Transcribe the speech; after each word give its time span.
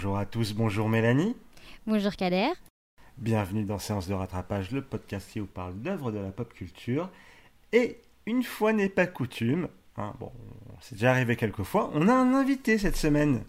Bonjour 0.00 0.16
à 0.16 0.26
tous, 0.26 0.52
bonjour 0.54 0.88
Mélanie. 0.88 1.34
Bonjour 1.84 2.14
Kader. 2.14 2.50
Bienvenue 3.16 3.64
dans 3.64 3.80
Séance 3.80 4.06
de 4.06 4.14
rattrapage, 4.14 4.70
le 4.70 4.80
podcast 4.80 5.28
qui 5.28 5.40
vous 5.40 5.46
parle 5.46 5.74
d'œuvres 5.74 6.12
de 6.12 6.18
la 6.18 6.30
pop 6.30 6.54
culture. 6.54 7.10
Et 7.72 7.98
une 8.24 8.44
fois 8.44 8.72
n'est 8.72 8.90
pas 8.90 9.08
coutume, 9.08 9.66
hein, 9.96 10.14
bon, 10.20 10.30
c'est 10.80 10.94
déjà 10.94 11.10
arrivé 11.10 11.34
quelques 11.34 11.64
fois, 11.64 11.90
on 11.94 12.06
a 12.06 12.12
un 12.12 12.32
invité 12.34 12.78
cette 12.78 12.96
semaine. 12.96 13.42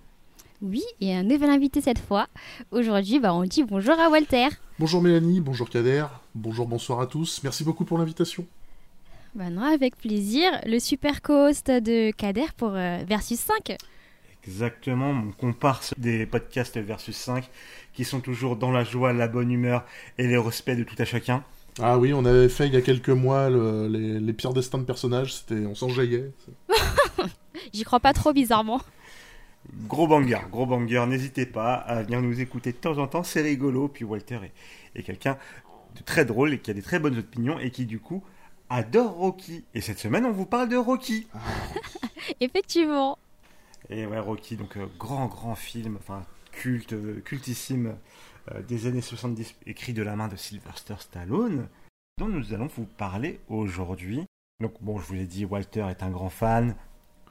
Oui, 0.64 0.82
et 1.00 1.14
un 1.14 1.22
nouvel 1.22 1.52
invité 1.52 1.82
cette 1.82 2.00
fois. 2.00 2.26
Aujourd'hui, 2.72 3.20
bah, 3.20 3.32
on 3.32 3.44
dit 3.44 3.62
bonjour 3.62 4.00
à 4.00 4.10
Walter. 4.10 4.48
Bonjour 4.80 5.04
Mélanie, 5.04 5.42
bonjour 5.42 5.70
Kader, 5.70 6.08
bonjour, 6.34 6.66
bonsoir 6.66 7.00
à 7.00 7.06
tous. 7.06 7.42
Merci 7.44 7.64
beaucoup 7.64 7.86
pour 7.86 8.00
l'invitation. 8.00 8.44
Bah 9.36 9.52
non, 9.52 9.62
avec 9.62 9.96
plaisir. 9.98 10.50
Le 10.66 10.80
super 10.80 11.22
co-host 11.22 11.70
de 11.70 12.10
Kader 12.10 12.48
pour 12.58 12.72
euh, 12.74 13.04
Versus 13.08 13.40
5. 13.40 13.78
Exactement, 14.50 15.14
mon 15.14 15.32
comparse 15.32 15.94
des 16.00 16.26
podcasts 16.26 16.76
Versus 16.80 17.16
5 17.16 17.48
qui 17.94 18.04
sont 18.04 18.20
toujours 18.20 18.56
dans 18.56 18.72
la 18.72 18.84
joie, 18.84 19.14
la 19.14 19.28
bonne 19.28 19.52
humeur 19.52 19.86
et 20.18 20.26
le 20.26 20.40
respect 20.40 20.76
de 20.76 20.84
tout 20.84 20.96
à 20.98 21.06
chacun. 21.06 21.44
Ah 21.80 22.00
oui, 22.00 22.14
on 22.16 22.26
avait 22.26 22.50
fait 22.50 22.66
il 22.66 22.74
y 22.74 22.78
a 22.78 22.82
quelques 22.82 23.10
mois 23.10 23.52
le- 23.52 23.88
les, 23.88 24.20
les 24.20 24.34
pires 24.34 24.54
destins 24.54 24.80
de 24.80 24.86
personnages, 24.86 25.36
c'était, 25.36 25.68
on 25.68 25.76
s'enjaillait. 25.76 26.32
J'y 27.74 27.84
crois 27.84 28.00
pas 28.00 28.12
trop 28.12 28.34
bizarrement. 28.34 28.82
Gros 29.88 30.08
banger, 30.08 30.40
gros 30.52 30.66
banger, 30.66 31.06
n'hésitez 31.08 31.46
pas 31.46 31.76
à 31.76 32.02
venir 32.02 32.20
nous 32.24 32.42
écouter 32.42 32.72
de 32.72 32.78
temps 32.78 32.98
en 32.98 33.06
temps, 33.08 33.22
c'est 33.24 33.42
rigolo. 33.44 33.88
Puis 33.88 34.04
Walter 34.04 34.40
est, 34.44 35.00
est 35.00 35.04
quelqu'un 35.04 35.38
de 35.96 36.02
très 36.04 36.26
drôle 36.26 36.54
et 36.54 36.58
qui 36.60 36.72
a 36.72 36.74
des 36.74 36.82
très 36.82 36.98
bonnes 36.98 37.20
opinions 37.20 37.60
et 37.60 37.70
qui 37.70 37.86
du 37.86 38.00
coup 38.00 38.24
adore 38.72 39.12
Rocky. 39.14 39.64
Et 39.76 39.82
cette 39.82 40.00
semaine, 40.00 40.26
on 40.26 40.32
vous 40.32 40.48
parle 40.48 40.70
de 40.70 40.76
Rocky. 40.78 41.28
Effectivement. 42.40 43.20
Et 43.90 44.06
ouais, 44.06 44.20
Rocky, 44.20 44.56
donc 44.56 44.78
euh, 44.78 44.86
grand, 45.00 45.26
grand 45.28 45.56
film, 45.56 45.98
enfin 45.98 46.24
culte, 46.52 46.94
euh, 46.94 47.22
cultissime 47.22 47.96
euh, 48.52 48.62
des 48.62 48.86
années 48.86 49.02
70, 49.02 49.56
écrit 49.66 49.94
de 49.94 50.04
la 50.04 50.16
main 50.16 50.28
de 50.28 50.36
Sylvester 50.36 50.96
Stallone, 51.00 51.68
dont 52.20 52.28
nous 52.28 52.54
allons 52.54 52.68
vous 52.68 52.86
parler 52.86 53.40
aujourd'hui. 53.50 54.26
Donc 54.60 54.74
bon, 54.82 55.00
je 55.00 55.08
vous 55.08 55.14
l'ai 55.16 55.26
dit, 55.26 55.46
Walter 55.46 55.88
est 55.90 56.04
un 56.04 56.12
grand 56.12 56.30
fan, 56.30 56.76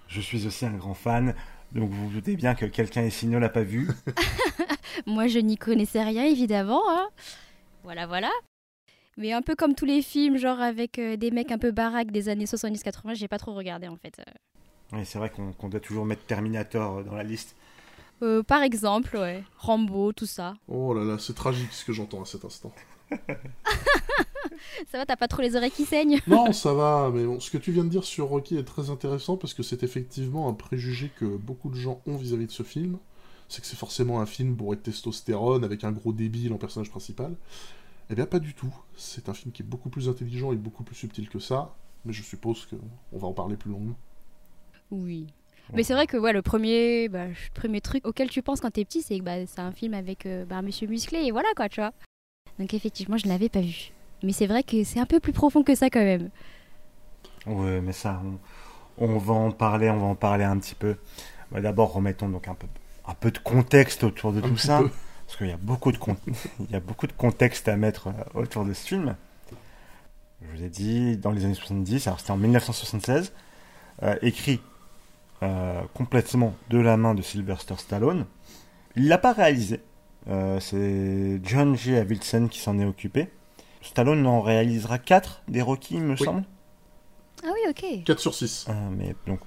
je 0.08 0.20
suis 0.20 0.46
aussi 0.46 0.66
un 0.66 0.76
grand 0.76 0.94
fan, 0.94 1.34
donc 1.72 1.90
vous 1.90 2.08
vous 2.08 2.14
doutez 2.14 2.34
bien 2.36 2.54
que 2.54 2.66
quelqu'un 2.66 3.02
ici 3.02 3.26
ne 3.26 3.38
l'a 3.38 3.50
pas 3.50 3.62
vu. 3.62 3.88
Moi, 5.06 5.28
je 5.28 5.38
n'y 5.38 5.56
connaissais 5.56 6.02
rien, 6.02 6.24
évidemment. 6.24 6.82
hein. 6.88 7.08
Voilà, 7.84 8.06
voilà. 8.06 8.30
Mais 9.16 9.32
un 9.32 9.42
peu 9.42 9.54
comme 9.54 9.74
tous 9.74 9.84
les 9.84 10.02
films, 10.02 10.38
genre 10.38 10.60
avec 10.60 10.98
des 11.00 11.30
mecs 11.30 11.52
un 11.52 11.58
peu 11.58 11.70
baraques 11.70 12.10
des 12.10 12.28
années 12.28 12.46
70-80, 12.46 13.14
j'ai 13.14 13.28
pas 13.28 13.38
trop 13.38 13.54
regardé 13.54 13.88
en 13.88 13.96
fait. 13.96 14.20
Ouais, 14.92 15.04
c'est 15.04 15.18
vrai 15.18 15.30
qu'on 15.30 15.68
doit 15.68 15.80
toujours 15.80 16.04
mettre 16.04 16.24
Terminator 16.24 16.98
euh, 16.98 17.02
dans 17.02 17.14
la 17.14 17.22
liste. 17.22 17.54
Euh, 18.22 18.42
par 18.42 18.62
exemple, 18.62 19.16
ouais. 19.16 19.44
Rambo, 19.58 20.12
tout 20.12 20.26
ça. 20.26 20.54
Oh 20.66 20.94
là 20.94 21.04
là, 21.04 21.18
c'est 21.18 21.34
tragique 21.34 21.72
ce 21.72 21.84
que 21.84 21.92
j'entends 21.92 22.22
à 22.22 22.24
cet 22.24 22.44
instant. 22.44 22.72
Ça 24.90 24.98
va, 24.98 25.06
t'as 25.06 25.16
pas 25.16 25.28
trop 25.28 25.42
les 25.42 25.56
oreilles 25.56 25.70
qui 25.70 25.84
saignent? 25.84 26.20
Non, 26.26 26.52
ça 26.52 26.74
va, 26.74 27.10
mais 27.12 27.24
bon, 27.24 27.40
ce 27.40 27.50
que 27.50 27.58
tu 27.58 27.72
viens 27.72 27.84
de 27.84 27.88
dire 27.88 28.04
sur 28.04 28.26
Rocky 28.26 28.56
est 28.56 28.64
très 28.64 28.90
intéressant 28.90 29.36
parce 29.36 29.54
que 29.54 29.62
c'est 29.62 29.82
effectivement 29.82 30.48
un 30.48 30.52
préjugé 30.52 31.10
que 31.16 31.24
beaucoup 31.24 31.70
de 31.70 31.74
gens 31.74 32.00
ont 32.06 32.16
vis-à-vis 32.16 32.46
de 32.46 32.52
ce 32.52 32.62
film. 32.62 32.98
C'est 33.48 33.62
que 33.62 33.66
c'est 33.66 33.76
forcément 33.78 34.20
un 34.20 34.26
film 34.26 34.54
bourré 34.54 34.76
de 34.76 34.82
testostérone 34.82 35.64
avec 35.64 35.84
un 35.84 35.92
gros 35.92 36.12
débile 36.12 36.52
en 36.52 36.58
personnage 36.58 36.90
principal. 36.90 37.34
Eh 38.10 38.14
bien, 38.14 38.26
pas 38.26 38.40
du 38.40 38.54
tout. 38.54 38.74
C'est 38.96 39.28
un 39.28 39.34
film 39.34 39.52
qui 39.52 39.62
est 39.62 39.66
beaucoup 39.66 39.88
plus 39.90 40.08
intelligent 40.08 40.52
et 40.52 40.56
beaucoup 40.56 40.82
plus 40.82 40.96
subtil 40.96 41.28
que 41.28 41.38
ça, 41.38 41.74
mais 42.04 42.12
je 42.12 42.22
suppose 42.22 42.66
qu'on 42.66 43.18
va 43.18 43.26
en 43.26 43.32
parler 43.32 43.56
plus 43.56 43.70
longuement. 43.70 43.96
Oui. 44.90 45.26
Mais 45.74 45.82
c'est 45.82 45.92
vrai 45.92 46.06
que 46.06 46.16
ouais, 46.16 46.32
le 46.32 46.40
premier, 46.40 47.08
bah, 47.10 47.26
premier 47.54 47.80
truc 47.82 48.06
auquel 48.06 48.30
tu 48.30 48.40
penses 48.42 48.60
quand 48.60 48.70
t'es 48.70 48.84
petit, 48.86 49.02
c'est 49.02 49.18
que 49.18 49.24
bah, 49.24 49.44
c'est 49.46 49.60
un 49.60 49.72
film 49.72 49.92
avec 49.92 50.24
euh, 50.24 50.46
bah, 50.46 50.62
monsieur 50.62 50.86
musclé 50.86 51.18
et 51.24 51.30
voilà 51.30 51.48
quoi, 51.56 51.68
tu 51.68 51.80
vois. 51.80 51.92
Donc 52.58 52.72
effectivement, 52.72 53.18
je 53.18 53.26
ne 53.26 53.32
l'avais 53.32 53.50
pas 53.50 53.60
vu. 53.60 53.90
Mais 54.22 54.32
c'est 54.32 54.46
vrai 54.46 54.62
que 54.62 54.82
c'est 54.84 54.98
un 54.98 55.04
peu 55.06 55.20
plus 55.20 55.32
profond 55.32 55.62
que 55.62 55.74
ça 55.74 55.90
quand 55.90 56.02
même. 56.02 56.30
Ouais, 57.46 57.80
mais 57.82 57.92
ça, 57.92 58.20
on, 58.98 59.06
on 59.06 59.18
va 59.18 59.34
en 59.34 59.50
parler, 59.52 59.90
on 59.90 59.98
va 59.98 60.06
en 60.06 60.14
parler 60.14 60.44
un 60.44 60.58
petit 60.58 60.74
peu. 60.74 60.96
Bah, 61.52 61.60
D'abord, 61.60 61.92
remettons 61.92 62.28
donc 62.30 62.48
un 62.48 62.54
peu, 62.54 62.66
un 63.06 63.14
peu 63.14 63.30
de 63.30 63.38
contexte 63.38 64.04
autour 64.04 64.32
de 64.32 64.38
Un 64.38 64.48
tout 64.48 64.56
ça. 64.56 64.78
peu. 64.80 64.90
Parce 65.26 65.36
qu'il 65.36 65.48
y 65.48 65.52
a 65.52 65.58
beaucoup 65.58 65.92
de 65.92 65.98
con- 65.98 66.16
il 66.60 66.70
y 66.70 66.76
a 66.76 66.80
beaucoup 66.80 67.06
de 67.06 67.12
contexte 67.12 67.68
à 67.68 67.76
mettre 67.76 68.08
euh, 68.08 68.12
autour 68.40 68.64
de 68.64 68.72
ce 68.72 68.86
film. 68.86 69.14
Je 70.40 70.56
vous 70.56 70.64
ai 70.64 70.70
dit 70.70 71.16
dans 71.18 71.30
les 71.32 71.44
années 71.44 71.54
70, 71.54 72.06
alors 72.06 72.20
c'était 72.20 72.30
en 72.30 72.36
1976, 72.38 73.32
euh, 74.04 74.16
écrit 74.22 74.60
euh, 75.42 75.80
complètement 75.94 76.54
de 76.70 76.78
la 76.78 76.96
main 76.96 77.14
de 77.14 77.22
Sylvester 77.22 77.74
Stallone. 77.78 78.26
Il 78.96 79.08
l'a 79.08 79.18
pas 79.18 79.32
réalisé. 79.32 79.80
Euh, 80.28 80.58
c'est 80.60 81.40
John 81.44 81.76
G. 81.76 81.96
Avildsen 81.98 82.48
qui 82.48 82.58
s'en 82.58 82.78
est 82.78 82.84
occupé. 82.84 83.28
Stallone 83.82 84.26
en 84.26 84.40
réalisera 84.40 84.98
4 84.98 85.42
des 85.48 85.62
Rocky, 85.62 85.94
il 85.94 86.02
me 86.02 86.12
Oui. 86.12 86.18
semble. 86.24 86.44
Ah 87.44 87.48
oui, 87.52 87.60
ok. 87.70 88.04
4 88.04 88.18
sur 88.18 88.34
6. 88.34 88.66
Euh, 88.68 88.72
mais 88.90 89.14
donc, 89.26 89.40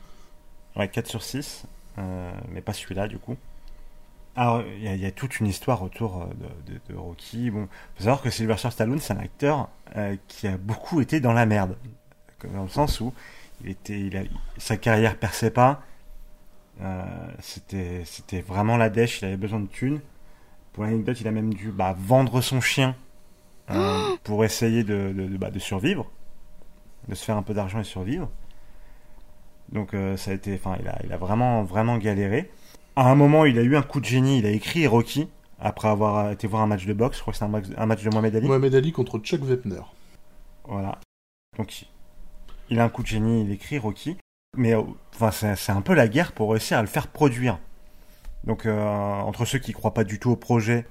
ouais, 0.77 0.87
4 0.87 1.07
sur 1.07 1.21
6, 1.21 1.63
euh, 1.97 2.31
mais 2.49 2.61
pas 2.61 2.73
celui-là 2.73 3.07
du 3.07 3.19
coup. 3.19 3.35
Alors, 4.37 4.61
il 4.61 4.81
y, 4.83 4.87
a- 4.87 4.95
il 4.95 5.01
y 5.01 5.05
a 5.05 5.11
toute 5.11 5.41
une 5.41 5.47
histoire 5.47 5.83
autour 5.83 6.25
de, 6.65 6.73
de- 6.73 6.79
de 6.89 6.95
Rocky. 6.95 7.51
Bon, 7.51 7.67
faut 7.97 8.03
savoir 8.03 8.21
que 8.21 8.29
Sylvester 8.29 8.71
Stallone, 8.71 8.99
c'est 8.99 9.11
un 9.13 9.17
acteur 9.19 9.67
euh, 9.97 10.15
qui 10.29 10.47
a 10.47 10.55
beaucoup 10.57 11.01
été 11.01 11.19
dans 11.19 11.33
la 11.33 11.45
merde, 11.45 11.75
dans 12.53 12.63
le 12.63 12.69
sens 12.69 13.01
où 13.01 13.13
il 13.63 13.69
était, 13.69 13.99
il 13.99 14.17
a- 14.17 14.23
sa 14.57 14.77
carrière 14.77 15.17
perçait 15.17 15.51
pas. 15.51 15.81
Euh, 16.81 17.03
c'était, 17.39 18.01
c'était 18.05 18.41
vraiment 18.41 18.77
la 18.77 18.89
dèche. 18.89 19.21
Il 19.21 19.25
avait 19.25 19.37
besoin 19.37 19.59
de 19.59 19.67
thunes. 19.67 19.99
Pour 20.73 20.83
l'anecdote, 20.83 21.19
il 21.21 21.27
a 21.27 21.31
même 21.31 21.53
dû 21.53 21.69
bah, 21.71 21.95
vendre 21.97 22.41
son 22.41 22.61
chien 22.61 22.95
euh, 23.69 24.01
pour 24.23 24.43
essayer 24.45 24.83
de, 24.83 25.11
de, 25.15 25.27
de- 25.27 25.37
bah, 25.37 25.51
de 25.51 25.59
survivre, 25.59 26.09
de 27.07 27.15
se 27.15 27.23
faire 27.25 27.37
un 27.37 27.43
peu 27.43 27.53
d'argent 27.53 27.79
et 27.79 27.83
survivre. 27.83 28.29
Donc 29.71 29.93
euh, 29.93 30.17
ça 30.17 30.31
a 30.31 30.33
été, 30.33 30.53
enfin, 30.55 30.77
il 30.81 30.87
a, 30.87 30.97
il 31.03 31.13
a 31.13 31.17
vraiment, 31.17 31.63
vraiment 31.63 31.97
galéré. 31.97 32.49
À 32.95 33.09
un 33.09 33.15
moment, 33.15 33.45
il 33.45 33.57
a 33.57 33.61
eu 33.61 33.75
un 33.77 33.81
coup 33.81 33.99
de 33.99 34.05
génie. 34.05 34.39
Il 34.39 34.45
a 34.45 34.49
écrit 34.51 34.85
Rocky 34.87 35.29
après 35.59 35.87
avoir 35.87 36.31
été 36.31 36.47
voir 36.47 36.61
un 36.61 36.67
match 36.67 36.85
de 36.85 36.93
boxe. 36.93 37.17
Je 37.17 37.21
crois 37.21 37.31
que 37.33 37.37
c'est 37.39 37.45
un, 37.45 37.49
match- 37.49 37.67
un 37.77 37.85
match 37.85 38.03
de 38.03 38.09
Mohamed 38.09 38.35
Ali. 38.35 38.47
Mohamed 38.47 38.75
Ali 38.75 38.91
contre 38.91 39.19
Chuck 39.19 39.41
Wepner. 39.43 39.81
Voilà. 40.65 40.97
Donc 41.57 41.85
il 42.71 42.79
a 42.79 42.85
un 42.85 42.89
coup 42.89 43.03
de 43.03 43.07
génie. 43.07 43.43
Il 43.43 43.51
écrit 43.51 43.77
Rocky. 43.77 44.17
Mais 44.57 44.73
euh, 44.73 44.81
enfin, 45.13 45.31
c'est 45.31 45.71
un 45.71 45.81
peu 45.81 45.93
la 45.93 46.07
guerre 46.07 46.31
pour 46.31 46.51
réussir 46.51 46.77
à 46.77 46.81
le 46.81 46.87
faire 46.87 47.07
produire. 47.07 47.59
Donc 48.43 48.65
euh, 48.65 48.81
entre 48.81 49.45
ceux 49.45 49.59
qui 49.59 49.71
croient 49.71 49.93
pas 49.93 50.03
du 50.03 50.19
tout 50.19 50.31
au 50.31 50.35
projet 50.35 50.87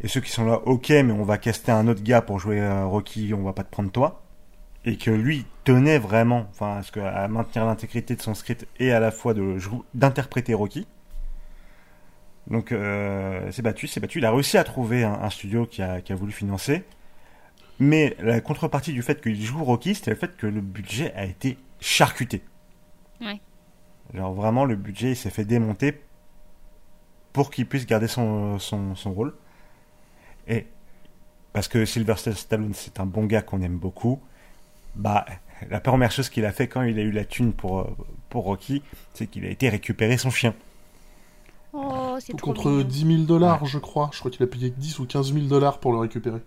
et 0.00 0.08
ceux 0.08 0.20
qui 0.20 0.30
sont 0.30 0.46
là, 0.46 0.60
ok, 0.64 0.88
mais 0.88 1.12
on 1.12 1.24
va 1.24 1.36
caster 1.36 1.72
un 1.72 1.86
autre 1.88 2.02
gars 2.02 2.22
pour 2.22 2.38
jouer 2.38 2.60
euh, 2.60 2.86
Rocky, 2.86 3.34
on 3.34 3.42
va 3.42 3.52
pas 3.52 3.64
te 3.64 3.70
prendre 3.70 3.92
toi. 3.92 4.22
Et 4.86 4.96
que 4.96 5.10
lui 5.10 5.44
tenait 5.64 5.98
vraiment, 5.98 6.46
enfin, 6.50 6.80
à, 7.04 7.28
maintenir 7.28 7.66
l'intégrité 7.66 8.16
de 8.16 8.22
son 8.22 8.34
script 8.34 8.66
et 8.78 8.92
à 8.92 9.00
la 9.00 9.10
fois 9.10 9.34
d'interpréter 9.92 10.54
Rocky. 10.54 10.86
Donc 12.46 12.74
c'est 13.50 13.62
battu, 13.62 13.86
c'est 13.86 14.00
battu. 14.00 14.18
Il 14.18 14.24
a 14.24 14.32
réussi 14.32 14.56
à 14.56 14.64
trouver 14.64 15.04
un, 15.04 15.28
studio 15.28 15.66
qui 15.66 15.82
a 15.82 16.14
voulu 16.16 16.32
financer. 16.32 16.82
Mais 17.80 18.14
la 18.20 18.40
contrepartie 18.42 18.92
du 18.92 19.02
fait 19.02 19.22
qu'il 19.22 19.40
joue 19.40 19.64
Rocky, 19.64 19.94
c'était 19.94 20.10
le 20.10 20.16
fait 20.16 20.36
que 20.36 20.46
le 20.46 20.60
budget 20.60 21.14
a 21.14 21.24
été 21.24 21.56
charcuté. 21.80 22.42
Ouais. 23.20 23.40
Genre 24.14 24.34
vraiment, 24.34 24.66
le 24.66 24.76
budget 24.76 25.12
il 25.12 25.16
s'est 25.16 25.30
fait 25.30 25.46
démonter 25.46 26.00
pour 27.32 27.50
qu'il 27.50 27.66
puisse 27.66 27.86
garder 27.86 28.06
son, 28.06 28.58
son, 28.58 28.94
son 28.94 29.12
rôle. 29.12 29.34
Et 30.46 30.66
parce 31.54 31.68
que 31.68 31.86
Sylvester 31.86 32.32
Stallone, 32.32 32.74
c'est 32.74 33.00
un 33.00 33.06
bon 33.06 33.24
gars 33.24 33.42
qu'on 33.42 33.62
aime 33.62 33.78
beaucoup, 33.78 34.20
bah, 34.94 35.24
la 35.68 35.80
première 35.80 36.12
chose 36.12 36.28
qu'il 36.28 36.44
a 36.44 36.52
fait 36.52 36.68
quand 36.68 36.82
il 36.82 36.98
a 36.98 37.02
eu 37.02 37.10
la 37.10 37.24
thune 37.24 37.52
pour, 37.52 37.88
pour 38.28 38.44
Rocky, 38.44 38.82
c'est 39.14 39.26
qu'il 39.26 39.44
a 39.46 39.48
été 39.48 39.68
récupérer 39.68 40.18
son 40.18 40.30
chien. 40.30 40.54
Oh, 41.72 42.16
c'est 42.20 42.36
trop 42.36 42.48
Contre 42.48 42.70
mignon. 42.70 42.84
10 42.84 43.06
000 43.06 43.22
dollars, 43.24 43.64
je 43.64 43.78
crois. 43.78 44.10
Je 44.12 44.18
crois 44.18 44.30
qu'il 44.30 44.42
a 44.42 44.46
payé 44.46 44.70
10 44.70 44.98
ou 44.98 45.06
15 45.06 45.32
000 45.32 45.46
dollars 45.46 45.78
pour 45.78 45.92
le 45.92 45.98
récupérer. 45.98 46.42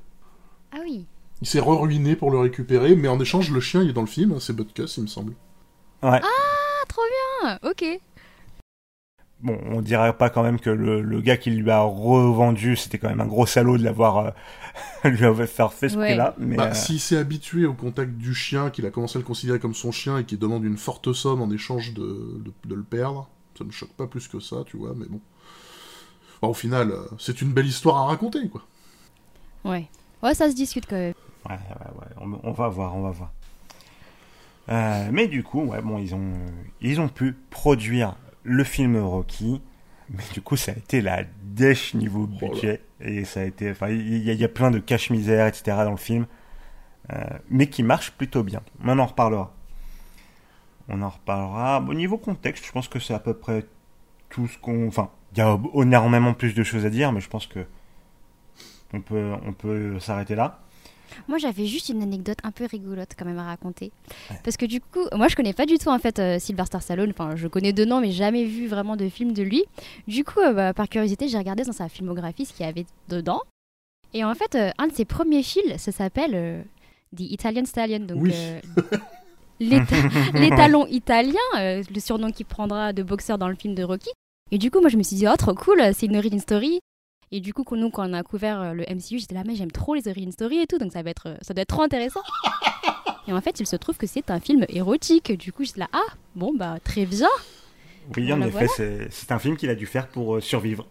Ah 0.72 0.80
oui. 0.84 1.06
Il 1.44 1.48
s'est 1.48 1.60
ruiné 1.60 2.16
pour 2.16 2.32
le 2.32 2.40
récupérer, 2.40 2.96
mais 2.96 3.10
en 3.10 3.20
échange, 3.20 3.52
le 3.52 3.60
chien 3.60 3.84
il 3.84 3.90
est 3.90 3.94
dans 3.94 4.02
le 4.02 4.08
film, 4.08 4.32
hein, 4.32 4.38
c'est 4.40 4.56
Butkus, 4.56 4.96
il 4.98 5.04
me 5.04 5.08
semble. 5.08 5.34
Ouais. 6.02 6.22
Ah, 6.24 6.86
trop 6.88 7.02
bien. 7.44 7.60
Ok. 7.64 7.84
Bon, 9.42 9.60
on 9.72 9.82
dirait 9.82 10.16
pas 10.18 10.30
quand 10.30 10.42
même 10.42 10.58
que 10.58 10.70
le, 10.70 11.02
le 11.02 11.20
gars 11.20 11.36
qui 11.36 11.52
lui 11.52 11.70
a 11.70 11.82
revendu, 11.82 12.78
c'était 12.78 12.98
quand 12.98 13.10
même 13.10 13.20
un 13.20 13.26
gros 13.28 13.46
salaud 13.46 13.78
de 13.78 13.84
l'avoir 13.84 14.18
euh, 14.18 14.32
lui 15.10 15.26
avoir 15.26 15.74
fait 15.74 15.90
ce 15.90 15.98
Ouais. 15.98 16.06
prix-là. 16.08 16.34
Mais 16.38 16.56
Bah, 16.56 16.70
euh, 16.72 16.74
S'il 16.74 17.00
s'est 17.02 17.18
habitué 17.18 17.66
au 17.66 17.74
contact 17.74 18.14
du 18.14 18.34
chien, 18.34 18.70
qu'il 18.70 18.86
a 18.86 18.90
commencé 18.90 19.18
à 19.18 19.20
le 19.20 19.26
considérer 19.26 19.60
comme 19.60 19.74
son 19.74 19.92
chien 19.92 20.18
et 20.20 20.24
qu'il 20.24 20.40
demande 20.40 20.64
une 20.64 20.78
forte 20.78 21.12
somme 21.12 21.42
en 21.42 21.52
échange 21.52 21.94
de, 21.94 22.02
de, 22.40 22.54
de 22.66 22.76
le 22.76 22.84
perdre, 22.84 23.30
ça 23.58 23.66
me 23.66 23.72
choque 23.72 23.92
pas 23.94 24.08
plus 24.08 24.30
que 24.30 24.40
ça, 24.40 24.64
tu 24.66 24.78
vois, 24.78 24.94
mais 24.96 25.08
bon. 25.08 25.20
Bon, 26.42 26.50
au 26.50 26.54
final, 26.54 26.92
euh, 26.92 27.04
c'est 27.20 27.42
une 27.42 27.52
belle 27.52 27.68
histoire 27.68 27.98
à 27.98 28.06
raconter, 28.06 28.48
quoi. 28.50 28.64
Ouais. 29.66 29.90
Ouais, 30.22 30.34
ça 30.34 30.50
se 30.50 30.56
discute 30.56 30.86
quand 30.88 30.96
même. 30.96 31.14
Ouais, 31.50 31.56
ouais, 31.56 31.92
ouais, 32.00 32.08
on, 32.22 32.40
on 32.50 32.52
va 32.52 32.68
voir, 32.70 32.96
on 32.96 33.02
va 33.02 33.12
voir. 33.12 33.32
Euh, 34.70 35.10
mais 35.12 35.28
du 35.28 35.44
coup, 35.44 35.62
ouais, 35.64 35.82
bon, 35.82 35.98
ils 36.00 36.16
ont, 36.16 36.20
euh, 36.22 36.50
ils 36.82 37.02
ont 37.02 37.10
pu 37.10 37.34
produire 37.50 38.16
le 38.44 38.64
film 38.64 38.96
Rocky, 38.98 39.62
Mais 40.10 40.24
du 40.34 40.42
coup, 40.42 40.56
ça 40.58 40.72
a 40.72 40.76
été 40.76 41.02
la 41.02 41.24
dèche 41.44 41.94
niveau 41.96 42.30
Oh 42.32 42.48
budget. 42.50 42.82
Et 43.02 43.26
ça 43.26 43.42
a 43.42 43.44
été. 43.44 43.72
Enfin, 43.72 43.90
il 43.90 44.24
y, 44.24 44.30
a- 44.30 44.34
il 44.34 44.40
y 44.40 44.44
a 44.44 44.50
plein 44.50 44.72
de 44.72 44.80
cache-misère, 44.80 45.48
etc. 45.48 45.64
dans 45.84 45.92
le 45.92 45.98
film. 45.98 46.26
Euh, 47.12 47.22
mais 47.50 47.68
qui 47.68 47.84
marche 47.84 48.12
plutôt 48.12 48.44
bien. 48.44 48.62
On 48.86 48.98
en 49.00 49.06
reparlera. 49.06 49.54
On 50.90 51.02
en 51.02 51.10
reparlera. 51.10 51.82
Au 51.88 51.94
niveau 51.94 52.18
contexte, 52.18 52.66
je 52.66 52.72
pense 52.72 52.88
que 52.88 53.00
c'est 53.00 53.14
à 53.14 53.20
peu 53.20 53.34
près 53.34 53.66
tout 54.30 54.48
ce 54.48 54.58
qu'on. 54.58 54.88
Enfin, 54.88 55.10
il 55.34 55.40
y 55.40 55.42
a 55.42 55.58
énormément 55.76 56.34
plus 56.34 56.54
de 56.54 56.64
choses 56.64 56.86
à 56.86 56.90
dire, 56.90 57.12
mais 57.12 57.20
je 57.22 57.30
pense 57.30 57.48
que. 57.48 57.66
On 58.94 59.02
peut, 59.02 59.34
on 59.46 59.54
peut 59.54 60.00
s'arrêter 60.00 60.36
là. 60.36 60.60
Moi, 61.28 61.38
j'avais 61.38 61.66
juste 61.66 61.90
une 61.90 62.02
anecdote 62.02 62.38
un 62.44 62.52
peu 62.52 62.66
rigolote 62.66 63.10
quand 63.18 63.26
même 63.26 63.38
à 63.40 63.44
raconter. 63.44 63.92
Parce 64.44 64.58
que 64.58 64.66
du 64.66 64.82
coup, 64.82 65.06
moi, 65.14 65.28
je 65.28 65.36
connais 65.36 65.54
pas 65.54 65.66
du 65.66 65.78
tout 65.78 65.90
en 65.90 66.00
fait 66.00 66.20
euh, 66.20 66.40
Sylvester 66.40 66.80
Stallone. 66.82 67.12
Enfin, 67.12 67.36
je 67.36 67.48
connais 67.48 67.74
de 67.74 67.86
nom, 67.86 68.02
mais 68.02 68.12
jamais 68.12 68.46
vu 68.46 68.68
vraiment 68.68 68.96
de 68.96 69.08
film 69.10 69.32
de 69.34 69.44
lui. 69.44 69.64
Du 70.08 70.24
coup, 70.24 70.40
euh, 70.40 70.54
bah, 70.54 70.74
par 70.74 70.90
curiosité, 70.90 71.28
j'ai 71.28 71.38
regardé 71.38 71.64
dans 71.64 71.72
sa 71.72 71.88
filmographie 71.90 72.46
ce 72.46 72.54
qu'il 72.54 72.66
y 72.66 72.70
avait 72.70 72.86
dedans. 73.10 73.42
Et 74.14 74.24
en 74.24 74.34
fait, 74.36 74.56
euh, 74.56 74.72
un 74.78 74.88
de 74.88 74.94
ses 74.94 75.06
premiers 75.06 75.44
films, 75.44 75.78
ça 75.78 75.92
s'appelle 75.92 76.66
The 77.16 77.22
Italian 77.22 77.66
Stallion. 77.66 78.00
Donc, 78.00 78.22
Oui. 78.22 78.32
euh, 78.34 78.60
l'éta- 79.60 79.96
l'étalon 80.34 80.86
italien, 80.88 81.34
euh, 81.58 81.84
le 81.94 82.00
surnom 82.00 82.32
qu'il 82.32 82.46
prendra 82.46 82.94
de 82.94 83.04
boxeur 83.04 83.38
dans 83.38 83.48
le 83.48 83.56
film 83.56 83.76
de 83.76 83.84
Rocky. 83.84 84.10
Et 84.52 84.58
du 84.58 84.70
coup, 84.72 84.80
moi, 84.82 84.90
je 84.90 84.98
me 84.98 85.04
suis 85.04 85.16
dit, 85.16 85.26
oh, 85.28 85.36
trop 85.38 85.54
cool, 85.56 85.82
c'est 85.94 86.06
une 86.06 86.18
origin 86.18 86.40
story. 86.40 86.80
Et 87.36 87.40
du 87.40 87.52
coup, 87.54 87.64
quand 87.64 87.76
nous, 87.76 87.90
quand 87.90 88.08
on 88.08 88.14
a 88.14 88.22
couvert 88.22 88.62
euh, 88.62 88.74
le 88.74 88.84
MCU, 88.84 89.18
j'étais 89.18 89.34
là, 89.34 89.42
mais 89.46 89.56
j'aime 89.56 89.72
trop 89.72 89.96
les 89.96 90.08
origin 90.08 90.32
story 90.32 90.60
et 90.60 90.68
tout, 90.68 90.78
donc 90.78 90.92
ça 90.94 91.02
va 91.02 91.10
être, 91.10 91.30
euh, 91.30 91.36
ça 91.42 91.54
doit 91.56 91.64
être 91.64 91.70
trop 91.70 91.82
intéressant. 91.82 92.20
et 93.28 93.34
en 93.34 93.42
fait, 93.42 93.60
il 93.60 93.66
se 93.66 93.76
trouve 93.76 93.98
que 93.98 94.06
c'est 94.08 94.30
un 94.30 94.40
film 94.40 94.66
érotique. 94.70 95.32
Du 95.38 95.52
coup, 95.52 95.64
j'étais 95.64 95.80
là, 95.80 95.88
ah, 95.94 96.14
bon, 96.36 96.54
bah, 96.56 96.78
très 96.84 97.06
bien. 97.08 97.28
Oui, 98.16 98.32
en 98.32 98.38
Voilà, 98.38 98.48
effet, 98.48 98.68
voilà. 98.78 99.08
c'est- 99.10 99.32
un 99.32 99.40
film 99.40 99.58
qu'il 99.58 99.70
a 99.70 99.76
dû 99.76 99.86
faire 99.88 100.08
pour 100.10 100.36
euh, 100.36 100.42
survivre. 100.42 100.86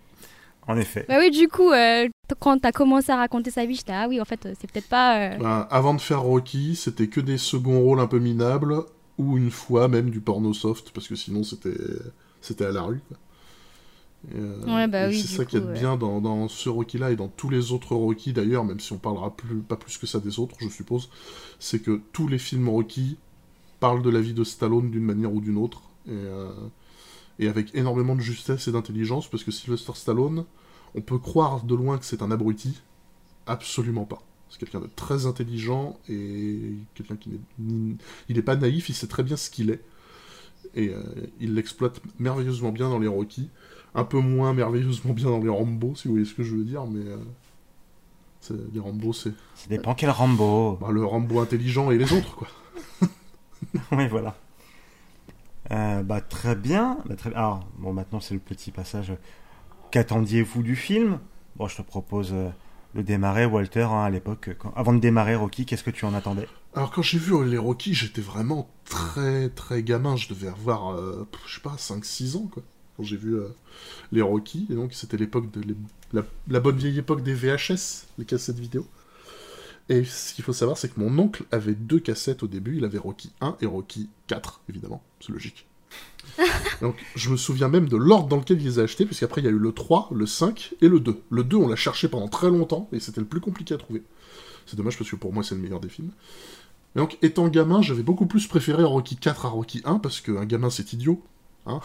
En 0.69 0.77
effet. 0.77 1.05
Bah 1.09 1.17
oui, 1.19 1.31
du 1.33 1.49
coup, 1.49 1.71
euh, 1.73 2.09
quand 2.39 2.57
t'as 2.61 2.71
commencé 2.71 3.11
à 3.11 3.17
raconter 3.17 3.51
sa 3.51 3.67
vie, 3.67 3.75
j'étais, 3.75 3.93
ah 3.93 4.07
oui, 4.09 4.21
en 4.21 4.25
fait, 4.25 4.49
c'est 4.61 4.71
peut-être 4.71 4.89
pas. 4.89 5.19
euh, 5.19 5.37
Ben, 5.39 5.67
avant 5.71 5.93
de 5.95 6.01
faire 6.01 6.23
Rocky, 6.23 6.77
c'était 6.77 7.09
que 7.09 7.21
des 7.21 7.37
seconds 7.39 7.81
rôles 7.81 7.99
un 7.99 8.07
peu 8.07 8.21
minables, 8.21 8.77
ou 9.19 9.37
une 9.37 9.51
fois 9.51 9.89
même 9.89 10.09
du 10.11 10.21
porno 10.21 10.53
soft, 10.55 10.91
parce 10.93 11.09
que 11.09 11.17
sinon 11.17 11.43
c'était 11.43 11.75
c'était 12.41 12.65
à 12.65 12.71
la 12.73 12.83
rue. 12.83 13.01
quoi. 13.09 13.17
Euh, 14.35 14.65
Ouais, 14.67 14.87
bah 14.89 15.09
oui, 15.09 15.21
c'est 15.21 15.27
ça 15.27 15.45
qui 15.45 15.57
est 15.57 15.61
ouais. 15.61 15.73
bien 15.73 15.97
dans, 15.97 16.21
dans 16.21 16.49
ce 16.49 16.69
Rocky-là 16.69 17.11
et 17.11 17.17
dans 17.17 17.29
tous 17.29 17.51
les 17.51 17.73
autres 17.73 17.95
Rocky 17.97 18.33
d'ailleurs, 18.33 18.65
même 18.65 18.81
si 18.81 18.93
on 18.93 18.99
parlera 18.99 19.35
plus, 19.37 19.61
pas 19.61 19.77
plus 19.77 19.99
que 19.99 20.07
ça 20.07 20.21
des 20.21 20.39
autres, 20.39 20.57
je 20.61 20.69
suppose, 20.69 21.11
c'est 21.59 21.81
que 21.81 22.01
tous 22.13 22.29
les 22.29 22.39
films 22.39 22.69
Rocky 22.69 23.19
parlent 23.81 24.03
de 24.03 24.11
la 24.11 24.21
vie 24.21 24.35
de 24.35 24.45
Stallone 24.45 24.91
d'une 24.91 25.05
manière 25.05 25.33
ou 25.33 25.41
d'une 25.41 25.59
autre, 25.59 25.83
et, 26.07 26.13
euh, 26.13 26.53
et 27.39 27.49
avec 27.49 27.75
énormément 27.75 28.15
de 28.17 28.21
justesse 28.21 28.69
et 28.69 28.73
d'intelligence, 28.73 29.29
parce 29.29 29.45
que 29.45 29.51
Sylvester 29.51 29.93
Stallone, 29.95 30.45
on 30.95 31.01
peut 31.03 31.19
croire 31.19 31.65
de 31.65 31.75
loin 31.75 31.99
que 31.99 32.05
c'est 32.05 32.23
un 32.23 32.31
abruti, 32.31 32.81
absolument 33.47 34.05
pas. 34.05 34.23
C'est 34.51 34.59
quelqu'un 34.59 34.81
de 34.81 34.91
très 34.95 35.27
intelligent 35.27 35.99
et 36.09 36.75
quelqu'un 36.95 37.17
qui 37.17 37.31
n'est 37.59 37.97
il 38.29 38.37
n'est 38.37 38.43
pas 38.43 38.57
naïf, 38.57 38.89
il 38.91 38.95
sait 38.95 39.07
très 39.07 39.23
bien 39.23 39.37
ce 39.37 39.51
qu'il 39.51 39.71
est. 39.71 39.83
Et 40.75 40.91
euh, 40.91 41.03
il 41.41 41.55
l'exploite 41.55 42.01
merveilleusement 42.19 42.73
bien 42.73 42.89
dans 42.89 42.99
les 42.99 43.09
Rocky, 43.09 43.51
un 43.95 44.05
peu 44.05 44.19
moins 44.21 44.53
merveilleusement 44.55 45.13
bien 45.13 45.27
dans 45.31 45.39
les 45.41 45.49
Rambo, 45.49 45.95
si 45.95 46.09
vous 46.09 46.15
voyez 46.15 46.27
ce 46.27 46.35
que 46.35 46.43
je 46.43 46.55
veux 46.57 46.65
dire, 46.65 46.87
mais 46.87 47.05
euh, 47.07 48.57
les 48.73 48.81
Rambo, 48.81 49.13
c'est 49.13 49.31
Ça 49.55 49.69
dépend 49.69 49.95
quel 49.95 50.11
Rambo. 50.11 50.79
bah, 50.81 50.89
le 50.91 51.05
Rambo 51.05 51.41
intelligent 51.41 51.91
et 51.91 51.99
les 51.99 52.13
autres, 52.13 52.35
quoi. 52.37 52.49
oui, 53.93 54.09
voilà. 54.09 54.35
Euh, 55.71 56.03
bah, 56.03 56.21
très 56.21 56.57
bien. 56.57 56.99
Bah, 57.07 57.15
très... 57.17 57.33
Alors, 57.35 57.67
bon, 57.79 57.93
maintenant, 57.93 58.21
c'est 58.21 58.35
le 58.35 58.41
petit 58.41 58.71
passage. 58.71 59.13
Qu'attendiez-vous 59.91 60.63
du 60.63 60.75
film? 60.77 61.19
Bon, 61.57 61.69
je 61.69 61.77
te 61.77 61.83
propose 61.83 62.31
euh, 62.33 62.49
de 62.95 63.03
démarrer, 63.03 63.47
Walter, 63.47 63.83
hein, 63.85 64.03
à 64.05 64.11
l'époque. 64.11 64.51
quand- 64.59 64.73
Avant 64.75 64.93
de 64.93 64.99
démarrer, 65.01 65.37
Rocky, 65.37 65.65
qu'est-ce 65.67 65.85
que 65.85 65.91
tu 65.91 66.05
en 66.05 66.15
attendais? 66.15 66.49
Alors 66.75 66.91
quand 66.91 67.03
j'ai 67.03 67.19
vu 67.19 67.35
euh, 67.35 67.45
les 67.45 67.59
Rocky, 67.59 67.93
j'étais 67.93 68.23
vraiment 68.23 68.69
très 68.87 69.51
très 69.51 69.83
gamin, 69.83 70.17
je 70.17 70.29
devais 70.29 70.49
avoir, 70.49 70.93
euh, 70.95 71.29
je 71.47 71.55
sais 71.57 71.61
pas, 71.61 71.77
5-6 71.77 72.37
ans, 72.39 72.49
quoi. 72.51 72.63
Quand 72.97 73.05
j'ai 73.05 73.17
vu 73.17 73.35
euh, 73.37 73.49
les 74.13 74.23
Rocky, 74.23 74.67
et 74.71 74.75
donc 74.75 74.93
c'était 74.93 75.17
l'époque 75.17 75.51
de 75.51 75.61
les- 75.63 75.77
la, 76.13 76.23
la 76.49 76.61
bonne 76.61 76.77
vieille 76.77 76.99
époque 76.99 77.23
des 77.23 77.35
VHS, 77.35 78.07
les 78.19 78.25
cassettes 78.25 78.59
vidéo. 78.59 78.87
Et 79.89 80.05
ce 80.05 80.35
qu'il 80.35 80.45
faut 80.45 80.53
savoir, 80.53 80.77
c'est 80.79 80.93
que 80.95 81.01
mon 81.01 81.19
oncle 81.19 81.45
avait 81.51 81.75
deux 81.75 81.99
cassettes 81.99 82.43
au 82.43 82.47
début, 82.47 82.77
il 82.77 82.85
avait 82.85 82.99
Rocky 82.99 83.33
1 83.41 83.57
et 83.61 83.67
Rocky 83.67 84.09
4, 84.29 84.61
évidemment, 84.69 85.03
c'est 85.21 85.33
logique. 85.33 85.67
Donc 86.81 86.97
je 87.17 87.31
me 87.31 87.37
souviens 87.37 87.69
même 87.69 87.89
de 87.89 87.97
l'ordre 87.97 88.29
dans 88.29 88.37
lequel 88.37 88.61
il 88.61 88.65
les 88.65 88.79
a 88.79 88.83
achetés, 88.83 89.05
puisqu'après 89.07 89.41
il 89.41 89.45
y 89.45 89.49
a 89.49 89.51
eu 89.51 89.59
le 89.59 89.73
3, 89.73 90.11
le 90.15 90.27
5 90.27 90.75
et 90.81 90.89
le 90.89 91.01
2. 91.01 91.21
Le 91.31 91.45
2, 91.45 91.57
on 91.57 91.69
l'a 91.69 91.77
cherché 91.77 92.09
pendant 92.09 92.29
très 92.29 92.49
longtemps, 92.49 92.89
et 92.93 93.01
c'était 93.01 93.21
le 93.21 93.27
plus 93.27 93.41
compliqué 93.41 93.75
à 93.75 93.79
trouver. 93.79 94.03
C'est 94.67 94.77
dommage 94.77 94.97
parce 94.97 95.11
que 95.11 95.17
pour 95.17 95.33
moi 95.33 95.43
c'est 95.43 95.55
le 95.57 95.61
meilleur 95.61 95.81
des 95.81 95.89
films. 95.89 96.11
Et 96.95 96.99
donc, 96.99 97.17
étant 97.23 97.49
gamin, 97.49 97.81
j'avais 97.83 98.03
beaucoup 98.03 98.27
plus 98.27 98.47
préféré 98.47 98.85
Rocky 98.85 99.17
4 99.17 99.47
à 99.47 99.49
Rocky 99.49 99.81
1, 99.85 99.99
parce 99.99 100.21
qu'un 100.21 100.45
gamin, 100.45 100.69
c'est 100.71 100.93
idiot. 100.93 101.23
Hein 101.67 101.81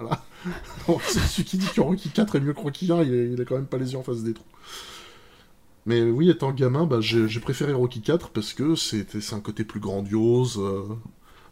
Voilà. 0.00 0.24
Donc, 0.88 1.02
celui 1.02 1.44
qui 1.44 1.58
dit 1.58 1.68
que 1.68 1.80
Rocky 1.80 2.08
4 2.10 2.36
est 2.36 2.40
mieux 2.40 2.52
que 2.54 2.60
Rocky 2.60 2.90
1, 2.90 3.02
il, 3.02 3.14
est- 3.14 3.32
il 3.32 3.40
a 3.40 3.44
quand 3.44 3.56
même 3.56 3.66
pas 3.66 3.76
les 3.78 3.92
yeux 3.92 3.98
en 3.98 4.02
face 4.02 4.22
des 4.22 4.32
trous. 4.34 4.44
Mais 5.86 6.02
oui, 6.02 6.28
étant 6.30 6.52
gamin, 6.52 6.86
bah, 6.86 7.00
j'ai 7.00 7.40
préféré 7.40 7.72
Rocky 7.72 8.00
4 8.00 8.30
parce 8.30 8.52
que 8.52 8.74
c'est 8.74 9.06
un 9.32 9.40
côté 9.40 9.64
plus 9.64 9.80
grandiose. 9.80 10.58
euh, 10.58 10.82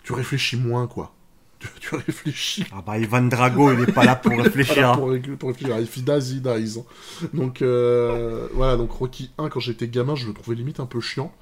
tu 0.04 0.12
réfléchis 0.12 0.56
moins, 0.56 0.86
quoi. 0.86 1.14
Tu, 1.58 1.68
tu 1.80 1.94
réfléchis 1.94 2.64
Ah 2.72 2.82
bah, 2.86 2.98
Ivan 2.98 3.22
Drago, 3.22 3.72
il 3.72 3.80
est 3.80 3.92
pas 3.92 4.04
là 4.04 4.16
pour 4.16 4.32
réfléchir. 4.38 4.74
voilà, 4.74 4.90
hein. 4.92 4.96
pour, 4.96 5.08
ré- 5.10 5.20
pour 5.20 5.48
réfléchir. 5.48 5.76
He 5.78 6.40
dies. 6.40 6.78
Donc, 7.34 7.62
euh, 7.62 8.48
voilà, 8.54 8.76
donc 8.76 8.92
Rocky 8.92 9.30
1, 9.38 9.48
quand 9.48 9.60
j'étais 9.60 9.88
gamin, 9.88 10.14
je 10.14 10.26
le 10.26 10.34
trouvais 10.34 10.56
limite 10.56 10.78
un 10.80 10.86
peu 10.86 11.00
chiant. 11.00 11.32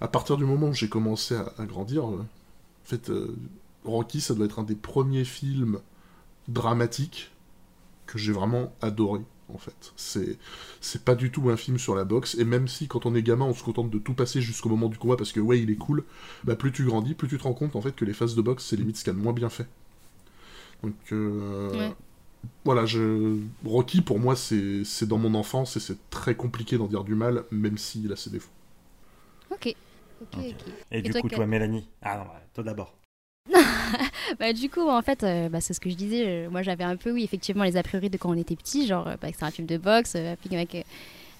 À 0.00 0.08
partir 0.08 0.36
du 0.36 0.44
moment 0.44 0.68
où 0.68 0.74
j'ai 0.74 0.88
commencé 0.88 1.36
à, 1.36 1.52
à 1.58 1.64
grandir, 1.64 2.02
euh, 2.10 2.16
en 2.18 2.84
fait, 2.84 3.10
Rocky, 3.84 4.20
ça 4.20 4.34
doit 4.34 4.46
être 4.46 4.58
un 4.58 4.64
des 4.64 4.74
premiers 4.74 5.24
films 5.24 5.78
dramatiques 6.48 7.32
que 8.06 8.18
j'ai 8.18 8.32
vraiment 8.32 8.74
adoré, 8.82 9.20
en 9.52 9.58
fait. 9.58 9.92
C'est, 9.96 10.38
c'est 10.80 11.04
pas 11.04 11.14
du 11.14 11.30
tout 11.32 11.50
un 11.50 11.56
film 11.56 11.78
sur 11.78 11.94
la 11.94 12.04
boxe, 12.04 12.36
et 12.36 12.44
même 12.44 12.68
si, 12.68 12.88
quand 12.88 13.06
on 13.06 13.14
est 13.14 13.22
gamin, 13.22 13.46
on 13.46 13.54
se 13.54 13.64
contente 13.64 13.90
de 13.90 13.98
tout 13.98 14.14
passer 14.14 14.40
jusqu'au 14.42 14.68
moment 14.70 14.88
du 14.88 14.98
combat 14.98 15.16
parce 15.16 15.32
que, 15.32 15.40
ouais, 15.40 15.60
il 15.60 15.70
est 15.70 15.76
cool, 15.76 16.04
bah, 16.44 16.56
plus 16.56 16.72
tu 16.72 16.84
grandis, 16.84 17.14
plus 17.14 17.28
tu 17.28 17.38
te 17.38 17.44
rends 17.44 17.54
compte, 17.54 17.76
en 17.76 17.82
fait, 17.82 17.94
que 17.96 18.04
les 18.04 18.14
phases 18.14 18.34
de 18.36 18.42
boxe, 18.42 18.66
c'est 18.66 18.76
limite 18.76 18.96
ce 18.98 19.04
qu'il 19.04 19.12
y 19.12 19.16
a 19.16 19.18
de 19.18 19.24
moins 19.24 19.34
bien 19.34 19.50
fait. 19.50 19.68
Donc, 20.82 20.94
euh, 21.12 21.78
Ouais. 21.78 21.96
voilà, 22.64 22.86
je... 22.86 23.38
Rocky, 23.64 24.02
pour 24.02 24.20
moi, 24.20 24.36
c'est 24.36 24.84
c'est 24.84 25.06
dans 25.08 25.18
mon 25.18 25.34
enfance 25.34 25.76
et 25.76 25.80
c'est 25.80 26.10
très 26.10 26.34
compliqué 26.36 26.78
d'en 26.78 26.86
dire 26.88 27.04
du 27.04 27.14
mal, 27.14 27.44
même 27.52 27.78
s'il 27.78 28.12
a 28.12 28.16
ses 28.16 28.30
défauts. 28.30 28.50
Ok. 29.50 29.68
Ok, 30.20 30.38
Ok. 30.38 30.54
ok. 30.54 30.74
Et, 30.90 31.02
du 31.02 31.14
toi, 31.14 31.22
coup, 31.22 31.28
toi, 31.30 31.46
Mélanie? 31.46 31.88
Ah 32.02 32.16
non, 32.18 32.24
bah, 32.24 32.42
toi 32.54 32.64
d'abord. 32.64 32.98
Bah, 34.38 34.52
du 34.52 34.70
coup, 34.70 34.88
en 34.88 35.02
fait, 35.02 35.22
euh, 35.24 35.48
bah, 35.48 35.60
c'est 35.60 35.74
ce 35.74 35.80
que 35.80 35.90
je 35.90 35.94
disais. 35.94 36.24
euh, 36.26 36.50
moi, 36.50 36.62
j'avais 36.62 36.84
un 36.84 36.96
peu, 36.96 37.10
oui, 37.12 37.24
effectivement, 37.24 37.64
les 37.64 37.76
a 37.76 37.82
priori 37.82 38.10
de 38.10 38.16
quand 38.16 38.30
on 38.30 38.36
était 38.38 38.56
petit, 38.56 38.86
genre, 38.86 39.06
euh, 39.08 39.16
bah, 39.20 39.28
c'est 39.36 39.44
un 39.44 39.50
film 39.50 39.66
de 39.66 39.76
boxe, 39.76 40.16
un 40.16 40.36
avec 40.52 40.86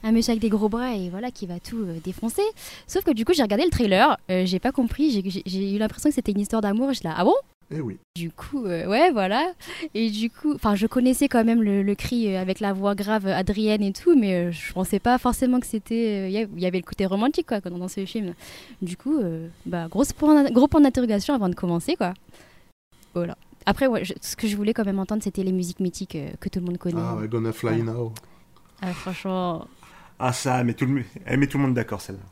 un 0.04 0.10
monsieur 0.10 0.32
avec 0.32 0.42
des 0.42 0.48
gros 0.48 0.68
bras 0.68 0.94
et 0.96 1.10
voilà, 1.10 1.30
qui 1.30 1.46
va 1.46 1.60
tout 1.60 1.84
défoncer. 2.02 2.42
Sauf 2.88 3.04
que 3.04 3.12
du 3.12 3.24
coup, 3.24 3.32
j'ai 3.34 3.42
regardé 3.42 3.64
le 3.64 3.70
trailer, 3.70 4.18
j'ai 4.28 4.58
pas 4.58 4.72
compris, 4.72 5.22
j'ai- 5.46 5.74
eu 5.74 5.78
l'impression 5.78 6.10
que 6.10 6.14
c'était 6.16 6.32
une 6.32 6.40
histoire 6.40 6.60
d'amour. 6.60 6.92
Je 6.92 7.00
là, 7.04 7.14
ah 7.16 7.24
bon? 7.24 7.34
Eh 7.74 7.80
oui. 7.80 7.96
Du 8.16 8.30
coup, 8.30 8.66
euh, 8.66 8.86
ouais, 8.86 9.10
voilà. 9.12 9.52
Et 9.94 10.10
du 10.10 10.28
coup, 10.28 10.52
enfin, 10.54 10.74
je 10.74 10.86
connaissais 10.86 11.26
quand 11.28 11.42
même 11.44 11.62
le, 11.62 11.82
le 11.82 11.94
cri 11.94 12.34
euh, 12.34 12.40
avec 12.40 12.60
la 12.60 12.72
voix 12.74 12.94
grave 12.94 13.26
euh, 13.26 13.34
Adrienne 13.34 13.82
et 13.82 13.92
tout, 13.92 14.14
mais 14.14 14.34
euh, 14.34 14.52
je 14.52 14.72
pensais 14.74 14.98
pas 14.98 15.16
forcément 15.18 15.58
que 15.58 15.66
c'était. 15.66 16.30
Il 16.30 16.60
y 16.60 16.66
avait 16.66 16.78
le 16.78 16.84
côté 16.84 17.06
romantique, 17.06 17.46
quoi, 17.46 17.60
dans, 17.60 17.78
dans 17.78 17.88
ce 17.88 18.04
film. 18.04 18.34
Du 18.82 18.96
coup, 18.98 19.18
euh, 19.18 19.48
bah, 19.64 19.88
grosse 19.88 20.12
point, 20.12 20.44
gros 20.50 20.68
point 20.68 20.82
d'interrogation 20.82 21.34
avant 21.34 21.48
de 21.48 21.54
commencer, 21.54 21.96
quoi. 21.96 22.12
Voilà. 23.14 23.36
Après, 23.64 23.86
ouais, 23.86 24.04
je- 24.04 24.14
ce 24.20 24.36
que 24.36 24.46
je 24.48 24.56
voulais 24.56 24.74
quand 24.74 24.84
même 24.84 24.98
entendre, 24.98 25.22
c'était 25.22 25.42
les 25.44 25.52
musiques 25.52 25.80
mythiques 25.80 26.16
euh, 26.16 26.30
que 26.40 26.48
tout 26.50 26.58
le 26.58 26.66
monde 26.66 26.78
connaît. 26.78 26.96
Ah, 27.02 27.16
ouais, 27.16 27.28
Gonna 27.28 27.52
Fly 27.52 27.82
Now. 27.82 28.12
Ah, 28.82 28.92
franchement. 28.92 29.66
Ah, 30.18 30.32
ça, 30.32 30.62
mais 30.64 30.74
tout 30.74 30.84
le, 30.86 31.04
elle 31.24 31.38
met 31.38 31.46
tout 31.46 31.56
le 31.58 31.64
monde 31.64 31.74
d'accord, 31.74 32.00
celle-là. 32.00 32.22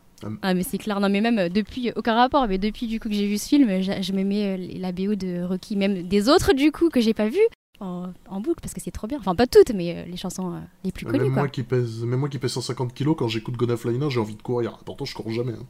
Ah, 0.42 0.54
mais 0.54 0.62
c'est 0.62 0.78
clair. 0.78 1.00
Non, 1.00 1.08
mais 1.08 1.20
même 1.20 1.38
euh, 1.38 1.48
depuis, 1.48 1.92
aucun 1.96 2.14
rapport, 2.14 2.46
mais 2.48 2.58
depuis 2.58 2.86
du 2.86 3.00
coup 3.00 3.08
que 3.08 3.14
j'ai 3.14 3.26
vu 3.26 3.38
ce 3.38 3.48
film, 3.48 3.68
euh, 3.70 3.80
je 3.82 4.12
me 4.12 4.22
mets 4.24 4.56
euh, 4.58 4.78
la 4.78 4.92
BO 4.92 5.14
de 5.14 5.42
Rocky, 5.44 5.76
même 5.76 6.06
des 6.08 6.28
autres 6.28 6.52
du 6.52 6.72
coup 6.72 6.88
que 6.90 7.00
j'ai 7.00 7.14
pas 7.14 7.28
vu 7.28 7.38
en, 7.80 8.12
en 8.28 8.40
boucle 8.40 8.60
parce 8.60 8.74
que 8.74 8.80
c'est 8.80 8.90
trop 8.90 9.06
bien. 9.06 9.18
Enfin, 9.18 9.34
pas 9.34 9.46
toutes, 9.46 9.70
mais 9.74 9.96
euh, 9.96 10.04
les 10.04 10.16
chansons 10.18 10.54
euh, 10.54 10.58
les 10.84 10.92
plus 10.92 11.06
Même 11.06 11.12
connues, 11.16 11.30
quoi. 11.32 11.42
moi, 11.42 11.48
qui 11.48 11.62
pèse, 11.62 12.02
même 12.04 12.20
moi 12.20 12.28
qui 12.28 12.38
pèse 12.38 12.52
150 12.52 12.92
kilos, 12.92 13.16
quand 13.18 13.28
j'écoute 13.28 13.56
Gonna 13.56 13.76
Fly 13.76 13.98
Now, 13.98 14.10
j'ai 14.10 14.20
envie 14.20 14.36
de 14.36 14.42
courir. 14.42 14.78
Pourtant, 14.84 15.04
je 15.04 15.14
cours 15.14 15.30
jamais. 15.32 15.54
hein. 15.54 15.66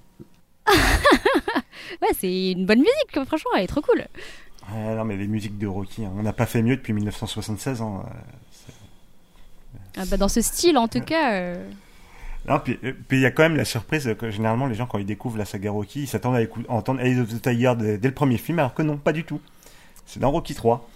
Ouais, 2.02 2.08
c'est 2.18 2.52
une 2.52 2.66
bonne 2.66 2.78
musique, 2.78 3.12
quoi, 3.12 3.24
franchement, 3.24 3.50
elle 3.56 3.64
est 3.64 3.66
trop 3.66 3.80
cool. 3.80 4.04
Ouais, 4.72 4.94
non, 4.94 5.04
mais 5.04 5.16
les 5.16 5.26
musiques 5.26 5.58
de 5.58 5.66
Rocky, 5.66 6.04
hein, 6.04 6.12
on 6.16 6.22
n'a 6.22 6.32
pas 6.32 6.46
fait 6.46 6.62
mieux 6.62 6.76
depuis 6.76 6.92
1976. 6.92 7.80
Hein, 7.82 8.04
euh, 8.06 8.72
Ah, 9.96 10.04
bah, 10.06 10.16
dans 10.16 10.28
ce 10.28 10.40
style, 10.40 10.78
en 10.78 10.88
tout 10.88 11.00
cas. 11.00 11.32
euh, 11.34 11.68
Non, 12.48 12.58
puis 12.58 12.78
euh, 12.84 12.92
puis 13.08 13.18
il 13.18 13.20
y 13.20 13.26
a 13.26 13.30
quand 13.30 13.42
même 13.42 13.56
la 13.56 13.64
surprise 13.64 14.08
que 14.18 14.30
généralement 14.30 14.66
les 14.66 14.74
gens 14.74 14.86
quand 14.86 14.98
ils 14.98 15.06
découvrent 15.06 15.38
la 15.38 15.44
saga 15.44 15.70
Rocky, 15.70 16.02
ils 16.02 16.06
s'attendent 16.06 16.36
à, 16.36 16.42
écou- 16.42 16.64
à 16.68 16.72
entendre 16.72 17.00
Ace 17.00 17.18
of 17.18 17.28
the 17.28 17.40
Tiger 17.42 17.74
dès, 17.78 17.98
dès 17.98 18.08
le 18.08 18.14
premier 18.14 18.38
film, 18.38 18.58
alors 18.58 18.74
que 18.74 18.82
non, 18.82 18.96
pas 18.96 19.12
du 19.12 19.24
tout. 19.24 19.40
C'est 20.06 20.20
dans 20.20 20.30
Rocky 20.30 20.54
3. 20.54 20.88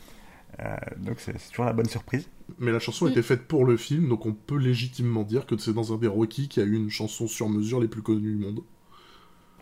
Euh, 0.61 0.77
donc 0.99 1.17
c'est 1.19 1.35
toujours 1.51 1.65
la 1.67 1.73
bonne 1.73 1.89
surprise. 1.89 2.29
Mais 2.59 2.73
la 2.73 2.79
chanson 2.79 3.09
était 3.09 3.23
faite 3.23 3.47
pour 3.47 3.65
le 3.65 3.77
film, 3.77 4.09
donc 4.09 4.25
on 4.27 4.33
peut 4.33 4.57
légitimement 4.59 5.23
dire 5.23 5.47
que 5.47 5.57
c'est 5.57 5.73
dans 5.73 5.93
un 5.93 5.99
des 5.99 6.07
Rocky 6.07 6.49
qui 6.49 6.61
a 6.61 6.65
eu 6.65 6.75
une 6.77 6.91
chanson 6.91 7.27
sur 7.27 7.49
mesure 7.49 7.81
les 7.81 7.89
plus 7.89 8.03
connues 8.03 8.37
du 8.37 8.45
monde. 8.45 8.61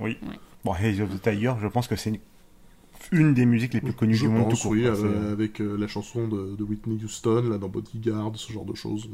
Oui. 0.00 0.18
Bon, 0.64 0.74
Hey 0.74 1.00
of 1.00 1.10
the 1.10 1.20
Tiger, 1.22 1.54
je 1.60 1.66
pense 1.66 1.88
que 1.88 1.96
c'est 1.96 2.20
une, 3.10 3.34
des 3.34 3.46
musiques 3.46 3.74
les 3.74 3.80
plus 3.80 3.92
connues 3.92 4.14
je 4.14 4.26
du 4.26 4.28
monde 4.28 4.44
pense, 4.44 4.60
tout 4.60 4.68
court. 4.68 4.72
Oui, 4.72 4.82
quoi. 4.82 5.30
avec, 5.32 5.60
euh, 5.60 5.76
la 5.76 5.88
chanson 5.88 6.28
de, 6.28 6.54
de 6.56 6.62
Whitney 6.62 7.02
Houston, 7.02 7.42
là, 7.50 7.58
dans 7.58 7.68
Bodyguard, 7.68 8.32
ce 8.36 8.52
genre 8.52 8.64
de 8.64 8.74
choses. 8.74 9.08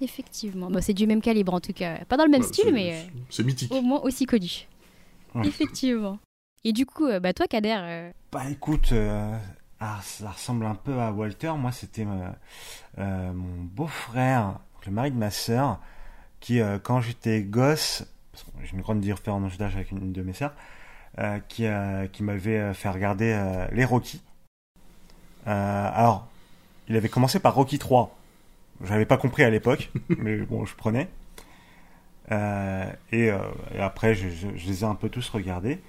Effectivement. 0.00 0.70
Bon, 0.70 0.80
c'est 0.80 0.94
du 0.94 1.06
même 1.06 1.20
calibre 1.20 1.52
en 1.54 1.60
tout 1.60 1.72
cas. 1.72 1.98
Pas 2.06 2.16
dans 2.16 2.24
le 2.24 2.30
même 2.30 2.40
Bah, 2.40 2.46
style, 2.46 2.72
mais 2.72 3.06
C'est 3.28 3.42
mythique. 3.44 3.70
euh, 3.72 3.76
au 3.76 3.82
moins 3.82 4.00
aussi 4.00 4.24
connu. 4.26 4.66
Ouais. 5.34 5.46
Effectivement. 5.46 6.18
Et 6.64 6.72
du 6.72 6.86
coup, 6.86 7.06
euh, 7.06 7.20
bah 7.20 7.32
toi, 7.32 7.46
Kader, 7.46 7.76
euh, 7.80 8.10
Bah 8.32 8.42
écoute, 8.50 8.92
euh, 8.92 9.34
ah, 9.80 9.98
ça 10.02 10.30
ressemble 10.30 10.66
un 10.66 10.74
peu 10.74 10.98
à 11.00 11.10
Walter. 11.12 11.52
Moi, 11.56 11.72
c'était 11.72 12.04
euh, 12.06 12.30
euh, 12.98 13.32
mon 13.32 13.64
beau-frère, 13.64 14.58
le 14.86 14.92
mari 14.92 15.10
de 15.10 15.16
ma 15.16 15.30
sœur, 15.30 15.78
qui, 16.40 16.60
euh, 16.60 16.78
quand 16.78 17.00
j'étais 17.00 17.42
gosse, 17.42 18.04
parce 18.32 18.44
que 18.44 18.50
j'ai 18.64 18.72
une 18.72 18.82
grande 18.82 19.00
différence 19.00 19.56
d'âge 19.58 19.74
avec 19.76 19.90
une 19.90 20.12
de 20.12 20.22
mes 20.22 20.32
sœurs, 20.32 20.54
euh, 21.18 21.38
qui, 21.48 21.66
euh, 21.66 22.06
qui 22.08 22.22
m'avait 22.22 22.58
euh, 22.58 22.74
fait 22.74 22.88
regarder 22.90 23.32
euh, 23.32 23.66
les 23.72 23.84
Rocky. 23.84 24.20
Euh, 25.46 25.90
alors, 25.94 26.26
il 26.88 26.96
avait 26.96 27.08
commencé 27.08 27.38
par 27.40 27.54
Rocky 27.54 27.78
3. 27.78 28.16
J'avais 28.84 29.06
pas 29.06 29.16
compris 29.16 29.42
à 29.44 29.50
l'époque, 29.50 29.90
mais 30.18 30.36
bon, 30.38 30.64
je 30.64 30.74
prenais. 30.74 31.08
Euh, 32.32 32.84
et, 33.12 33.30
euh, 33.30 33.38
et 33.74 33.80
après, 33.80 34.14
je, 34.14 34.28
je- 34.28 34.56
je 34.56 34.66
les 34.68 34.82
ai 34.82 34.84
un 34.84 34.94
peu 34.94 35.08
tous 35.08 35.28
regardés. 35.30 35.80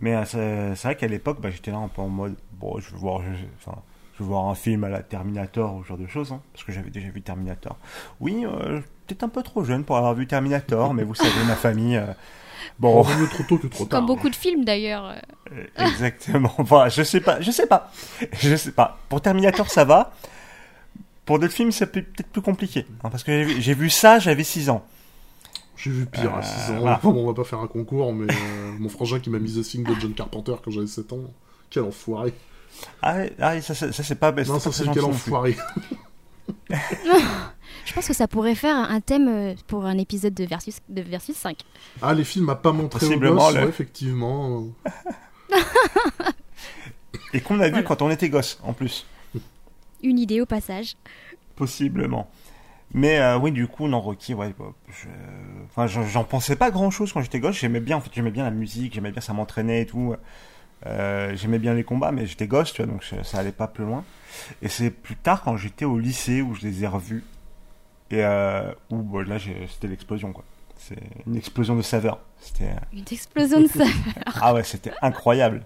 Mais 0.00 0.14
euh, 0.14 0.24
c'est 0.24 0.76
c'est 0.76 0.88
vrai 0.88 0.96
qu'à 0.96 1.08
l'époque, 1.08 1.40
bah, 1.40 1.50
j'étais 1.50 1.70
là 1.70 1.78
un 1.78 1.88
peu 1.88 2.02
en 2.02 2.08
mode, 2.08 2.36
bon, 2.54 2.78
je 2.80 2.90
veux 2.92 2.98
voir, 2.98 3.22
je, 3.22 3.44
enfin, 3.58 3.78
je 4.16 4.22
veux 4.22 4.28
voir 4.28 4.46
un 4.46 4.54
film 4.54 4.84
à 4.84 4.88
la 4.88 5.02
Terminator 5.02 5.74
ou 5.76 5.82
ce 5.84 5.88
genre 5.88 5.98
de 5.98 6.06
choses, 6.06 6.32
hein, 6.32 6.40
parce 6.52 6.64
que 6.64 6.72
j'avais 6.72 6.90
déjà 6.90 7.08
vu 7.10 7.22
Terminator. 7.22 7.76
Oui, 8.20 8.44
euh, 8.46 8.80
peut-être 9.06 9.24
un 9.24 9.28
peu 9.28 9.42
trop 9.42 9.64
jeune 9.64 9.84
pour 9.84 9.96
avoir 9.96 10.14
vu 10.14 10.26
Terminator, 10.26 10.94
mais 10.94 11.04
vous 11.04 11.14
savez, 11.14 11.30
ma 11.48 11.56
famille, 11.56 11.96
euh, 11.96 12.06
bon, 12.80 13.00
Oh, 13.02 13.26
trop 13.30 13.42
tôt 13.44 13.58
que 13.58 13.66
trop 13.68 13.84
tard. 13.86 14.00
comme 14.00 14.06
beaucoup 14.06 14.30
de 14.30 14.36
films 14.36 14.64
d'ailleurs. 14.64 15.14
exactement. 15.78 16.52
Enfin, 16.58 16.88
je 16.88 17.02
sais 17.02 17.20
pas, 17.20 17.40
je 17.40 17.50
sais 17.50 17.66
pas, 17.66 17.90
je 18.32 18.56
sais 18.56 18.72
pas. 18.72 18.98
Pour 19.08 19.20
Terminator, 19.20 19.68
ça 19.70 19.84
va. 19.84 20.12
Pour 21.28 21.38
d'autres 21.38 21.52
films, 21.54 21.70
c'est 21.72 21.86
peut- 21.86 22.02
peut-être 22.02 22.28
plus 22.30 22.42
compliqué, 22.42 22.86
hein, 23.04 23.10
parce 23.10 23.22
que 23.22 23.46
j'ai 23.60 23.74
vu- 23.74 23.90
ça, 23.90 24.18
j'avais 24.18 24.42
6 24.44 24.68
ans. 24.70 24.84
J'ai 25.76 25.90
vu 25.90 26.06
pire 26.06 26.34
à 26.34 26.38
Euh, 26.38 26.42
6 26.42 26.72
ans. 26.72 26.80
voilà. 26.80 26.98
Bon, 27.02 27.12
on 27.12 27.26
va 27.26 27.34
pas 27.34 27.44
faire 27.44 27.60
un 27.60 27.66
concours, 27.68 28.12
mais 28.12 28.32
euh, 28.32 28.72
mon 28.80 28.88
frangin 28.88 29.20
qui 29.20 29.30
m'a 29.30 29.38
mis 29.38 29.52
The 29.54 29.62
Thing 29.62 29.84
de 29.84 29.94
John 30.00 30.12
Carpenter 30.14 30.54
quand 30.64 30.70
j'avais 30.72 30.86
7 30.88 31.12
ans. 31.12 31.20
Quel 31.70 31.84
enfoiré. 31.84 32.32
Ah, 33.02 33.14
ouais, 33.16 33.32
ah 33.40 33.60
ça, 33.60 33.74
ça, 33.74 33.92
ça, 33.92 34.02
c'est 34.02 34.14
pas, 34.16 34.32
non, 34.32 34.36
pas 34.54 34.58
ça 34.58 34.72
c'est 34.72 34.90
quel 34.92 35.04
enfoiré. 35.04 35.56
Je 37.84 37.92
pense 37.94 38.06
que 38.08 38.14
ça 38.14 38.26
pourrait 38.28 38.54
faire 38.54 38.76
un 38.76 39.00
thème 39.00 39.28
euh, 39.28 39.54
pour 39.66 39.84
un 39.86 39.96
épisode 39.98 40.34
de 40.34 40.44
Versus, 40.44 40.78
de 40.88 41.02
Versus 41.02 41.36
5. 41.36 41.58
Ah, 42.02 42.12
les 42.14 42.24
films 42.24 42.48
à 42.50 42.54
pas 42.56 42.72
montrer 42.72 43.06
aux 43.06 43.18
gosses, 43.18 43.54
le- 43.54 43.60
ouais, 43.62 43.68
effectivement. 43.68 44.64
Et 47.34 47.40
qu'on 47.40 47.60
a 47.60 47.64
vu 47.66 47.70
Voilà. 47.70 47.82
quand 47.86 48.02
on 48.02 48.10
était 48.10 48.28
gosse, 48.28 48.58
en 48.62 48.72
plus. 48.72 49.06
Une 50.02 50.18
idée 50.18 50.40
au 50.40 50.46
passage. 50.46 50.96
Possiblement. 51.56 52.28
Mais 52.94 53.18
euh, 53.18 53.38
oui, 53.38 53.52
du 53.52 53.66
coup, 53.66 53.86
non, 53.88 54.00
Rocky, 54.00 54.32
ouais, 54.32 54.54
bah, 54.58 54.72
je- 54.88 55.08
enfin, 55.66 55.86
j'en 55.86 56.24
pensais 56.24 56.56
pas 56.56 56.70
grand 56.70 56.90
chose 56.90 57.12
quand 57.12 57.20
j'étais 57.20 57.40
gosse. 57.40 57.56
J'aimais 57.58 57.80
bien, 57.80 57.96
en 57.98 58.00
fait, 58.00 58.10
j'aimais 58.14 58.30
bien 58.30 58.44
la 58.44 58.50
musique, 58.50 58.94
j'aimais 58.94 59.10
bien 59.10 59.20
ça 59.20 59.32
m'entraînait 59.34 59.82
et 59.82 59.86
tout. 59.86 60.14
Euh, 60.86 61.34
j'aimais 61.36 61.58
bien 61.58 61.74
les 61.74 61.84
combats, 61.84 62.12
mais 62.12 62.26
j'étais 62.26 62.46
gosse, 62.46 62.72
tu 62.72 62.82
vois, 62.82 62.90
donc 62.92 63.04
ça 63.04 63.38
allait 63.38 63.52
pas 63.52 63.66
plus 63.66 63.84
loin. 63.84 64.04
Et 64.62 64.68
c'est 64.68 64.90
plus 64.90 65.16
tard, 65.16 65.42
quand 65.42 65.56
j'étais 65.56 65.84
au 65.84 65.98
lycée, 65.98 66.40
où 66.40 66.54
je 66.54 66.62
les 66.62 66.84
ai 66.84 66.86
revus. 66.86 67.24
Et 68.10 68.24
euh, 68.24 68.72
où, 68.90 68.98
bon, 68.98 69.26
là, 69.28 69.36
c'était 69.38 69.88
l'explosion, 69.88 70.32
quoi. 70.32 70.44
C'est 70.78 70.96
une 71.26 71.34
explosion 71.36 71.74
de 71.76 71.82
saveur. 71.82 72.20
C'était, 72.40 72.70
Une 72.92 73.04
explosion 73.10 73.60
de 73.60 73.66
ça. 73.66 73.84
ah 74.40 74.54
ouais, 74.54 74.62
c'était 74.62 74.92
incroyable. 75.02 75.64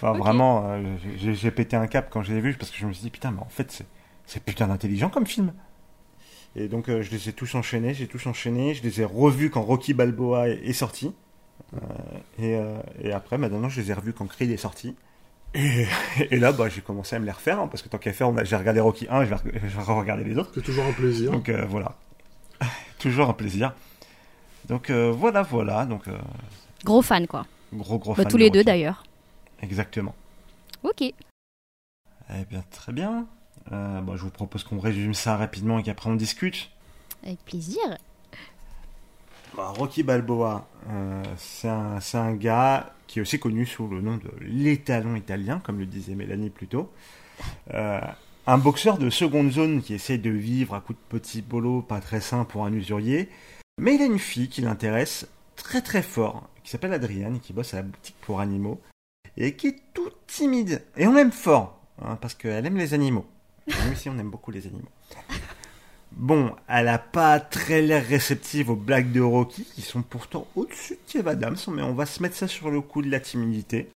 Enfin, 0.00 0.12
vraiment, 0.12 0.64
euh, 0.70 0.80
j'ai 1.16 1.50
pété 1.50 1.74
un 1.76 1.88
cap 1.88 2.08
quand 2.10 2.22
je 2.22 2.32
les 2.32 2.38
ai 2.38 2.40
vus 2.40 2.54
parce 2.54 2.70
que 2.70 2.76
je 2.78 2.86
me 2.86 2.92
suis 2.92 3.02
dit, 3.02 3.10
putain, 3.10 3.32
mais 3.32 3.40
en 3.40 3.48
fait, 3.48 3.84
c'est- 4.26 4.40
putain 4.44 4.68
d'intelligent 4.68 5.08
comme 5.10 5.26
film. 5.26 5.52
Et 6.56 6.68
donc, 6.68 6.88
euh, 6.88 7.02
je 7.02 7.10
les 7.10 7.28
ai 7.28 7.32
tous 7.32 7.54
enchaînés, 7.56 7.94
j'ai 7.94 8.06
tous 8.06 8.26
enchaîné, 8.26 8.74
je 8.74 8.82
les 8.82 9.00
ai 9.00 9.04
revus 9.04 9.50
quand 9.50 9.62
Rocky 9.62 9.94
Balboa 9.94 10.48
est, 10.48 10.60
est 10.64 10.72
sorti. 10.72 11.12
Euh, 11.74 11.78
et, 12.38 12.54
euh, 12.54 12.78
et 13.02 13.12
après, 13.12 13.38
maintenant, 13.38 13.68
je 13.68 13.80
les 13.80 13.90
ai 13.90 13.94
revus 13.94 14.12
quand 14.12 14.26
Creed 14.26 14.50
est 14.50 14.56
sorti. 14.56 14.94
Et, 15.54 15.86
et 16.30 16.36
là, 16.38 16.52
bah, 16.52 16.68
j'ai 16.68 16.80
commencé 16.80 17.16
à 17.16 17.18
me 17.18 17.24
les 17.24 17.32
refaire, 17.32 17.58
hein, 17.60 17.66
parce 17.68 17.82
que 17.82 17.88
tant 17.88 17.98
qu'à 17.98 18.12
faire, 18.12 18.32
j'ai 18.44 18.56
regardé 18.56 18.78
Rocky 18.80 19.06
1, 19.10 19.24
je 19.24 19.30
vais, 19.30 19.36
re- 19.36 19.52
je 19.66 19.76
vais 19.76 19.82
regarder 19.92 20.22
les 20.24 20.36
autres. 20.38 20.50
C'est 20.54 20.62
toujours 20.62 20.84
un 20.84 20.92
plaisir. 20.92 21.32
Donc 21.32 21.48
euh, 21.48 21.64
voilà. 21.68 21.96
Toujours 22.98 23.28
un 23.30 23.32
plaisir. 23.34 23.74
Donc 24.68 24.90
euh, 24.90 25.10
voilà, 25.12 25.42
voilà. 25.42 25.86
Donc, 25.86 26.06
euh, 26.08 26.16
Gros 26.84 27.02
fan, 27.02 27.26
quoi. 27.26 27.46
gros, 27.72 27.98
gros 27.98 28.12
Bah, 28.14 28.22
fan 28.22 28.30
tous 28.30 28.36
de 28.36 28.42
les 28.42 28.50
deux 28.50 28.64
d'ailleurs. 28.64 29.04
Exactement. 29.62 30.14
Ok. 30.82 31.02
Eh 31.02 32.44
bien, 32.50 32.62
très 32.70 32.92
bien. 32.92 33.26
Euh, 33.72 34.00
bon, 34.00 34.16
je 34.16 34.22
vous 34.22 34.30
propose 34.30 34.64
qu'on 34.64 34.78
résume 34.78 35.14
ça 35.14 35.36
rapidement 35.36 35.78
et 35.78 35.82
qu'après 35.82 36.10
on 36.10 36.14
discute. 36.14 36.70
Avec 37.24 37.38
plaisir. 37.44 37.82
Bah, 39.56 39.72
Rocky 39.76 40.02
Balboa, 40.02 40.68
euh, 40.88 41.22
c'est 41.36 41.68
un, 41.68 42.00
c'est 42.00 42.18
un 42.18 42.34
gars 42.34 42.92
qui 43.06 43.18
est 43.18 43.22
aussi 43.22 43.38
connu 43.38 43.66
sous 43.66 43.88
le 43.88 44.00
nom 44.00 44.16
de 44.16 44.30
l'étalon 44.40 45.16
italien, 45.16 45.60
comme 45.64 45.78
le 45.78 45.86
disait 45.86 46.14
Mélanie 46.14 46.50
plus 46.50 46.68
tôt. 46.68 46.92
Euh, 47.74 48.00
un 48.46 48.58
boxeur 48.58 48.98
de 48.98 49.10
seconde 49.10 49.50
zone 49.50 49.82
qui 49.82 49.94
essaie 49.94 50.18
de 50.18 50.30
vivre 50.30 50.74
à 50.74 50.80
coups 50.80 50.98
de 50.98 51.18
petits 51.18 51.42
bolos 51.42 51.82
pas 51.82 52.00
très 52.00 52.20
sains 52.20 52.44
pour 52.44 52.64
un 52.64 52.72
usurier. 52.72 53.28
Mais 53.80 53.94
il 53.94 54.02
a 54.02 54.06
une 54.06 54.18
fille 54.18 54.48
qui 54.48 54.60
l'intéresse 54.60 55.28
très 55.56 55.82
très 55.82 56.02
fort, 56.02 56.48
qui 56.62 56.70
s'appelle 56.70 56.92
Adrienne, 56.92 57.40
qui 57.40 57.52
bosse 57.52 57.74
à 57.74 57.78
la 57.78 57.82
boutique 57.82 58.16
pour 58.20 58.40
animaux, 58.40 58.80
et 59.38 59.54
qui 59.54 59.68
est 59.68 59.80
tout 59.94 60.10
timide. 60.26 60.82
Et 60.96 61.06
on 61.06 61.14
l'aime 61.14 61.32
fort, 61.32 61.80
hein, 62.02 62.16
parce 62.20 62.34
qu'elle 62.34 62.66
aime 62.66 62.76
les 62.76 62.92
animaux. 62.92 63.26
Nous 63.66 63.92
aussi, 63.92 64.08
on 64.08 64.18
aime 64.18 64.30
beaucoup 64.30 64.50
les 64.50 64.66
animaux. 64.66 64.88
Bon, 66.12 66.54
elle 66.68 66.88
a 66.88 66.98
pas 66.98 67.38
très 67.38 67.82
l'air 67.82 68.04
réceptive 68.04 68.70
aux 68.70 68.76
blagues 68.76 69.12
de 69.12 69.20
Rocky, 69.20 69.64
qui 69.64 69.82
sont 69.82 70.02
pourtant 70.02 70.46
au-dessus 70.56 70.94
de 70.94 71.12
Kev 71.12 71.28
Adams, 71.28 71.56
mais 71.68 71.82
on 71.82 71.94
va 71.94 72.06
se 72.06 72.22
mettre 72.22 72.34
ça 72.34 72.48
sur 72.48 72.70
le 72.70 72.80
coup 72.80 73.02
de 73.02 73.10
la 73.10 73.20
timidité. 73.20 73.90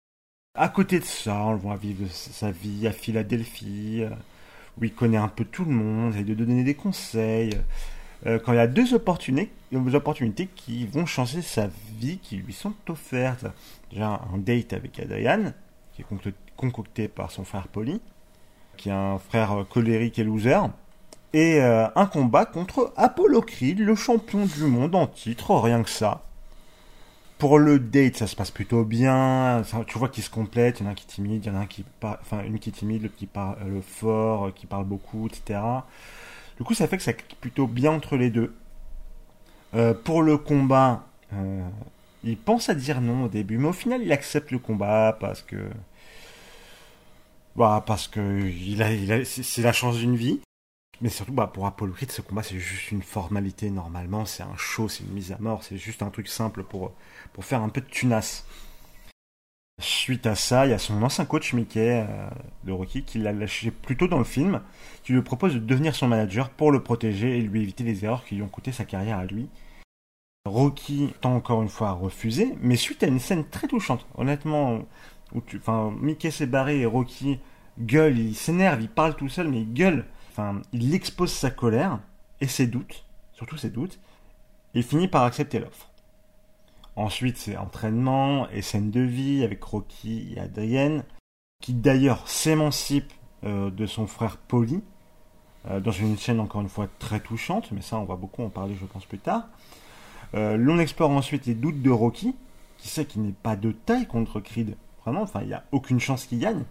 À 0.59 0.69
côté 0.69 0.99
de 0.99 1.05
ça, 1.05 1.45
on 1.45 1.53
le 1.53 1.59
voit 1.59 1.77
vivre 1.77 2.09
sa 2.11 2.51
vie 2.51 2.89
à 2.89 2.93
Philadelphie, 2.93 4.03
où 4.79 4.85
il 4.85 4.93
connaît 4.93 5.19
un 5.19 5.29
peu 5.29 5.45
tout 5.45 5.65
le 5.65 5.71
monde, 5.71 6.17
et 6.17 6.25
de 6.25 6.35
donner 6.35 6.65
des 6.65 6.75
conseils. 6.75 7.57
euh, 8.27 8.39
quand 8.39 8.53
il 8.53 8.57
y 8.57 8.59
a 8.59 8.67
deux 8.67 8.95
opportunités 8.95 10.49
qui 10.57 10.87
vont 10.87 11.07
changer 11.07 11.43
sa 11.43 11.69
vie, 12.01 12.19
qui 12.19 12.37
lui 12.37 12.53
sont 12.53 12.75
offertes. 12.89 13.47
Déjà, 13.91 14.21
un 14.33 14.39
date 14.39 14.73
avec 14.73 14.99
Adrian, 15.01 15.53
qui 15.95 16.03
est 16.03 16.07
concocté- 16.57 17.09
par 17.09 17.31
son 17.31 17.45
frère 17.45 17.69
Polly, 17.69 18.01
qui 18.77 18.89
est 18.91 18.93
un 18.93 19.19
frère 19.19 19.61
euh, 19.61 19.65
colérique 19.65 20.19
et 20.19 20.25
loser 20.25 20.59
et 21.35 21.61
euh, 21.61 21.87
un 21.95 22.07
combat 22.07 22.47
contre 22.47 22.93
Apollo 22.97 23.45
le 23.61 23.95
champion 23.95 24.47
du 24.47 24.65
monde 24.65 24.95
en 24.95 25.07
titre, 25.07 25.55
rien 25.57 25.83
que 25.83 25.91
ça. 25.91 26.23
Pour 27.39 27.59
le 27.59 27.79
date, 27.79 28.17
ça 28.17 28.27
se 28.27 28.35
passe 28.35 28.51
plutôt 28.51 28.85
bien. 28.85 29.63
Tu 29.87 29.99
vois 29.99 30.09
qu'ils 30.09 30.25
se 30.25 30.31
complètent. 30.31 30.81
Il 30.81 30.85
y 30.85 30.87
en 30.87 30.89
a 30.89 30.93
un 30.93 30.95
qui 30.95 31.05
est 31.05 31.09
timide, 31.15 31.45
il 31.45 31.49
y 31.49 31.51
en 31.55 31.57
a 31.59 31.61
un 31.61 31.67
qui 31.67 31.85
par- 32.01 32.19
enfin 32.21 32.43
une 32.45 32.59
qui 32.59 32.71
est 32.71 32.73
timide, 32.73 33.03
l'autre 33.03 33.15
qui 33.17 33.27
parle 33.27 33.57
euh, 33.63 33.81
fort, 33.83 34.53
qui 34.55 34.67
parle 34.67 34.87
beaucoup, 34.87 35.29
etc. 35.29 35.61
Du 36.57 36.65
coup, 36.65 36.75
ça 36.75 36.89
fait 36.89 36.97
que 36.97 37.03
ça 37.03 37.13
clique 37.13 37.39
plutôt 37.41 37.67
bien 37.69 37.93
entre 37.93 38.17
les 38.17 38.31
deux. 38.31 38.55
Pour 40.05 40.23
le 40.23 40.39
combat, 40.39 41.05
il 42.25 42.37
pense 42.37 42.69
à 42.69 42.75
dire 42.75 43.01
non 43.01 43.25
au 43.25 43.29
début, 43.29 43.59
mais 43.59 43.69
au 43.69 43.73
final, 43.73 44.03
il 44.03 44.13
accepte 44.13 44.51
le 44.51 44.59
combat 44.59 45.17
parce 45.19 45.43
que, 45.43 45.69
bah, 47.57 47.83
parce 47.87 48.09
que 48.09 48.51
c'est 49.25 49.63
la 49.63 49.73
chance 49.73 49.97
d'une 49.97 50.17
vie. 50.17 50.41
Mais 51.01 51.11
surtout, 51.11 51.33
bah, 51.33 51.49
pour 51.53 51.67
Apollo 51.67 51.93
Creed, 51.93 52.11
ce 52.11 52.23
combat, 52.23 52.43
c'est 52.43 52.59
juste 52.59 52.91
une 52.91 53.03
formalité 53.03 53.71
normalement. 53.71 54.25
C'est 54.27 54.43
un 54.43 54.57
show, 54.57 54.89
c'est 54.89 55.05
une 55.05 55.13
mise 55.13 55.33
à 55.33 55.39
mort, 55.39 55.63
c'est 55.63 55.77
juste 55.77 56.03
un 56.03 56.11
truc 56.11 56.29
simple 56.29 56.65
pour, 56.65 56.93
pour 57.33 57.45
faire 57.45 57.63
un 57.63 57.69
peu 57.69 57.81
de 57.81 57.87
tunasse. 57.87 58.45
Suite 59.81 60.27
à 60.27 60.35
ça, 60.35 60.67
il 60.67 60.71
y 60.71 60.73
a 60.73 60.79
son 60.79 61.01
ancien 61.05 61.25
coach 61.25 61.53
Mickey 61.53 62.05
euh, 62.05 62.29
de 62.65 62.73
Rocky 62.73 63.05
qui 63.05 63.19
l'a 63.19 63.33
lâché 63.33 63.71
plus 63.71 63.97
tôt 63.97 64.09
dans 64.09 64.19
le 64.19 64.25
film, 64.25 64.61
qui 65.05 65.13
lui 65.13 65.23
propose 65.23 65.55
de 65.55 65.61
devenir 65.61 65.95
son 65.95 66.09
manager 66.09 66.51
pour 66.51 66.73
le 66.73 66.83
protéger 66.83 67.39
et 67.39 67.41
lui 67.43 67.63
éviter 67.63 67.85
les 67.85 68.05
erreurs 68.05 68.25
qui 68.25 68.35
lui 68.35 68.43
ont 68.43 68.49
coûté 68.49 68.73
sa 68.73 68.85
carrière 68.85 69.19
à 69.19 69.25
lui. 69.25 69.49
Rocky 70.49 71.13
tend 71.21 71.35
encore 71.35 71.63
une 71.63 71.69
fois 71.69 71.91
à 71.91 71.93
refuser, 71.93 72.57
mais 72.61 72.77
suite 72.77 73.03
à 73.03 73.07
une 73.07 73.21
scène 73.21 73.49
très 73.49 73.69
touchante, 73.69 74.07
honnêtement, 74.17 74.81
où 75.35 75.41
tu, 75.41 75.59
enfin, 75.59 75.95
Mickey 76.01 76.31
s'est 76.31 76.47
barré 76.47 76.81
et 76.81 76.87
Rocky 76.87 77.39
gueule, 77.79 78.19
il 78.19 78.35
s'énerve, 78.35 78.81
il 78.81 78.89
parle 78.89 79.15
tout 79.15 79.29
seul, 79.29 79.49
mais 79.49 79.61
il 79.61 79.73
gueule. 79.73 80.07
Enfin, 80.31 80.63
il 80.73 80.95
expose 80.95 81.33
sa 81.33 81.51
colère 81.51 82.01
et 82.41 82.49
ses 82.49 82.67
doutes, 82.67 83.05
surtout 83.33 83.57
ses 83.57 83.71
doutes, 83.71 83.99
et 84.75 84.79
il 84.81 84.85
finit 84.85 85.09
par 85.09 85.25
accepter 85.25 85.59
l'offre. 85.59 85.91
Ensuite, 86.97 87.37
c'est 87.37 87.57
entraînement 87.57 88.49
et 88.51 88.63
scène 88.63 88.91
de 88.91 89.01
vie 89.01 89.45
avec 89.45 89.63
Rocky 89.63 90.35
et 90.35 90.41
Adrienne. 90.41 91.05
qui 91.61 91.75
d'ailleurs 91.75 92.29
s'émancipe 92.29 93.13
euh, 93.45 93.71
de 93.71 93.87
son 93.87 94.07
frère 94.07 94.37
Polly, 94.37 94.81
euh, 95.69 95.81
dans 95.81 95.91
une 95.91 96.17
scène 96.17 96.39
encore 96.41 96.61
une 96.61 96.69
fois 96.69 96.87
très 97.01 97.19
touchante, 97.21 97.73
mais 97.73 97.83
ça 97.83 97.99
on 97.99 98.05
va 98.05 98.15
beaucoup 98.15 98.43
en 98.43 98.49
parler 98.49 98.77
je 98.81 98.85
pense 98.87 99.05
plus 99.05 99.19
tard. 99.19 99.49
Euh, 100.35 100.57
l'on 100.57 100.79
explore 100.79 101.11
ensuite 101.11 101.47
les 101.47 101.55
doutes 101.55 101.83
de 101.83 101.91
Rocky, 101.91 102.35
qui 102.79 102.89
sait 102.89 103.05
qu'il 103.05 103.23
n'est 103.23 103.33
pas 103.33 103.57
de 103.57 103.73
taille 103.73 104.07
contre 104.07 104.41
Creed, 104.41 104.77
vraiment, 105.03 105.23
enfin 105.23 105.41
il 105.43 105.49
n'y 105.49 105.55
a 105.55 105.65
aucune 105.73 106.01
chance 106.01 106.27
qu'il 106.27 106.39
gagne, 106.39 106.65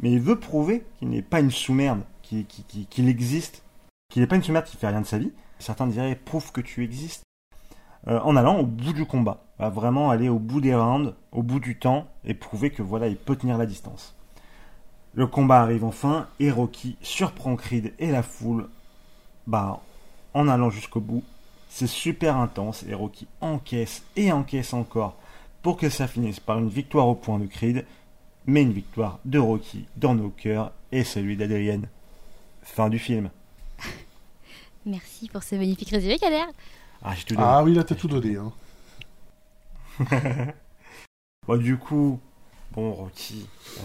mais 0.00 0.12
il 0.12 0.20
veut 0.20 0.38
prouver 0.38 0.84
qu'il 0.98 1.10
n'est 1.10 1.22
pas 1.22 1.40
une 1.40 1.50
sous-merde, 1.50 2.02
qu'il 2.22 3.08
existe, 3.08 3.62
qu'il 4.08 4.22
n'est 4.22 4.26
pas 4.26 4.36
une 4.36 4.42
sous-merde 4.42 4.66
qui 4.66 4.76
fait 4.76 4.88
rien 4.88 5.00
de 5.00 5.06
sa 5.06 5.18
vie. 5.18 5.32
Certains 5.58 5.86
diraient 5.86 6.14
prouve 6.14 6.52
que 6.52 6.60
tu 6.60 6.84
existes. 6.84 7.22
en 8.06 8.34
allant 8.34 8.58
au 8.58 8.66
bout 8.66 8.94
du 8.94 9.04
combat, 9.04 9.44
vraiment 9.58 10.10
aller 10.10 10.30
au 10.30 10.38
bout 10.38 10.62
des 10.62 10.74
rounds, 10.74 11.14
au 11.32 11.42
bout 11.42 11.60
du 11.60 11.78
temps, 11.78 12.06
et 12.24 12.32
prouver 12.32 12.70
que 12.70 12.82
voilà, 12.82 13.08
il 13.08 13.16
peut 13.16 13.36
tenir 13.36 13.58
la 13.58 13.66
distance. 13.66 14.16
Le 15.12 15.26
combat 15.26 15.60
arrive 15.60 15.84
enfin 15.84 16.28
et 16.38 16.52
Rocky 16.52 16.96
surprend 17.02 17.56
Creed 17.56 17.92
et 17.98 18.12
la 18.12 18.22
foule 18.22 18.68
bah, 19.48 19.80
en 20.34 20.46
allant 20.46 20.70
jusqu'au 20.70 21.00
bout. 21.00 21.24
C'est 21.72 21.86
super 21.86 22.36
intense 22.36 22.84
et 22.88 22.94
Rocky 22.94 23.28
encaisse 23.40 24.02
et 24.16 24.32
encaisse 24.32 24.74
encore 24.74 25.16
pour 25.62 25.76
que 25.76 25.88
ça 25.88 26.08
finisse 26.08 26.40
par 26.40 26.58
une 26.58 26.68
victoire 26.68 27.06
au 27.06 27.14
point 27.14 27.38
de 27.38 27.46
Creed, 27.46 27.86
mais 28.46 28.62
une 28.62 28.72
victoire 28.72 29.20
de 29.24 29.38
Rocky 29.38 29.86
dans 29.96 30.14
nos 30.14 30.30
cœurs 30.30 30.72
et 30.90 31.04
celui 31.04 31.36
d'Adrienne. 31.36 31.88
Fin 32.62 32.88
du 32.88 32.98
film. 32.98 33.30
Merci 34.84 35.28
pour 35.28 35.44
ce 35.44 35.54
magnifique 35.54 35.90
résumé, 35.90 36.18
Kader. 36.18 36.44
Ah, 37.02 37.14
ah 37.38 37.62
oui, 37.62 37.74
là 37.74 37.84
t'as 37.84 37.94
tout 37.94 38.08
donné. 38.08 38.36
Hein. 38.36 38.52
bon, 41.46 41.56
du 41.56 41.78
coup, 41.78 42.18
bon, 42.72 42.92
Rocky. 42.92 43.48
Euh, 43.78 43.82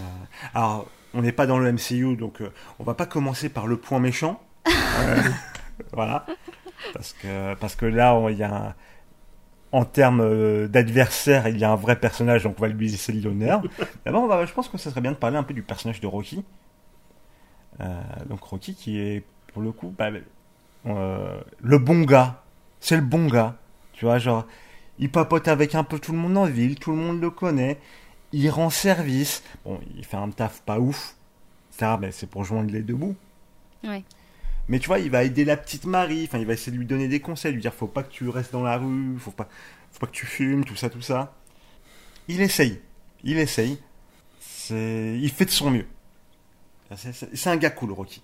alors, 0.54 0.86
on 1.14 1.22
n'est 1.22 1.32
pas 1.32 1.46
dans 1.46 1.58
le 1.58 1.72
MCU, 1.72 2.16
donc 2.16 2.40
euh, 2.40 2.52
on 2.80 2.84
va 2.84 2.94
pas 2.94 3.06
commencer 3.06 3.48
par 3.48 3.68
le 3.68 3.76
point 3.76 4.00
méchant. 4.00 4.42
Euh, 4.98 5.20
voilà. 5.92 6.24
Parce 6.92 7.12
que, 7.12 7.54
parce 7.54 7.76
que 7.76 7.86
là, 7.86 8.18
il 8.30 8.36
y 8.36 8.42
a 8.42 8.74
en 9.72 9.84
termes 9.84 10.20
euh, 10.20 10.68
d'adversaire, 10.68 11.48
il 11.48 11.58
y 11.58 11.64
a 11.64 11.72
un 11.72 11.76
vrai 11.76 11.98
personnage, 11.98 12.44
donc 12.44 12.54
on 12.58 12.62
va 12.62 12.68
lui 12.68 12.88
laisser 12.88 13.12
l'honneur. 13.12 13.62
D'abord, 14.04 14.46
je 14.46 14.52
pense 14.52 14.68
que 14.68 14.78
ça 14.78 14.90
serait 14.90 15.00
bien 15.00 15.12
de 15.12 15.16
parler 15.16 15.36
un 15.36 15.42
peu 15.42 15.54
du 15.54 15.62
personnage 15.62 16.00
de 16.00 16.06
Rocky. 16.06 16.44
donc 18.26 18.42
Rocky 18.42 18.74
qui 18.74 18.98
est, 18.98 19.24
pour 19.52 19.62
le 19.62 19.72
coup, 19.72 19.94
bah, 19.96 20.10
le 20.84 21.78
bon 21.78 22.02
gars. 22.02 22.42
C'est 22.80 22.96
le 22.96 23.02
bon 23.02 23.26
gars. 23.26 23.56
Tu 23.92 24.04
vois, 24.04 24.18
genre, 24.18 24.46
il 24.98 25.10
papote 25.10 25.48
avec 25.48 25.74
un 25.74 25.84
peu 25.84 25.98
tout 25.98 26.12
le 26.12 26.18
monde 26.18 26.36
en 26.36 26.46
ville, 26.46 26.78
tout 26.78 26.90
le 26.90 26.98
monde 26.98 27.20
le 27.20 27.30
connaît 27.30 27.78
il 28.32 28.50
rend 28.50 28.70
service. 28.70 29.42
Bon, 29.64 29.80
il 29.96 30.04
fait 30.04 30.16
un 30.16 30.30
taf 30.30 30.62
pas 30.62 30.78
ouf. 30.78 31.16
Ça, 31.70 31.96
ben, 31.96 32.10
c'est 32.12 32.28
pour 32.28 32.44
joindre 32.44 32.70
les 32.70 32.82
deux 32.82 32.94
bouts. 32.94 33.16
Ouais. 33.84 34.04
Mais 34.68 34.78
tu 34.78 34.88
vois, 34.88 34.98
il 34.98 35.10
va 35.10 35.24
aider 35.24 35.44
la 35.44 35.56
petite 35.56 35.84
Marie. 35.84 36.24
Enfin, 36.24 36.38
il 36.38 36.46
va 36.46 36.54
essayer 36.54 36.72
de 36.72 36.78
lui 36.78 36.86
donner 36.86 37.08
des 37.08 37.20
conseils, 37.20 37.52
lui 37.52 37.60
dire 37.60 37.74
faut 37.74 37.86
pas 37.86 38.02
que 38.02 38.10
tu 38.10 38.28
restes 38.28 38.52
dans 38.52 38.62
la 38.62 38.78
rue, 38.78 39.16
faut 39.18 39.30
pas, 39.30 39.48
faut 39.92 40.00
pas 40.00 40.06
que 40.06 40.12
tu 40.12 40.26
fumes, 40.26 40.64
tout 40.64 40.76
ça, 40.76 40.90
tout 40.90 41.02
ça. 41.02 41.34
Il 42.28 42.40
essaye. 42.40 42.80
Il 43.22 43.38
essaye. 43.38 43.78
Il 44.70 45.30
fait 45.30 45.44
de 45.44 45.50
son 45.50 45.70
mieux. 45.70 45.86
C'est 46.94 47.48
un 47.48 47.56
gars 47.56 47.70
cool, 47.70 47.92
Rocky. 47.92 48.22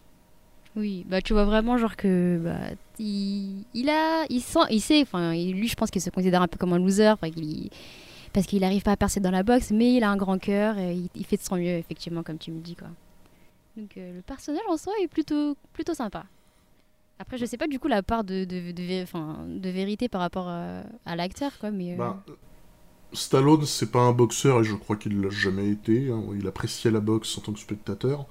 Oui, 0.74 1.04
bah 1.06 1.20
tu 1.20 1.34
vois 1.34 1.44
vraiment 1.44 1.76
genre 1.76 1.96
que 1.96 2.40
bah, 2.42 2.74
il, 2.98 3.64
il 3.74 3.90
a, 3.90 4.24
il 4.30 4.40
sent, 4.40 4.60
il 4.70 4.80
sait, 4.80 5.02
enfin 5.02 5.34
lui 5.34 5.68
je 5.68 5.74
pense 5.74 5.90
qu'il 5.90 6.00
se 6.00 6.08
considère 6.08 6.40
un 6.40 6.48
peu 6.48 6.56
comme 6.56 6.72
un 6.72 6.78
loser, 6.78 7.12
il, 7.36 7.68
parce 8.32 8.46
qu'il 8.46 8.60
n'arrive 8.60 8.82
pas 8.82 8.92
à 8.92 8.96
percer 8.96 9.20
dans 9.20 9.30
la 9.30 9.42
boxe, 9.42 9.70
mais 9.70 9.94
il 9.94 10.04
a 10.04 10.10
un 10.10 10.16
grand 10.16 10.38
cœur 10.38 10.78
et 10.78 10.96
il, 11.14 11.26
fait 11.26 11.36
de 11.36 11.42
son 11.42 11.56
mieux, 11.56 11.76
effectivement, 11.76 12.22
comme 12.22 12.38
tu 12.38 12.50
me 12.50 12.60
dis. 12.60 12.74
quoi. 12.74 12.88
Donc 13.76 13.96
euh, 13.96 14.14
le 14.14 14.22
personnage 14.22 14.62
en 14.68 14.76
soi 14.76 14.92
est 15.02 15.08
plutôt, 15.08 15.56
plutôt 15.72 15.94
sympa. 15.94 16.24
Après, 17.18 17.38
je 17.38 17.46
sais 17.46 17.56
pas 17.56 17.68
du 17.68 17.78
coup 17.78 17.88
la 17.88 18.02
part 18.02 18.24
de, 18.24 18.44
de, 18.44 18.72
de, 18.72 19.68
vérité 19.70 20.08
par 20.08 20.20
rapport 20.20 20.48
à, 20.48 21.16
l'acteur, 21.16 21.52
quoi, 21.58 21.70
mais... 21.70 21.94
Euh, 21.94 21.96
bah, 21.96 22.24
Stallone, 23.12 23.66
c'est 23.66 23.92
pas 23.92 24.00
un 24.00 24.12
boxeur 24.12 24.60
et 24.60 24.64
je 24.64 24.74
crois 24.74 24.96
qu'il 24.96 25.20
l'a 25.20 25.28
jamais 25.28 25.68
été. 25.68 26.10
Hein. 26.10 26.24
Il 26.34 26.46
appréciait 26.48 26.90
la 26.90 27.00
boxe 27.00 27.36
en 27.36 27.42
tant 27.42 27.52
que 27.52 27.58
spectateur. 27.58 28.26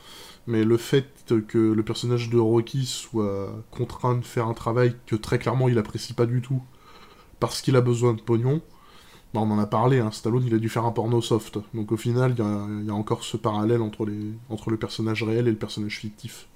Mais 0.47 0.63
le 0.63 0.75
fait 0.77 1.08
que 1.47 1.60
le 1.60 1.84
personnage 1.84 2.32
de 2.32 2.39
Rocky 2.39 2.88
soit 2.88 3.63
contraint 3.69 4.15
de 4.15 4.25
faire 4.25 4.47
un 4.47 4.56
travail 4.56 4.95
que 5.06 5.15
très 5.15 5.38
clairement 5.38 5.69
il 5.69 5.77
apprécie 5.77 6.13
pas 6.13 6.25
du 6.25 6.41
tout 6.41 6.63
parce 7.39 7.62
qu'il 7.62 7.75
a 7.75 7.82
besoin 7.82 8.13
de 8.13 8.21
pognon, 8.21 8.62
bah, 9.34 9.39
on 9.41 9.50
en 9.52 9.60
a 9.60 9.65
parlé, 9.65 10.00
hein, 10.00 10.12
Stallone 10.12 10.44
il 10.46 10.54
a 10.54 10.58
dû 10.58 10.70
faire 10.70 10.86
un 10.86 10.91
porno 10.91 11.22
soft. 11.22 11.60
Donc 11.74 11.91
au 11.91 11.98
final, 11.98 12.36
il 12.38 12.86
y, 12.86 12.89
a 12.89 12.94
encore 12.94 13.24
ce 13.24 13.38
parallèle 13.38 13.82
entre, 13.82 14.06
les, 14.06 14.20
entre 14.50 14.70
le 14.70 14.78
personnage 14.78 15.24
réel 15.24 15.48
et 15.48 15.52
le 15.52 15.58
personnage 15.58 15.98
fictif. 16.00 16.48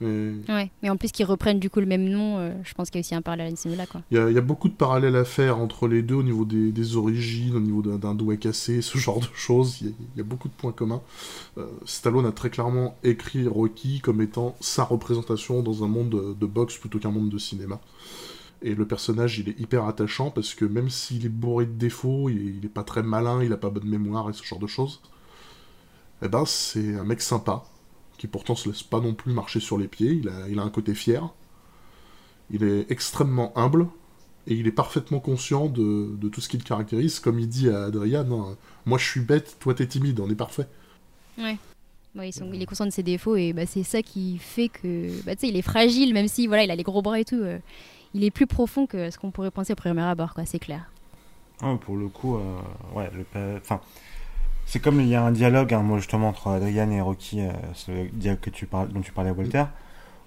Mais... 0.00 0.32
Ouais, 0.48 0.70
mais 0.82 0.88
en 0.88 0.96
plus 0.96 1.12
qu'ils 1.12 1.26
reprennent 1.26 1.58
du 1.58 1.68
coup 1.68 1.80
le 1.80 1.86
même 1.86 2.08
nom, 2.08 2.38
euh, 2.38 2.52
je 2.62 2.72
pense 2.72 2.88
qu'il 2.88 2.98
y 2.98 3.00
a 3.00 3.04
aussi 3.04 3.14
un 3.14 3.20
parallèle 3.20 3.52
à 3.52 3.68
là 3.76 3.84
quoi. 3.84 4.00
Il 4.10 4.16
y, 4.16 4.38
a 4.38 4.40
beaucoup 4.40 4.70
de 4.70 4.74
parallèles 4.74 5.16
à 5.16 5.26
faire 5.26 5.58
entre 5.58 5.88
les 5.88 6.00
deux 6.00 6.14
au 6.14 6.22
niveau 6.22 6.46
des, 6.46 6.96
origines, 6.96 7.54
au 7.54 7.60
niveau 7.60 7.82
d'un 7.82 8.14
doigt 8.14 8.38
cassé, 8.38 8.80
ce 8.80 8.96
genre 8.96 9.20
de 9.20 9.28
choses. 9.34 9.82
Il 9.82 9.92
y, 10.16 10.20
a 10.20 10.24
beaucoup 10.24 10.48
de 10.48 10.54
points 10.54 10.72
communs. 10.72 11.02
Euh, 11.58 11.66
Stallone 11.84 12.24
a 12.24 12.32
très 12.32 12.48
clairement 12.48 12.96
écrit 13.04 13.46
Rocky 13.46 14.00
comme 14.00 14.22
étant 14.22 14.56
sa 14.60 14.84
représentation 14.84 15.62
dans 15.62 15.84
un 15.84 15.88
monde 15.88 16.08
de, 16.08 16.32
de 16.32 16.46
boxe 16.46 16.78
plutôt 16.78 16.98
qu'un 16.98 17.10
monde 17.10 17.28
de 17.28 17.38
cinéma. 17.38 17.78
Et 18.62 18.74
le 18.74 18.86
personnage, 18.86 19.38
il 19.38 19.48
est 19.48 19.58
hyper 19.58 19.86
attachant 19.86 20.30
parce 20.30 20.54
que 20.54 20.64
même 20.64 20.90
s'il 20.90 21.24
est 21.24 21.30
bourré 21.30 21.64
de 21.66 21.72
défauts, 21.72 22.28
il 22.28 22.64
est, 22.64 22.68
pas 22.68 22.84
très 22.84 23.02
malin, 23.02 23.42
il 23.42 23.52
a 23.52 23.56
pas 23.56 23.70
bonne 23.70 23.88
mémoire 23.88 24.28
et 24.28 24.32
ce 24.32 24.44
genre 24.44 24.58
de 24.58 24.66
choses, 24.66 25.00
eh 26.22 26.28
ben 26.28 26.44
c'est 26.44 26.94
un 26.96 27.04
mec 27.04 27.22
sympa, 27.22 27.64
qui 28.18 28.26
pourtant 28.26 28.54
se 28.54 28.68
laisse 28.68 28.82
pas 28.82 29.00
non 29.00 29.14
plus 29.14 29.32
marcher 29.32 29.60
sur 29.60 29.78
les 29.78 29.88
pieds, 29.88 30.12
il 30.12 30.28
a, 30.28 30.48
il 30.48 30.58
a 30.58 30.62
un 30.62 30.68
côté 30.68 30.94
fier, 30.94 31.32
il 32.50 32.62
est 32.62 32.90
extrêmement 32.90 33.56
humble, 33.56 33.88
et 34.46 34.54
il 34.54 34.66
est 34.66 34.72
parfaitement 34.72 35.20
conscient 35.20 35.66
de, 35.66 36.16
tout 36.28 36.40
ce 36.40 36.48
qui 36.48 36.58
le 36.58 36.64
caractérise, 36.64 37.20
comme 37.20 37.38
il 37.38 37.48
dit 37.48 37.68
à 37.68 37.84
Adrian, 37.84 38.26
hein, 38.32 38.56
moi 38.84 38.98
je 38.98 39.06
suis 39.06 39.20
bête, 39.20 39.56
toi 39.60 39.74
t'es 39.74 39.86
timide, 39.86 40.20
on 40.20 40.28
est 40.28 40.34
parfait. 40.34 40.66
Ouais. 41.38 41.56
il 42.16 42.62
est 42.62 42.66
conscient 42.66 42.86
de 42.86 42.90
ses 42.90 43.02
défauts 43.02 43.36
et 43.36 43.52
bah, 43.52 43.66
c'est 43.66 43.82
ça 43.82 44.02
qui 44.02 44.38
fait 44.38 44.68
que 44.68 45.08
bah, 45.24 45.32
il 45.42 45.56
est 45.56 45.62
fragile 45.62 46.12
même 46.12 46.28
si 46.28 46.46
voilà 46.46 46.64
il 46.64 46.70
a 46.70 46.76
les 46.76 46.82
gros 46.82 47.00
bras 47.00 47.20
et 47.20 47.24
tout 47.24 47.40
euh, 47.40 47.58
il 48.14 48.24
est 48.24 48.30
plus 48.30 48.46
profond 48.46 48.86
que 48.86 49.10
ce 49.10 49.18
qu'on 49.18 49.30
pourrait 49.30 49.50
penser 49.50 49.72
au 49.72 49.76
premier 49.76 50.02
abord, 50.02 50.34
quoi, 50.34 50.44
c'est 50.46 50.58
clair. 50.58 50.90
Oh, 51.62 51.76
pour 51.76 51.96
le 51.96 52.08
coup, 52.08 52.36
euh, 52.36 52.60
ouais, 52.94 53.10
enfin, 53.58 53.80
c'est 54.66 54.80
comme 54.80 55.00
il 55.00 55.08
y 55.08 55.14
a 55.14 55.22
un 55.22 55.30
dialogue, 55.30 55.74
hein, 55.74 55.82
moi 55.82 55.98
justement 55.98 56.28
entre 56.28 56.48
Adrian 56.48 56.90
et 56.90 57.00
Rocky, 57.00 57.42
euh, 57.42 57.52
ce 57.74 58.08
dialogue 58.12 58.40
que 58.40 58.50
tu 58.50 58.66
parles, 58.66 58.88
dont 58.88 59.00
tu 59.00 59.12
parlais 59.12 59.30
à 59.30 59.34
Walter, 59.34 59.64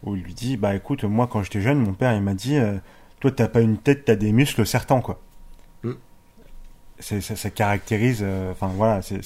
où 0.04 0.15
il 0.15 0.24
lui 0.24 0.34
dit, 0.34 0.58
bah 0.58 0.76
écoute, 0.76 1.04
moi 1.04 1.28
quand 1.28 1.41
j'étais 1.41 1.62
jeune, 1.62 1.80
mon 1.80 1.93
père 1.93 2.13
il 2.13 2.22
m'a 2.22 2.36
dit, 2.36 2.58
euh, 2.58 2.78
toi 3.19 3.32
t'as 3.32 3.48
pas 3.48 3.62
une 3.62 3.78
tête, 3.78 4.06
t'as 4.06 4.15
des 4.15 4.32
muscles 4.32 4.65
certains 4.65 5.02
quoi. 5.02 5.22
Mm. 5.84 5.93
Ça, 7.00 7.19
ça, 7.19 7.50
caractérise, 7.50 8.24
enfin 8.52 8.67
voilà, 8.67 9.02
c'est, 9.02 9.19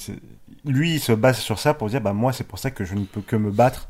lui 0.65 0.95
il 0.95 0.99
se 0.99 1.11
base 1.11 1.37
sur 1.37 1.59
ça 1.59 1.73
pour 1.73 1.89
dire, 1.89 2.01
bah 2.01 2.13
moi 2.13 2.31
c'est 2.31 2.45
pour 2.45 2.57
ça 2.57 2.71
que 2.71 2.85
je 2.85 2.95
ne 2.95 3.03
peux 3.03 3.21
que 3.21 3.35
me 3.35 3.51
battre 3.51 3.89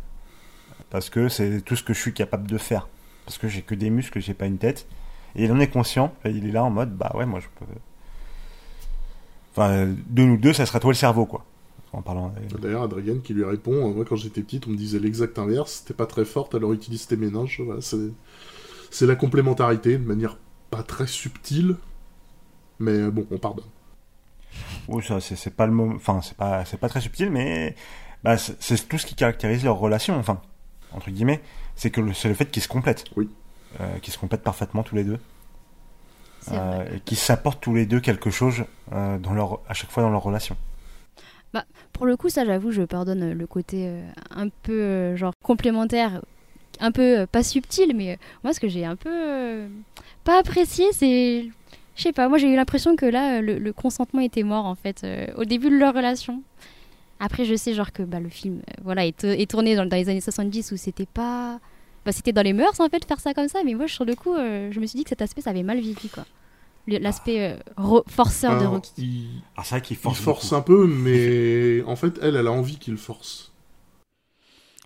parce 0.89 1.10
que 1.10 1.30
c'est 1.30 1.62
tout 1.62 1.75
ce 1.75 1.84
que 1.84 1.93
je 1.93 1.99
suis 1.99 2.13
capable 2.13 2.47
de 2.47 2.58
faire 2.58 2.88
parce 3.27 3.37
que 3.37 3.49
j'ai 3.49 3.61
que 3.61 3.75
des 3.75 3.89
muscles, 3.89 4.21
j'ai 4.21 4.33
pas 4.33 4.45
une 4.45 4.57
tête. 4.57 4.87
Et 5.35 5.43
il 5.43 5.51
en 5.51 5.59
est 5.59 5.67
conscient, 5.67 6.13
il 6.23 6.47
est 6.47 6.51
là 6.51 6.63
en 6.63 6.69
mode, 6.69 6.95
bah 6.95 7.11
ouais, 7.13 7.25
moi 7.25 7.41
je 7.41 7.47
peux. 7.59 7.71
Enfin, 9.51 9.85
de 9.85 10.23
nous 10.23 10.37
deux, 10.37 10.53
ça 10.53 10.65
sera 10.65 10.79
toi 10.79 10.91
le 10.91 10.95
cerveau, 10.95 11.25
quoi. 11.25 11.45
En 11.91 12.01
parlant. 12.01 12.33
D'ailleurs, 12.61 12.83
Adrienne 12.83 13.21
qui 13.21 13.33
lui 13.33 13.43
répond, 13.43 13.93
moi 13.93 14.05
quand 14.07 14.15
j'étais 14.15 14.41
petite, 14.41 14.65
on 14.67 14.69
me 14.69 14.77
disait 14.77 14.99
l'exact 14.99 15.37
inverse, 15.39 15.83
t'es 15.85 15.93
pas 15.93 16.05
très 16.05 16.23
forte, 16.23 16.55
alors 16.55 16.71
utilise 16.71 17.05
tes 17.05 17.17
méninges. 17.17 17.61
c'est 18.91 19.05
la 19.05 19.15
complémentarité, 19.15 19.97
de 19.97 20.05
manière 20.05 20.37
pas 20.71 20.83
très 20.83 21.07
subtile, 21.07 21.75
mais 22.79 23.11
bon, 23.11 23.27
on 23.29 23.37
pardonne. 23.37 23.65
Oui, 24.87 25.03
ça, 25.03 25.19
c'est 25.19 25.53
pas 25.53 25.65
le 25.65 25.73
moment. 25.73 25.95
Enfin, 25.95 26.21
c'est 26.21 26.37
pas, 26.37 26.63
pas 26.63 26.89
très 26.89 27.01
subtil, 27.01 27.29
mais 27.29 27.75
bah, 28.23 28.37
c'est 28.37 28.87
tout 28.87 28.97
ce 28.97 29.05
qui 29.05 29.15
caractérise 29.15 29.65
leur 29.65 29.77
relation, 29.77 30.15
enfin, 30.15 30.39
entre 30.93 31.11
guillemets 31.11 31.41
c'est 31.77 31.91
que 31.91 32.11
c'est 32.11 32.27
le 32.27 32.33
fait 32.33 32.51
qu'ils 32.51 32.63
se 32.63 32.67
complètent. 32.67 33.05
Oui. 33.15 33.29
Euh, 33.79 33.99
qu'ils 33.99 34.13
se 34.13 34.17
complètent 34.17 34.43
parfaitement 34.43 34.81
tous 34.83 34.95
les 34.95 35.03
deux. 35.03 35.19
Euh, 36.51 36.95
et 36.95 36.99
qu'ils 37.01 37.17
s'apportent 37.17 37.61
tous 37.61 37.75
les 37.75 37.85
deux 37.85 37.99
quelque 37.99 38.29
chose 38.29 38.63
euh, 38.93 39.17
dans 39.19 39.33
leur, 39.33 39.59
à 39.67 39.73
chaque 39.73 39.91
fois 39.91 40.01
dans 40.01 40.09
leur 40.09 40.23
relation. 40.23 40.55
Bah, 41.53 41.65
pour 41.93 42.05
le 42.05 42.17
coup, 42.17 42.29
ça, 42.29 42.45
j'avoue, 42.45 42.71
je 42.71 42.83
pardonne 42.83 43.33
le 43.33 43.47
côté 43.47 43.91
un 44.31 44.49
peu 44.49 45.15
genre 45.15 45.33
complémentaire, 45.43 46.21
un 46.79 46.91
peu 46.91 47.27
pas 47.31 47.43
subtil, 47.43 47.93
mais 47.95 48.17
moi, 48.43 48.53
ce 48.53 48.59
que 48.59 48.67
j'ai 48.67 48.85
un 48.85 48.95
peu 48.95 49.67
pas 50.23 50.39
apprécié, 50.39 50.87
c'est. 50.93 51.45
Je 51.95 52.03
sais 52.03 52.13
pas, 52.13 52.29
moi 52.29 52.37
j'ai 52.37 52.51
eu 52.51 52.55
l'impression 52.55 52.95
que 52.95 53.07
là, 53.07 53.41
le, 53.41 53.73
consentement 53.73 54.21
était 54.21 54.43
mort 54.43 54.65
en 54.65 54.75
fait, 54.75 55.05
au 55.35 55.45
début 55.45 55.69
de 55.69 55.77
leur 55.77 55.93
relation. 55.93 56.43
Après, 57.19 57.45
je 57.45 57.56
sais 57.56 57.73
genre 57.73 57.91
que 57.91 58.03
bah, 58.03 58.19
le 58.19 58.30
film 58.30 58.62
euh, 58.69 58.73
voilà, 58.84 59.06
est, 59.06 59.49
tourné 59.49 59.75
dans, 59.75 59.84
les 59.86 60.10
années 60.10 60.21
70 60.21 60.71
où 60.71 60.77
c'était 60.77 61.06
pas. 61.08 61.60
Bah, 62.06 62.12
c'était 62.12 62.32
dans 62.34 62.43
les 62.43 62.53
mœurs 62.53 62.80
en 62.80 62.89
fait 62.89 62.99
de 62.99 63.06
faire 63.06 63.19
ça 63.19 63.34
comme 63.34 63.47
ça, 63.49 63.60
mais 63.65 63.73
moi 63.73 63.88
sur 63.88 64.06
le 64.06 64.15
coup, 64.15 64.34
euh, 64.36 64.69
je 64.71 64.80
me 64.80 64.86
suis 64.86 64.97
dit 64.97 65.03
que 65.03 65.10
cet 65.10 65.21
aspect 65.21 65.41
ça 65.41 65.49
avait 65.51 65.63
mal 65.63 65.80
vécu 65.82 66.10
quoi. 66.10 66.25
le- 66.88 66.99
l'aspect 66.99 67.58
euh, 67.80 68.01
forceur 68.08 68.58
de 68.58 68.65
Rocky. 68.65 68.91
il, 68.97 69.43
Ah, 69.56 69.63
c'est 69.63 69.75
vrai 69.75 69.82
qu'il 69.82 69.97
il 69.97 69.99
force. 69.99 70.19
force 70.19 70.45
beaucoup. 70.45 70.56
un 70.56 70.62
peu, 70.62 70.88
mais 70.88 71.84
en 71.86 71.95
fait, 71.95 72.19
elle, 72.21 72.36
elle 72.36 72.47
a 72.47 72.51
envie 72.51 72.77
qu'il 72.77 72.97
force. 72.97 73.51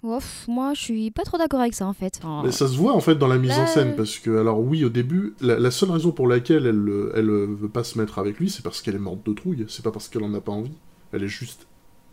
Ouf, 0.04 0.48
moi, 0.48 0.74
je 0.74 0.82
suis 0.82 1.12
pas 1.12 1.24
trop 1.24 1.38
d'accord 1.38 1.60
avec 1.62 1.76
ça 1.76 1.86
en 1.86 1.94
fait. 1.94 2.20
Enfin, 2.24 2.42
Mais 2.44 2.52
ça 2.52 2.68
se 2.68 2.76
voit 2.76 2.94
en 2.96 3.02
fait 3.02 3.16
dans 3.16 3.28
la 3.28 3.38
mise 3.38 3.58
Là, 3.58 3.60
en 3.60 3.68
scène, 3.68 3.90
euh, 3.90 3.96
parce 3.96 4.18
que, 4.18 4.36
alors 4.40 4.60
oui, 4.60 4.84
au 4.84 4.90
début, 4.90 5.36
la, 5.42 5.60
la 5.60 5.70
seule 5.72 5.92
raison 5.92 6.12
pour 6.12 6.28
laquelle 6.28 6.66
elle, 6.66 6.90
euh, 6.90 7.14
elle 7.16 7.30
euh, 7.30 7.46
veut 7.46 7.70
pas 7.70 7.84
se 7.84 8.00
mettre 8.00 8.18
avec 8.18 8.40
lui, 8.40 8.50
c'est 8.50 8.64
parce 8.64 8.82
qu'elle 8.82 8.96
est 8.96 9.00
morte 9.00 9.24
de 9.26 9.34
trouille, 9.34 9.64
c'est 9.70 9.84
pas 9.84 9.92
parce 9.92 10.08
qu'elle 10.10 10.24
en 10.24 10.34
a 10.34 10.42
pas 10.42 10.52
envie. 10.54 10.74
Elle 11.12 11.24
est 11.24 11.28
juste 11.28 11.68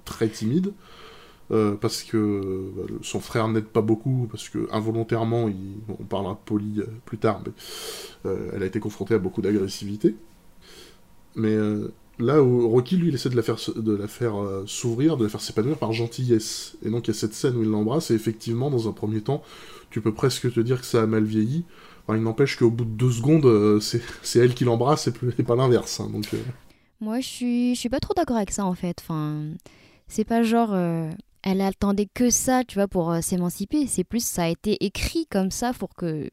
très 0.08 0.28
timide, 0.28 0.72
euh, 1.50 1.76
parce 1.76 2.02
que 2.02 2.16
euh, 2.16 2.98
son 3.00 3.20
frère 3.20 3.48
n'aide 3.48 3.66
pas 3.66 3.80
beaucoup, 3.80 4.28
parce 4.30 4.48
que 4.48 4.68
involontairement, 4.70 5.48
on 5.88 6.04
parlera 6.04 6.34
de 6.34 6.38
Polly 6.44 6.80
euh, 6.80 6.86
plus 7.06 7.18
tard, 7.18 7.42
elle 8.24 8.62
a 8.62 8.66
été 8.66 8.80
confrontée 8.80 9.14
à 9.14 9.18
beaucoup 9.18 9.40
d'agressivité. 9.40 10.16
Mais 11.36 11.56
là 12.18 12.42
où 12.42 12.68
Rocky, 12.68 12.96
lui, 12.96 13.08
il 13.08 13.14
essaie 13.14 13.28
de 13.28 13.36
la 13.36 13.42
faire, 13.42 13.58
s'ouvrir, 14.66 15.16
de 15.16 15.24
la 15.24 15.30
faire 15.30 15.40
s'épanouir 15.40 15.78
par 15.78 15.92
gentillesse. 15.92 16.76
Et 16.84 16.90
donc 16.90 17.06
il 17.06 17.12
y 17.12 17.16
a 17.16 17.18
cette 17.18 17.32
scène 17.32 17.56
où 17.56 17.62
il 17.62 17.68
l'embrasse, 17.68 18.10
et 18.10 18.14
effectivement, 18.14 18.70
dans 18.70 18.88
un 18.88 18.92
premier 18.92 19.20
temps, 19.20 19.42
tu 19.90 20.00
peux 20.00 20.12
presque 20.12 20.52
te 20.52 20.60
dire 20.60 20.80
que 20.80 20.86
ça 20.86 21.02
a 21.02 21.06
mal 21.06 21.24
vieilli. 21.24 21.64
Il 22.10 22.22
n'empêche 22.22 22.56
qu'au 22.56 22.70
bout 22.70 22.86
de 22.86 22.90
deux 22.90 23.12
secondes, 23.12 23.80
c'est 23.80 24.38
elle 24.38 24.54
qui 24.54 24.64
l'embrasse 24.64 25.08
et, 25.08 25.42
pas 25.42 25.56
l'inverse. 25.56 26.00
hein, 26.00 26.10
donc, 26.10 26.26
Moi, 27.00 27.20
je 27.20 27.26
suis, 27.26 27.74
je 27.74 27.80
suis 27.80 27.88
pas 27.88 28.00
trop 28.00 28.14
d'accord 28.14 28.36
avec 28.36 28.50
ça 28.50 28.64
en 28.64 28.74
fait. 28.74 28.96
Enfin, 29.00 29.44
c'est 30.08 30.24
pas 30.24 30.42
genre. 30.42 30.70
euh, 30.72 31.10
elle 31.42 31.60
attendait 31.60 32.08
que 32.12 32.30
ça, 32.30 32.64
tu 32.64 32.74
vois, 32.76 32.88
pour 32.88 33.10
euh, 33.10 33.20
s'émanciper. 33.20 33.86
C'est 33.86 34.04
plus, 34.04 34.24
ça 34.24 34.44
a 34.44 34.48
été 34.48 34.84
écrit 34.84 35.26
comme 35.30 35.50
ça 35.50 35.72
pour 35.72 35.94
que. 35.94 36.28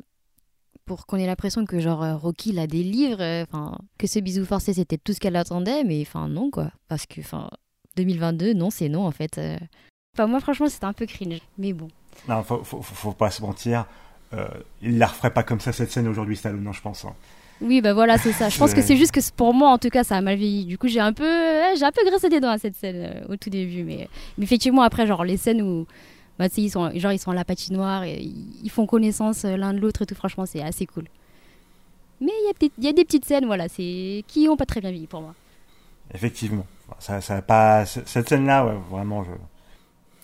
Pour 0.86 1.08
qu'on 1.08 1.18
ait 1.18 1.26
l'impression 1.26 1.66
que, 1.66 1.80
genre, 1.80 2.04
euh, 2.04 2.16
Rocky 2.16 2.52
la 2.52 2.68
délivre. 2.68 3.18
euh, 3.22 3.44
Enfin, 3.44 3.78
que 3.98 4.06
ce 4.08 4.20
bisou 4.20 4.46
forcé, 4.46 4.74
c'était 4.74 4.98
tout 5.00 5.14
ce 5.14 5.20
qu'elle 5.20 5.36
attendait. 5.36 5.84
Mais, 5.84 6.02
enfin, 6.02 6.28
non, 6.28 6.52
quoi. 6.52 6.72
Parce 6.88 7.06
que, 7.08 7.22
enfin, 7.22 7.50
2022, 7.98 8.54
non, 8.54 8.70
c'est 8.70 8.90
non, 8.90 9.06
en 9.06 9.12
fait. 9.12 9.38
euh. 9.40 9.58
Enfin, 10.16 10.28
moi, 10.28 10.40
franchement, 10.40 10.68
c'était 10.70 10.86
un 10.86 10.94
peu 10.94 11.06
cringe. 11.08 11.40
Mais 11.58 11.74
bon. 11.74 11.88
Non, 12.30 12.44
faut, 12.44 12.64
faut, 12.64 12.82
faut- 12.82 12.96
faut 12.96 13.12
pas 13.14 13.32
se 13.32 13.42
mentir. 13.42 13.86
Euh, 14.34 14.48
il 14.82 14.98
la 15.00 15.08
referait 15.08 15.32
pas 15.34 15.44
comme 15.44 15.60
ça 15.60 15.72
cette 15.72 15.92
scène 15.92 16.08
aujourd'hui, 16.08 16.36
Stallone, 16.36 16.64
non, 16.64 16.72
je 16.72 16.82
pense. 16.82 17.04
hein. 17.06 17.16
Oui, 17.62 17.82
bah 17.82 17.94
voilà, 17.94 18.18
c'est 18.18 18.34
ça. 18.34 18.50
Je 18.50 18.58
pense 18.58 18.74
que 18.74 18.82
C'est- 18.82 18.96
juste 18.98 19.12
que 19.14 19.20
pour 19.36 19.54
moi, 19.54 19.70
en 19.72 19.78
tout 19.78 19.90
cas, 19.90 20.04
ça 20.04 20.18
a 20.18 20.22
mal 20.22 20.38
vieilli. 20.38 20.66
Du 20.66 20.78
coup, 20.78 20.88
j'ai 20.88 21.00
un 21.00 21.14
peu, 21.14 21.24
j'ai 21.78 21.86
un 21.86 21.92
peu 21.92 22.04
graissé 22.06 22.28
des 22.30 22.40
dents 22.40 22.50
à 22.50 22.58
cette 22.58 22.76
scène 22.76 22.96
euh, 22.98 23.34
au 23.34 23.38
tout 23.38 23.50
début, 23.50 23.84
mais, 23.84 24.10
mais 24.38 24.44
effectivement, 24.44 24.82
après, 24.82 25.08
genre 25.08 25.24
les 25.24 25.38
scènes 25.38 25.62
où, 25.62 25.88
bah, 26.38 26.48
ils 26.58 26.70
sont, 26.70 26.92
genre, 26.96 27.14
ils 27.14 27.20
sont 27.20 27.32
à 27.32 27.36
la 27.36 27.46
patinoire 27.46 28.04
et 28.04 28.20
ils 28.64 28.70
font 28.70 28.86
connaissance 28.86 29.46
euh, 29.46 29.56
l'un 29.56 29.74
de 29.74 29.80
l'autre 29.80 30.02
et 30.02 30.06
tout. 30.06 30.16
Franchement, 30.16 30.46
c'est 30.46 30.62
assez 30.62 30.86
cool. 30.86 31.06
Mais 32.20 32.32
il 32.44 32.84
y 32.84 32.88
a 32.88 32.90
y 32.90 32.94
des 32.94 33.06
petites 33.06 33.26
scènes, 33.26 33.46
voilà, 33.46 33.68
c'est 33.70 34.24
qui 34.28 34.48
ont 34.50 34.58
pas 34.58 34.66
très 34.66 34.82
bien 34.82 34.92
vieilli 34.92 35.08
pour 35.08 35.22
moi. 35.22 35.34
Effectivement. 36.14 36.66
Ça, 37.00 37.20
ça 37.22 37.38
a 37.38 37.42
pas... 37.42 37.86
Cette 37.86 38.30
scène-là, 38.30 38.66
ouais, 38.66 38.76
vraiment, 38.92 39.24
je... 39.24 39.32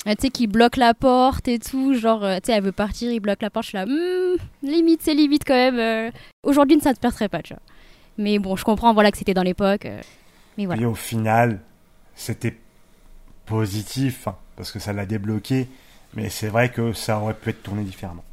Euh, 0.08 0.16
tu 0.16 0.22
sais, 0.22 0.30
qui 0.32 0.48
bloque 0.48 0.78
la 0.78 0.94
porte 0.96 1.48
et 1.48 1.60
tout, 1.60 1.94
genre, 1.94 2.24
euh, 2.24 2.38
tu 2.38 2.48
sais, 2.48 2.54
elle 2.58 2.64
veut 2.64 2.72
partir, 2.72 3.12
il 3.12 3.20
bloque 3.20 3.42
la 3.42 3.52
porte, 3.52 3.66
je 3.66 3.70
suis 3.70 3.78
là, 3.78 3.86
Hmm, 3.86 4.38
limite, 4.64 5.02
c'est 5.04 5.14
limite 5.14 5.44
quand 5.46 5.54
même. 5.54 5.78
euh. 5.78 6.10
Aujourd'hui, 6.44 6.80
ça 6.82 6.90
ne 6.90 6.96
se 6.96 7.00
passerait 7.00 7.30
pas, 7.30 7.42
tu 7.44 7.54
vois. 7.54 7.62
Mais 8.18 8.40
bon, 8.40 8.56
je 8.56 8.64
comprends, 8.66 8.94
voilà, 8.96 9.12
que 9.12 9.18
c'était 9.18 9.34
dans 9.36 9.44
l'époque. 9.44 9.86
euh. 9.86 10.02
Mais 10.58 10.66
voilà. 10.66 10.82
Et 10.82 10.86
au 10.86 10.96
final, 10.96 11.62
c'était 12.16 12.58
positif, 13.46 14.28
hein, 14.28 14.36
parce 14.56 14.72
que 14.72 14.80
ça 14.80 14.94
l'a 14.94 15.06
débloqué. 15.06 15.68
Mais 16.14 16.30
c'est 16.30 16.48
vrai 16.48 16.72
que 16.72 16.94
ça 16.94 17.20
aurait 17.20 17.34
pu 17.34 17.52
être 17.52 17.64
tourné 17.64 17.84
différemment. 17.84 18.24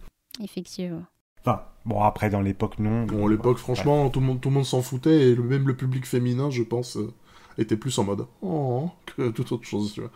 Effectivement. 0.42 1.04
Enfin, 1.44 1.62
bon, 1.85 2.02
après, 2.02 2.28
dans 2.31 2.40
l'époque, 2.40 2.78
non. 2.78 3.04
bon, 3.04 3.26
à 3.26 3.31
l'époque, 3.31 3.59
franchement, 3.59 4.09
tout 4.11 4.20
le 4.20 4.26
monde, 4.26 4.40
tout 4.40 4.48
le 4.48 4.54
monde 4.57 4.64
s'en 4.64 4.83
foutait, 4.83 5.31
et 5.31 5.37
même 5.37 5.68
le 5.68 5.76
public 5.76 6.04
féminin, 6.07 6.50
je 6.50 6.62
pense, 6.62 6.96
euh, 6.96 7.12
était 7.57 7.76
plus 7.76 7.96
en 7.98 8.04
mode 8.04 8.26
oh 8.42 8.90
que 9.16 9.28
toute 9.31 9.52
autre 9.52 9.64
chose. 9.66 9.92
Tu 9.92 10.00
vois. 10.00 10.11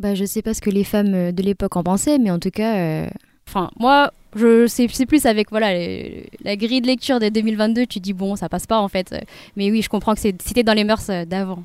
Bah, 0.00 0.14
je 0.14 0.24
sais 0.24 0.42
pas 0.42 0.54
ce 0.54 0.60
que 0.60 0.70
les 0.70 0.82
femmes 0.84 1.14
euh, 1.14 1.30
de 1.32 1.42
l'époque 1.42 1.76
en 1.76 1.82
pensaient, 1.84 2.18
mais 2.18 2.30
en 2.30 2.38
tout 2.38 2.50
cas, 2.50 2.76
euh, 2.76 3.06
enfin, 3.46 3.70
moi, 3.78 4.10
je 4.34 4.66
sais 4.66 4.88
c'est 4.90 5.04
plus 5.06 5.26
avec 5.26 5.50
voilà 5.50 5.72
les- 5.74 6.28
la 6.42 6.56
grille 6.56 6.80
de 6.80 6.86
lecture 6.86 7.18
des 7.20 7.30
2022, 7.30 7.84
tu 7.86 8.00
dis 8.00 8.12
bon, 8.14 8.34
ça 8.34 8.48
passe 8.48 8.66
pas 8.66 8.80
en 8.80 8.88
fait. 8.88 9.14
Mais 9.56 9.70
oui, 9.70 9.82
je 9.82 9.88
comprends 9.90 10.14
que 10.14 10.20
c'était 10.20 10.62
dans 10.62 10.72
les 10.72 10.84
mœurs 10.84 11.08
euh, 11.10 11.24
d'avant. 11.26 11.62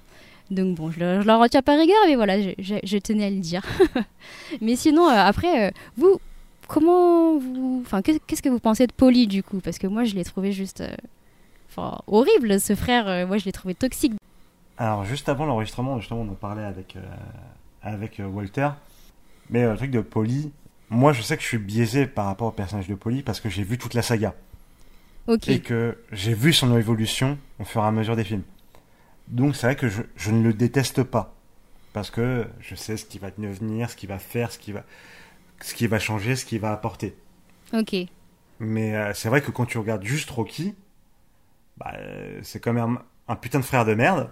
Donc 0.51 0.75
bon, 0.75 0.91
je 0.91 0.99
le, 0.99 1.21
je 1.21 1.25
le 1.27 1.33
retiens 1.33 1.61
pas 1.61 1.75
rigueur, 1.77 1.95
mais 2.07 2.15
voilà, 2.15 2.39
je, 2.41 2.49
je- 2.59 2.75
je 2.83 2.97
tenais 2.97 3.25
à 3.25 3.29
le 3.29 3.39
dire. 3.39 3.63
mais 4.61 4.75
sinon, 4.75 5.07
euh, 5.07 5.13
après, 5.15 5.67
euh, 5.67 5.71
vous, 5.97 6.19
comment 6.67 7.37
vous, 7.37 7.81
enfin, 7.85 8.01
qu'est- 8.01 8.19
qu'est-ce 8.27 8.41
que 8.41 8.49
vous 8.49 8.59
pensez 8.59 8.85
de 8.85 8.91
Polly 8.91 9.27
du 9.27 9.43
coup? 9.43 9.59
Parce 9.63 9.79
que 9.79 9.87
moi, 9.87 10.03
je 10.03 10.13
l'ai 10.13 10.23
trouvé 10.25 10.51
juste, 10.51 10.81
euh, 10.81 10.93
enfin, 11.69 11.99
horrible, 12.07 12.59
ce 12.59 12.75
frère. 12.75 13.07
euh, 13.07 13.25
moi, 13.25 13.37
je 13.37 13.45
l'ai 13.45 13.51
trouvé 13.53 13.73
toxique. 13.75 14.13
Alors, 14.77 15.05
juste 15.05 15.29
avant 15.29 15.45
l'enregistrement, 15.45 15.99
justement, 15.99 16.21
on 16.21 16.31
en 16.31 16.35
parlait 16.35 16.65
avec, 16.65 16.95
euh, 16.97 16.99
avec 17.85 18.19
euh, 18.19 18.25
Walter. 18.25 18.69
Mais 19.49 19.63
euh, 19.63 19.71
le 19.71 19.77
truc 19.77 19.91
de 19.91 20.01
Polly, 20.01 20.51
moi, 20.89 21.13
je 21.13 21.21
sais 21.21 21.37
que 21.37 21.43
je 21.43 21.47
suis 21.47 21.57
biaisé 21.57 22.07
par 22.07 22.25
rapport 22.25 22.47
au 22.47 22.51
personnage 22.51 22.87
de 22.87 22.95
Polly 22.95 23.23
parce 23.23 23.39
que 23.39 23.49
j'ai 23.49 23.63
vu 23.63 23.77
toute 23.77 23.93
la 23.93 24.01
saga. 24.01 24.35
Et 25.47 25.59
que 25.59 25.97
j'ai 26.11 26.33
vu 26.35 26.53
son 26.53 26.77
évolution 26.77 27.39
au 27.59 27.63
fur 27.63 27.81
et 27.81 27.85
à 27.85 27.91
mesure 27.91 28.15
des 28.15 28.23
films. 28.23 28.43
Donc, 29.27 29.55
c'est 29.55 29.65
vrai 29.65 29.75
que 29.75 29.89
je, 29.89 30.03
je 30.15 30.29
ne 30.29 30.43
le 30.43 30.53
déteste 30.53 31.01
pas. 31.01 31.33
Parce 31.93 32.11
que 32.11 32.45
je 32.59 32.75
sais 32.75 32.97
ce 32.97 33.05
qui 33.05 33.17
va 33.17 33.31
devenir, 33.31 33.89
ce 33.89 33.95
qu'il 33.95 34.09
va 34.09 34.19
faire, 34.19 34.51
ce 34.51 34.59
qui 34.59 34.71
va, 34.71 34.83
ce 35.61 35.73
qui 35.73 35.87
va 35.87 35.97
changer, 35.97 36.35
ce 36.35 36.45
qu'il 36.45 36.59
va 36.59 36.73
apporter. 36.73 37.15
Ok. 37.73 37.95
Mais 38.59 38.95
euh, 38.95 39.13
c'est 39.13 39.29
vrai 39.29 39.41
que 39.41 39.49
quand 39.49 39.65
tu 39.65 39.77
regardes 39.77 40.03
juste 40.03 40.29
Rocky, 40.29 40.75
bah, 41.77 41.93
c'est 42.43 42.59
quand 42.59 42.73
même 42.73 42.97
un, 42.97 43.33
un 43.33 43.35
putain 43.35 43.59
de 43.59 43.65
frère 43.65 43.85
de 43.85 43.95
merde. 43.95 44.29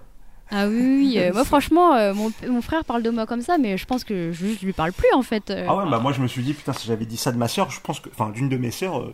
Ah 0.54 0.68
oui, 0.68 1.16
euh, 1.18 1.32
moi 1.34 1.44
franchement, 1.46 1.94
euh, 1.96 2.14
mon, 2.14 2.32
mon 2.48 2.62
frère 2.62 2.86
parle 2.86 3.02
de 3.04 3.10
moi 3.10 3.26
comme 3.26 3.42
ça, 3.42 3.58
mais 3.58 3.78
je 3.78 3.86
pense 3.86 4.04
que 4.04 4.32
je, 4.32 4.46
je 4.60 4.66
lui 4.66 4.74
parle 4.74 4.92
plus 4.94 5.12
en 5.16 5.22
fait. 5.24 5.50
euh. 5.50 5.66
Ah 5.68 5.76
ouais, 5.78 5.90
bah 5.90 6.00
moi 6.00 6.12
je 6.14 6.22
me 6.22 6.28
suis 6.28 6.44
dit, 6.44 6.54
putain, 6.54 6.74
si 6.74 6.88
j'avais 6.88 7.06
dit 7.06 7.18
ça 7.18 7.32
de 7.32 7.38
ma 7.38 7.48
sœur, 7.48 7.72
je 7.72 7.80
pense 7.82 8.00
que. 8.00 8.10
Enfin, 8.10 8.30
d'une 8.30 8.50
de 8.50 8.58
mes 8.58 8.72
sœurs, 8.72 9.00
euh, 9.00 9.14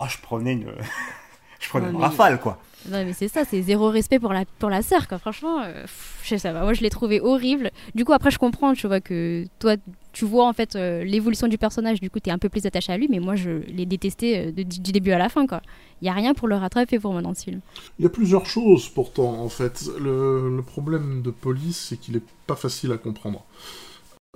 oh, 0.00 0.04
je 0.08 0.16
prenais 0.22 0.52
une. 0.54 0.66
je 1.60 1.68
prenais 1.68 1.86
Ouais, 1.86 1.92
une 1.92 1.98
mais- 1.98 2.04
rafale, 2.04 2.40
quoi. 2.40 2.58
Non 2.90 3.04
mais 3.04 3.12
c'est 3.14 3.28
ça, 3.28 3.44
c'est 3.44 3.62
zéro 3.62 3.88
respect 3.88 4.18
pour 4.18 4.32
la, 4.32 4.44
pour 4.58 4.68
la 4.68 4.82
sœur 4.82 5.08
quoi, 5.08 5.18
franchement, 5.18 5.62
euh, 5.62 5.84
je 6.22 6.28
sais 6.28 6.38
ça, 6.38 6.52
moi 6.52 6.74
je 6.74 6.82
l'ai 6.82 6.90
trouvé 6.90 7.20
horrible. 7.20 7.70
Du 7.94 8.04
coup 8.04 8.12
après 8.12 8.30
je 8.30 8.38
comprends, 8.38 8.74
tu 8.74 8.86
vois, 8.86 9.00
que 9.00 9.46
toi 9.58 9.76
tu 10.12 10.26
vois 10.26 10.46
en 10.46 10.52
fait 10.52 10.76
euh, 10.76 11.02
l'évolution 11.02 11.48
du 11.48 11.56
personnage, 11.56 12.00
du 12.00 12.10
coup 12.10 12.20
t'es 12.20 12.30
un 12.30 12.38
peu 12.38 12.48
plus 12.50 12.66
attaché 12.66 12.92
à 12.92 12.98
lui, 12.98 13.08
mais 13.08 13.20
moi 13.20 13.36
je 13.36 13.50
l'ai 13.68 13.86
détesté 13.86 14.38
euh, 14.38 14.52
du 14.52 14.92
début 14.92 15.12
à 15.12 15.18
la 15.18 15.28
fin 15.28 15.46
quoi. 15.46 15.62
Il 16.02 16.06
y 16.06 16.10
a 16.10 16.12
rien 16.12 16.34
pour 16.34 16.46
le 16.48 16.56
rattraper 16.56 16.98
pour 16.98 17.12
moi 17.12 17.22
dans 17.22 17.32
ce 17.32 17.44
film. 17.44 17.60
Il 17.98 18.02
y 18.02 18.06
a 18.06 18.10
plusieurs 18.10 18.44
choses 18.44 18.88
pourtant, 18.90 19.40
en 19.40 19.48
fait. 19.48 19.88
Le, 19.98 20.54
le 20.54 20.62
problème 20.62 21.22
de 21.22 21.30
Police, 21.30 21.86
c'est 21.88 21.96
qu'il 21.96 22.16
est 22.16 22.22
pas 22.46 22.56
facile 22.56 22.92
à 22.92 22.98
comprendre. 22.98 23.46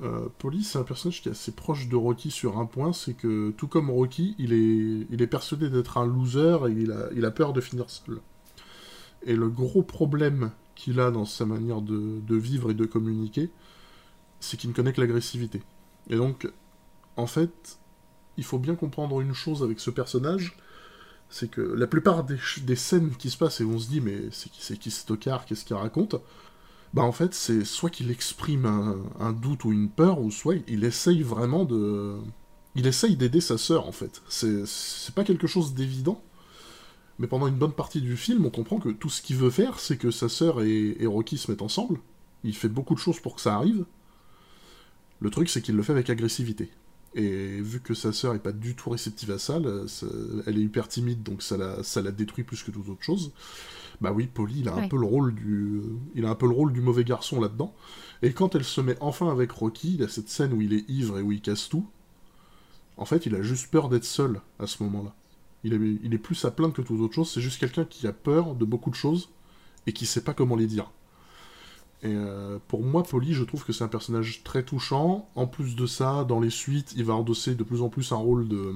Euh, 0.02 0.28
Police, 0.38 0.70
c'est 0.70 0.78
un 0.78 0.84
personnage 0.84 1.20
qui 1.20 1.28
est 1.28 1.32
assez 1.32 1.52
proche 1.52 1.88
de 1.88 1.96
Rocky 1.96 2.30
sur 2.30 2.58
un 2.58 2.64
point, 2.64 2.94
c'est 2.94 3.12
que 3.12 3.50
tout 3.50 3.66
comme 3.66 3.90
Rocky, 3.90 4.34
il 4.38 4.52
est, 4.54 5.06
il 5.10 5.20
est 5.20 5.26
persuadé 5.26 5.68
d'être 5.68 5.98
un 5.98 6.06
loser 6.06 6.56
et 6.68 6.72
il 6.72 6.92
a, 6.92 7.08
il 7.14 7.24
a 7.26 7.30
peur 7.30 7.52
de 7.52 7.60
finir 7.60 7.90
seul. 7.90 8.20
Et 9.22 9.34
le 9.34 9.48
gros 9.48 9.82
problème 9.82 10.50
qu'il 10.74 11.00
a 11.00 11.10
dans 11.10 11.24
sa 11.24 11.44
manière 11.44 11.82
de, 11.82 12.36
vivre 12.36 12.70
et 12.70 12.74
de 12.74 12.84
communiquer, 12.84 13.50
c'est 14.40 14.56
qu'il 14.56 14.70
ne 14.70 14.74
connaît 14.74 14.92
que 14.92 15.00
l'agressivité. 15.00 15.62
Et 16.08 16.16
donc, 16.16 16.48
en 17.16 17.26
fait, 17.26 17.78
il 18.36 18.44
faut 18.44 18.58
bien 18.58 18.76
comprendre 18.76 19.20
une 19.20 19.34
chose 19.34 19.62
avec 19.62 19.80
ce 19.80 19.90
personnage, 19.90 20.56
c'est 21.28 21.50
que 21.50 21.60
la 21.60 21.86
plupart 21.86 22.24
des, 22.24 22.76
scènes 22.76 23.10
qui 23.10 23.28
se 23.28 23.36
passent 23.36 23.60
et 23.60 23.64
on 23.64 23.78
se 23.78 23.88
dit 23.88 24.00
mais 24.00 24.28
c'est 24.30 24.50
qui, 24.50 24.78
qui 24.78 24.90
ce 24.90 25.12
qu'est-ce 25.12 25.64
qu'il 25.64 25.76
raconte 25.76 26.14
Bah 26.94 27.02
en 27.02 27.12
fait 27.12 27.34
c'est 27.34 27.66
soit 27.66 27.90
qu'il 27.90 28.10
exprime 28.10 28.64
un, 28.64 28.96
un 29.20 29.32
doute 29.32 29.64
ou 29.64 29.72
une 29.72 29.90
peur, 29.90 30.20
ou 30.20 30.30
soit 30.30 30.54
il 30.68 30.84
essaye 30.84 31.22
vraiment 31.22 31.64
de... 31.64 32.16
Il 32.76 32.86
essaye 32.86 33.16
d'aider 33.16 33.40
sa 33.40 33.58
sœur 33.58 33.88
en 33.88 33.92
fait. 33.92 34.22
C'est 34.28 35.14
pas 35.14 35.24
quelque 35.24 35.48
chose 35.48 35.74
d'évident, 35.74 36.22
mais 37.18 37.26
pendant 37.26 37.46
une 37.48 37.56
bonne 37.56 37.72
partie 37.72 38.00
du 38.00 38.16
film 38.16 38.46
on 38.46 38.50
comprend 38.50 38.78
que 38.78 38.90
tout 38.90 39.08
ce 39.10 39.22
qu'il 39.22 39.36
veut 39.36 39.50
faire 39.50 39.78
c'est 39.80 39.96
que 39.96 40.10
sa 40.10 40.28
sœur 40.28 40.62
et, 40.62 40.96
et 41.00 41.06
Rocky 41.06 41.38
se 41.38 41.50
mettent 41.50 41.62
ensemble. 41.62 42.00
Il 42.44 42.54
fait 42.56 42.68
beaucoup 42.68 42.94
de 42.94 43.00
choses 43.00 43.20
pour 43.20 43.34
que 43.34 43.40
ça 43.40 43.54
arrive. 43.56 43.84
Le 45.20 45.30
truc 45.30 45.48
c'est 45.48 45.62
qu'il 45.62 45.76
le 45.76 45.82
fait 45.82 45.92
avec 45.92 46.10
agressivité. 46.10 46.70
Et 47.14 47.60
vu 47.60 47.80
que 47.80 47.94
sa 47.94 48.12
sœur 48.12 48.34
est 48.34 48.38
pas 48.38 48.52
du 48.52 48.76
tout 48.76 48.90
réceptive 48.90 49.30
à 49.30 49.38
ça, 49.38 49.58
ça- 49.88 50.06
elle 50.46 50.58
est 50.58 50.62
hyper 50.62 50.86
timide, 50.88 51.22
donc 51.22 51.42
ça 51.42 51.56
la, 51.56 51.82
ça 51.82 52.02
la 52.02 52.12
détruit 52.12 52.44
plus 52.44 52.62
que 52.62 52.70
toute 52.70 52.88
autre 52.88 53.02
chose. 53.02 53.32
Bah 54.00 54.12
oui, 54.12 54.28
Polly, 54.32 54.60
il 54.60 54.68
a 54.68 54.74
un 54.74 54.82
peu 54.82 54.98
le 54.98 55.06
rôle 55.06 55.34
du, 55.34 55.82
il 56.14 56.24
a 56.26 56.30
un 56.30 56.34
peu 56.34 56.46
le 56.46 56.54
rôle 56.54 56.72
du 56.72 56.80
mauvais 56.82 57.04
garçon 57.04 57.40
là-dedans. 57.40 57.74
Et 58.22 58.32
quand 58.32 58.54
elle 58.54 58.64
se 58.64 58.80
met 58.80 58.96
enfin 59.00 59.30
avec 59.30 59.50
Rocky, 59.52 59.94
il 59.94 60.00
y 60.00 60.04
a 60.04 60.08
cette 60.08 60.28
scène 60.28 60.52
où 60.52 60.60
il 60.60 60.74
est 60.74 60.88
ivre 60.88 61.18
et 61.18 61.22
où 61.22 61.32
il 61.32 61.40
casse 61.40 61.68
tout. 61.68 61.86
En 62.96 63.04
fait, 63.04 63.26
il 63.26 63.34
a 63.34 63.42
juste 63.42 63.70
peur 63.70 63.88
d'être 63.88 64.04
seul 64.04 64.40
à 64.58 64.66
ce 64.66 64.82
moment-là. 64.82 65.14
Il 65.64 65.74
est, 65.74 66.18
plus 66.18 66.44
à 66.44 66.50
plaindre 66.50 66.72
que 66.72 66.82
toute 66.82 67.00
autre 67.00 67.14
chose. 67.14 67.30
C'est 67.30 67.40
juste 67.40 67.58
quelqu'un 67.58 67.84
qui 67.84 68.06
a 68.06 68.12
peur 68.12 68.54
de 68.54 68.64
beaucoup 68.64 68.90
de 68.90 68.94
choses 68.94 69.28
et 69.86 69.92
qui 69.92 70.06
sait 70.06 70.22
pas 70.22 70.34
comment 70.34 70.56
les 70.56 70.66
dire. 70.66 70.90
Et 72.02 72.14
euh, 72.14 72.58
pour 72.68 72.84
moi, 72.84 73.02
Polly, 73.02 73.34
je 73.34 73.42
trouve 73.42 73.64
que 73.64 73.72
c'est 73.72 73.82
un 73.82 73.88
personnage 73.88 74.42
très 74.44 74.62
touchant. 74.62 75.28
En 75.34 75.46
plus 75.46 75.74
de 75.74 75.86
ça, 75.86 76.24
dans 76.24 76.38
les 76.38 76.50
suites, 76.50 76.92
il 76.96 77.04
va 77.04 77.14
endosser 77.14 77.54
de 77.56 77.64
plus 77.64 77.82
en 77.82 77.88
plus 77.88 78.12
un 78.12 78.16
rôle 78.16 78.46
de, 78.46 78.72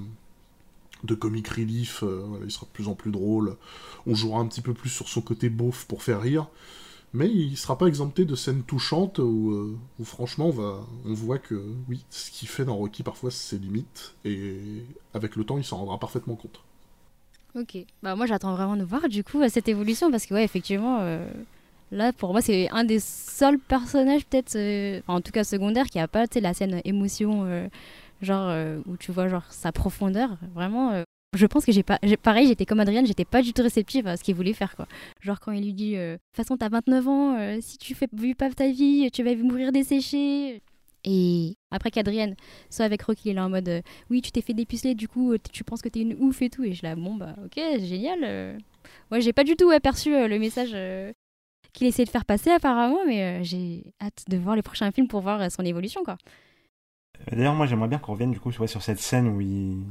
de 1.04 1.14
comic 1.14 1.46
relief, 1.48 2.02
il 2.44 2.50
sera 2.50 2.66
de 2.66 2.72
plus 2.72 2.88
en 2.88 2.94
plus 2.94 3.12
drôle. 3.12 3.56
On 4.06 4.14
jouera 4.14 4.40
un 4.40 4.46
petit 4.46 4.60
peu 4.60 4.74
plus 4.74 4.90
sur 4.90 5.08
son 5.08 5.20
côté 5.20 5.50
beauf 5.50 5.86
pour 5.86 6.02
faire 6.02 6.20
rire. 6.20 6.48
Mais 7.14 7.28
il 7.28 7.56
sera 7.58 7.76
pas 7.76 7.86
exempté 7.86 8.24
de 8.24 8.34
scènes 8.34 8.62
touchantes 8.62 9.18
où, 9.18 9.76
franchement 10.02 10.48
on, 10.48 10.86
on 11.04 11.14
voit 11.14 11.38
que 11.38 11.62
oui, 11.88 12.04
ce 12.08 12.30
qu'il 12.30 12.48
fait 12.48 12.64
dans 12.64 12.76
Rocky 12.76 13.02
parfois 13.02 13.30
c'est 13.30 13.58
limite, 13.58 14.14
et 14.24 14.82
avec 15.12 15.36
le 15.36 15.44
temps 15.44 15.58
il 15.58 15.64
s'en 15.64 15.76
rendra 15.78 15.98
parfaitement 15.98 16.36
compte. 16.36 16.62
Ok, 17.54 17.76
bah 18.02 18.16
moi 18.16 18.26
j'attends 18.26 18.54
vraiment 18.54 18.76
de 18.76 18.84
voir 18.84 19.08
du 19.08 19.22
coup 19.22 19.46
cette 19.48 19.68
évolution 19.68 20.10
parce 20.10 20.24
que 20.24 20.32
ouais 20.32 20.44
effectivement 20.44 21.00
Là, 21.92 22.10
pour 22.14 22.32
moi, 22.32 22.40
c'est 22.40 22.70
un 22.70 22.84
des 22.84 23.00
seuls 23.00 23.58
personnages, 23.58 24.24
peut-être, 24.24 24.56
euh, 24.56 25.02
en 25.08 25.20
tout 25.20 25.30
cas 25.30 25.44
secondaire, 25.44 25.86
qui 25.86 25.98
a 25.98 26.08
pas 26.08 26.24
la 26.36 26.54
scène 26.54 26.80
émotion, 26.84 27.44
euh, 27.44 27.68
genre, 28.22 28.48
euh, 28.48 28.80
où 28.86 28.96
tu 28.96 29.12
vois 29.12 29.28
genre 29.28 29.44
sa 29.50 29.72
profondeur. 29.72 30.38
Vraiment, 30.54 31.04
je 31.36 31.46
pense 31.46 31.66
que 31.66 31.72
j'ai 31.72 31.82
pas. 31.82 31.98
Pareil, 32.22 32.46
j'étais 32.46 32.64
comme 32.64 32.80
Adrienne, 32.80 33.06
j'étais 33.06 33.26
pas 33.26 33.42
du 33.42 33.52
tout 33.52 33.62
réceptive 33.62 34.06
à 34.06 34.16
ce 34.16 34.24
qu'il 34.24 34.34
voulait 34.34 34.54
faire, 34.54 34.74
quoi. 34.74 34.88
Genre, 35.20 35.38
quand 35.38 35.52
il 35.52 35.64
lui 35.64 35.74
dit 35.74 35.92
De 35.92 36.16
toute 36.16 36.36
façon, 36.44 36.56
t'as 36.56 36.70
29 36.70 37.08
ans, 37.08 37.58
si 37.60 37.76
tu 37.76 37.94
fais 37.94 38.08
vis 38.14 38.34
pas 38.34 38.48
ta 38.50 38.68
vie, 38.68 39.10
tu 39.12 39.22
vas 39.22 39.34
mourir 39.36 39.70
desséché. 39.70 40.62
Et 41.04 41.56
après 41.70 41.90
qu'Adrienne 41.90 42.36
soit 42.70 42.84
avec 42.84 43.02
Rocky, 43.02 43.30
il 43.30 43.36
est 43.36 43.40
en 43.40 43.50
mode 43.50 43.82
Oui, 44.10 44.22
tu 44.22 44.30
t'es 44.30 44.42
fait 44.42 44.54
dépuceler, 44.54 44.94
du 44.94 45.08
coup, 45.08 45.36
tu 45.52 45.64
penses 45.64 45.82
que 45.82 45.88
t'es 45.88 46.00
une 46.00 46.16
ouf 46.20 46.42
et 46.42 46.50
tout. 46.50 46.64
Et 46.64 46.72
je 46.74 46.82
là, 46.82 46.94
bon, 46.94 47.16
bah, 47.16 47.34
ok, 47.44 47.60
génial. 47.80 48.58
Ouais, 49.10 49.20
j'ai 49.20 49.32
pas 49.32 49.44
du 49.44 49.56
tout 49.56 49.70
aperçu 49.70 50.10
le 50.10 50.38
message 50.38 50.74
qu'il 51.72 51.86
essaie 51.86 52.04
de 52.04 52.10
faire 52.10 52.24
passer 52.24 52.50
apparemment, 52.50 52.98
mais 53.06 53.22
euh, 53.22 53.42
j'ai 53.42 53.84
hâte 54.00 54.24
de 54.28 54.36
voir 54.36 54.56
les 54.56 54.62
prochains 54.62 54.90
films 54.90 55.08
pour 55.08 55.20
voir 55.20 55.40
euh, 55.40 55.48
son 55.48 55.64
évolution 55.64 56.02
quoi. 56.04 56.16
D'ailleurs, 57.30 57.54
moi 57.54 57.66
j'aimerais 57.66 57.88
bien 57.88 57.98
qu'on 57.98 58.12
revienne 58.12 58.32
du 58.32 58.40
coup 58.40 58.52
sur 58.52 58.82
cette 58.82 58.98
scène 58.98 59.28
où, 59.28 59.40
il... 59.40 59.82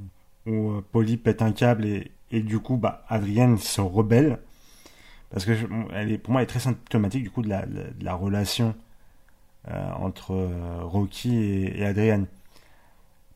où 0.45 0.71
euh, 0.71 0.86
Polly 0.91 1.17
pète 1.17 1.41
un 1.41 1.52
câble 1.52 1.86
et, 1.86 2.12
et 2.32 2.41
du 2.41 2.60
coup 2.60 2.78
bah, 2.78 3.06
Adrienne 3.08 3.58
se 3.58 3.82
rebelle. 3.82 4.39
Parce 5.32 5.45
que 5.45 5.54
elle 5.93 6.12
est, 6.12 6.17
pour 6.17 6.34
moi 6.34 6.41
elle 6.41 6.45
est 6.45 6.50
très 6.50 6.60
symptomatique 6.60 7.24
du 7.24 7.32
coup 7.32 7.41
la, 7.41 7.65
de 7.65 8.04
la 8.04 8.13
relation 8.13 8.76
entre 9.67 10.50
Rocky 10.82 11.38
et, 11.38 11.80
et 11.80 11.86
Adrienne. 11.86 12.28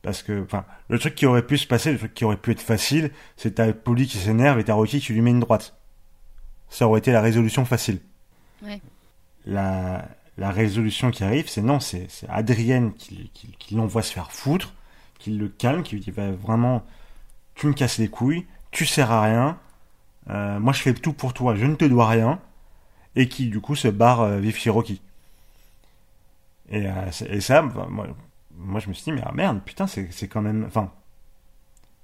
Parce 0.02 0.22
que, 0.22 0.44
enfin, 0.44 0.66
le 0.88 1.00
truc 1.00 1.16
qui 1.16 1.26
aurait 1.26 1.46
pu 1.46 1.58
se 1.58 1.66
passer, 1.66 1.92
le 1.92 1.98
truc 1.98 2.14
qui 2.14 2.26
aurait 2.26 2.38
pu 2.38 2.52
être 2.52 2.62
facile, 2.62 3.12
c'est 3.38 3.56
t'as 3.56 3.74
Polly 3.74 4.06
qui 4.06 4.18
s'énerve 4.18 4.60
et 4.60 4.64
t'as 4.64 4.74
Rocky 4.74 5.00
qui 5.00 5.14
lui 5.14 5.22
met 5.22 5.32
une 5.32 5.40
droite. 5.40 5.76
Ça 6.70 6.88
aurait 6.88 7.00
été 7.00 7.12
la 7.12 7.22
résolution 7.22 7.66
facile. 7.66 8.00
La, 9.48 10.08
la 10.38 10.52
résolution 10.52 11.12
qui 11.12 11.24
arrive, 11.24 11.48
c'est 11.50 11.62
non, 11.62 11.80
c'est 11.80 12.08
Adrienne 12.30 12.94
qui, 12.94 13.32
qui, 13.34 13.76
l'envoie 13.76 14.02
se 14.02 14.14
faire 14.14 14.32
foutre, 14.32 14.74
qui 15.18 15.32
le 15.32 15.48
calme, 15.48 15.82
qui 15.82 15.96
lui 15.96 16.02
dit 16.02 16.12
va 16.12 16.32
vraiment, 16.32 16.84
tu 17.56 17.68
me 17.68 17.74
casses 17.74 17.98
les 17.98 18.08
couilles, 18.10 18.46
tu 18.72 18.86
sers 18.86 19.12
à 19.12 19.24
rien, 19.24 19.58
euh, 20.30 20.60
moi 20.60 20.74
je 20.74 20.82
fais 20.82 20.94
tout 20.94 21.14
pour 21.14 21.34
toi, 21.34 21.56
je 21.56 21.66
ne 21.66 21.76
te 21.76 21.86
dois 21.86 22.08
rien, 22.08 22.40
et 23.16 23.30
qui 23.30 23.48
du 23.48 23.62
coup 23.62 23.76
se 23.76 23.88
barre 23.88 24.22
euh, 24.22 24.40
vif 24.40 24.58
chez 24.58 24.70
Rocky. 24.70 25.02
Et, 26.69 26.88
euh, 26.88 27.12
et 27.30 27.41
ça, 27.41 27.62
bah, 27.62 27.88
moi, 27.89 28.08
moi, 28.51 28.80
je 28.80 28.89
me 28.89 28.93
suis 28.93 29.04
dit, 29.04 29.12
mais 29.12 29.21
ah, 29.25 29.32
merde, 29.34 29.62
putain, 29.63 29.88
c'est 29.88 30.28
quand 30.28 30.41
même. 30.41 30.65
Enfin. 30.65 30.91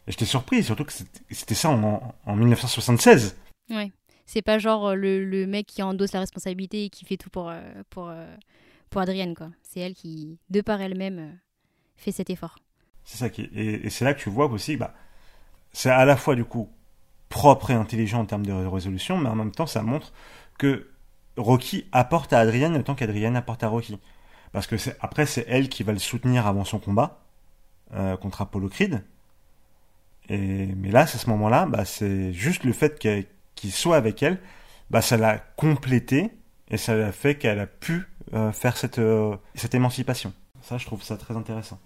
J'étais 0.08 0.26
surpris, 0.26 0.64
surtout 0.64 0.84
que 0.84 0.92
c'était 1.30 1.56
ça 1.56 1.70
en, 1.70 2.16
en 2.26 2.36
1976. 2.36 3.38
Ouais. 3.70 3.92
C'est 4.26 4.42
pas 4.42 4.58
genre 4.58 4.90
euh, 4.90 4.96
le, 4.96 5.24
le, 5.24 5.46
mec 5.46 5.68
qui 5.68 5.84
endosse 5.84 6.14
la 6.14 6.22
responsabilité 6.22 6.86
et 6.86 6.90
qui 6.90 7.06
fait 7.06 7.18
tout 7.18 7.30
pour, 7.30 7.50
euh, 7.50 7.62
pour, 7.92 8.12
pour 8.90 9.02
Adrienne, 9.02 9.36
quoi. 9.36 9.50
C'est 9.62 9.80
elle 9.80 9.94
qui, 9.94 10.40
de 10.50 10.62
par 10.62 10.82
elle-même, 10.82 11.38
fait 11.98 12.12
cet 12.12 12.32
effort. 12.32 12.58
C'est 13.04 13.18
ça 13.18 13.30
qui 13.30 13.50
et, 13.54 13.90
c'est 13.90 14.06
là 14.06 14.14
que 14.14 14.20
tu 14.20 14.30
vois 14.30 14.48
aussi, 14.48 14.76
bah, 14.76 14.94
c'est 15.74 15.90
à 15.90 16.06
la 16.06 16.18
fois 16.18 16.36
du 16.36 16.46
coup 16.46 16.70
propre 17.30 17.72
et 17.72 17.74
intelligent 17.74 18.20
en 18.20 18.26
termes 18.26 18.46
de 18.46 18.52
résolution, 18.52 19.18
mais 19.18 19.30
en 19.30 19.36
même 19.36 19.52
temps 19.52 19.68
ça 19.68 19.82
montre 19.82 20.12
que 20.58 20.90
Rocky 21.38 21.86
apporte 21.92 22.34
à 22.34 22.40
Adrienne 22.40 22.76
autant 22.76 22.96
qu'Adrienne 22.96 23.36
apporte 23.36 23.64
à 23.64 23.68
Rocky. 23.68 23.98
Parce 24.52 24.68
que 24.68 24.76
après 25.00 25.26
c'est 25.26 25.46
elle 25.48 25.70
qui 25.70 25.84
va 25.84 25.94
le 25.94 26.00
soutenir 26.00 26.48
avant 26.48 26.66
son 26.66 26.80
combat 26.80 27.20
contre 28.22 28.42
Apollo 28.42 28.70
Creed. 28.70 29.04
Et, 30.30 30.38
mais 30.78 30.92
là, 30.92 31.02
à 31.02 31.08
ce 31.08 31.30
moment-là, 31.30 31.66
bah, 31.66 31.84
c'est 31.84 32.32
juste 32.32 32.64
le 32.64 32.72
fait 32.72 33.00
qu'il 33.00 33.72
soit 33.72 33.98
avec 33.98 34.24
elle, 34.24 34.40
bah, 34.90 35.02
ça 35.02 35.18
l'a 35.18 35.40
complété 35.58 36.32
et 36.70 36.78
ça 36.78 36.96
l'a 36.96 37.12
fait 37.12 37.36
qu'elle 37.36 37.60
a 37.60 37.68
pu 37.68 38.08
euh, 38.34 38.52
faire 38.52 38.78
cette, 38.78 39.00
euh, 39.00 39.36
cette 39.56 39.76
émancipation. 39.76 40.34
Ça, 40.62 40.78
je 40.78 40.86
trouve 40.86 41.04
ça 41.04 41.18
très 41.18 41.36
intéressant. 41.36 41.80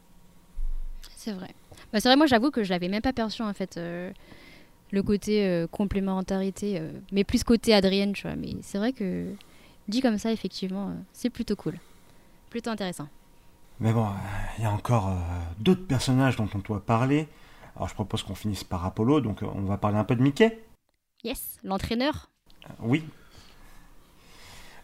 C'est 1.16 1.32
vrai. 1.32 1.50
Bah, 1.92 2.00
c'est 2.00 2.10
vrai, 2.10 2.18
moi 2.18 2.28
j'avoue 2.28 2.52
que 2.52 2.64
je 2.64 2.70
l'avais 2.70 2.88
même 2.88 3.02
pas 3.02 3.14
perçu 3.14 3.42
en 3.42 3.54
fait, 3.54 3.78
euh, 3.78 4.12
le 4.92 5.02
côté 5.02 5.66
complémentarité, 5.72 6.82
mais 7.12 7.24
plus 7.24 7.44
côté 7.44 7.74
Adrienne, 7.74 8.14
tu 8.14 8.28
vois. 8.28 8.36
Mais 8.36 8.56
c'est 8.62 8.78
vrai 8.78 8.94
que 8.94 9.26
dit 9.88 10.02
comme 10.02 10.18
ça, 10.18 10.32
effectivement, 10.32 10.94
c'est 11.12 11.30
plutôt 11.30 11.56
cool. 11.56 11.74
Plutôt 12.56 12.70
intéressant. 12.70 13.10
Mais 13.82 13.92
bon, 13.92 14.08
il 14.58 14.64
y 14.64 14.66
a 14.66 14.72
encore 14.72 15.12
d'autres 15.60 15.86
personnages 15.86 16.38
dont 16.38 16.48
on 16.56 16.60
doit 16.60 16.86
parler. 16.86 17.28
Alors 17.76 17.90
je 17.90 17.94
propose 17.94 18.24
qu'on 18.24 18.34
finisse 18.34 18.64
par 18.64 18.86
Apollo, 18.86 19.20
donc 19.20 19.42
on 19.42 19.64
va 19.64 19.76
parler 19.76 19.98
un 19.98 20.06
peu 20.06 20.16
de 20.16 20.22
Mickey. 20.22 20.58
Yes, 21.26 21.58
l'entraîneur 21.66 22.30
Oui. 22.80 23.04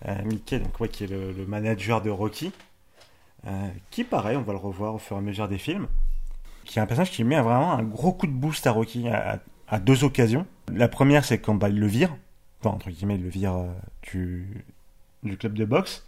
Euh, 0.06 0.22
Mickey, 0.26 0.60
donc, 0.60 0.86
qui 0.90 1.06
est 1.06 1.08
le, 1.08 1.46
manager 1.46 2.02
de 2.02 2.10
Rocky. 2.10 2.52
Euh, 3.48 3.70
qui, 3.90 4.04
pareil, 4.04 4.36
on 4.36 4.42
va 4.42 4.52
le 4.52 4.60
revoir 4.60 4.96
au 4.96 4.98
fur 4.98 5.16
et 5.16 5.20
à 5.20 5.22
mesure 5.22 5.48
des 5.48 5.58
films. 5.58 5.88
Qui 6.66 6.80
est 6.80 6.82
un 6.82 6.86
personnage 6.86 7.12
qui 7.12 7.24
met 7.24 7.40
vraiment 7.40 7.72
un 7.72 7.84
gros 7.84 8.12
coup 8.12 8.28
de 8.28 8.34
boost 8.34 8.68
à 8.68 8.72
Rocky 8.74 9.08
à, 9.08 9.40
deux 9.80 10.04
occasions. 10.04 10.46
La 10.74 10.90
première, 10.90 11.24
c'est 11.24 11.40
quand 11.40 11.56
bah, 11.56 11.70
il 11.70 11.80
le 11.80 11.88
vire. 11.88 12.14
Enfin, 12.60 12.76
entre 12.76 12.90
guillemets, 12.90 13.16
il 13.16 13.24
le 13.24 13.30
vire 13.30 13.56
euh, 13.56 13.72
du, 14.12 14.66
du 15.24 15.38
club 15.38 15.54
de 15.54 15.64
boxe. 15.64 16.04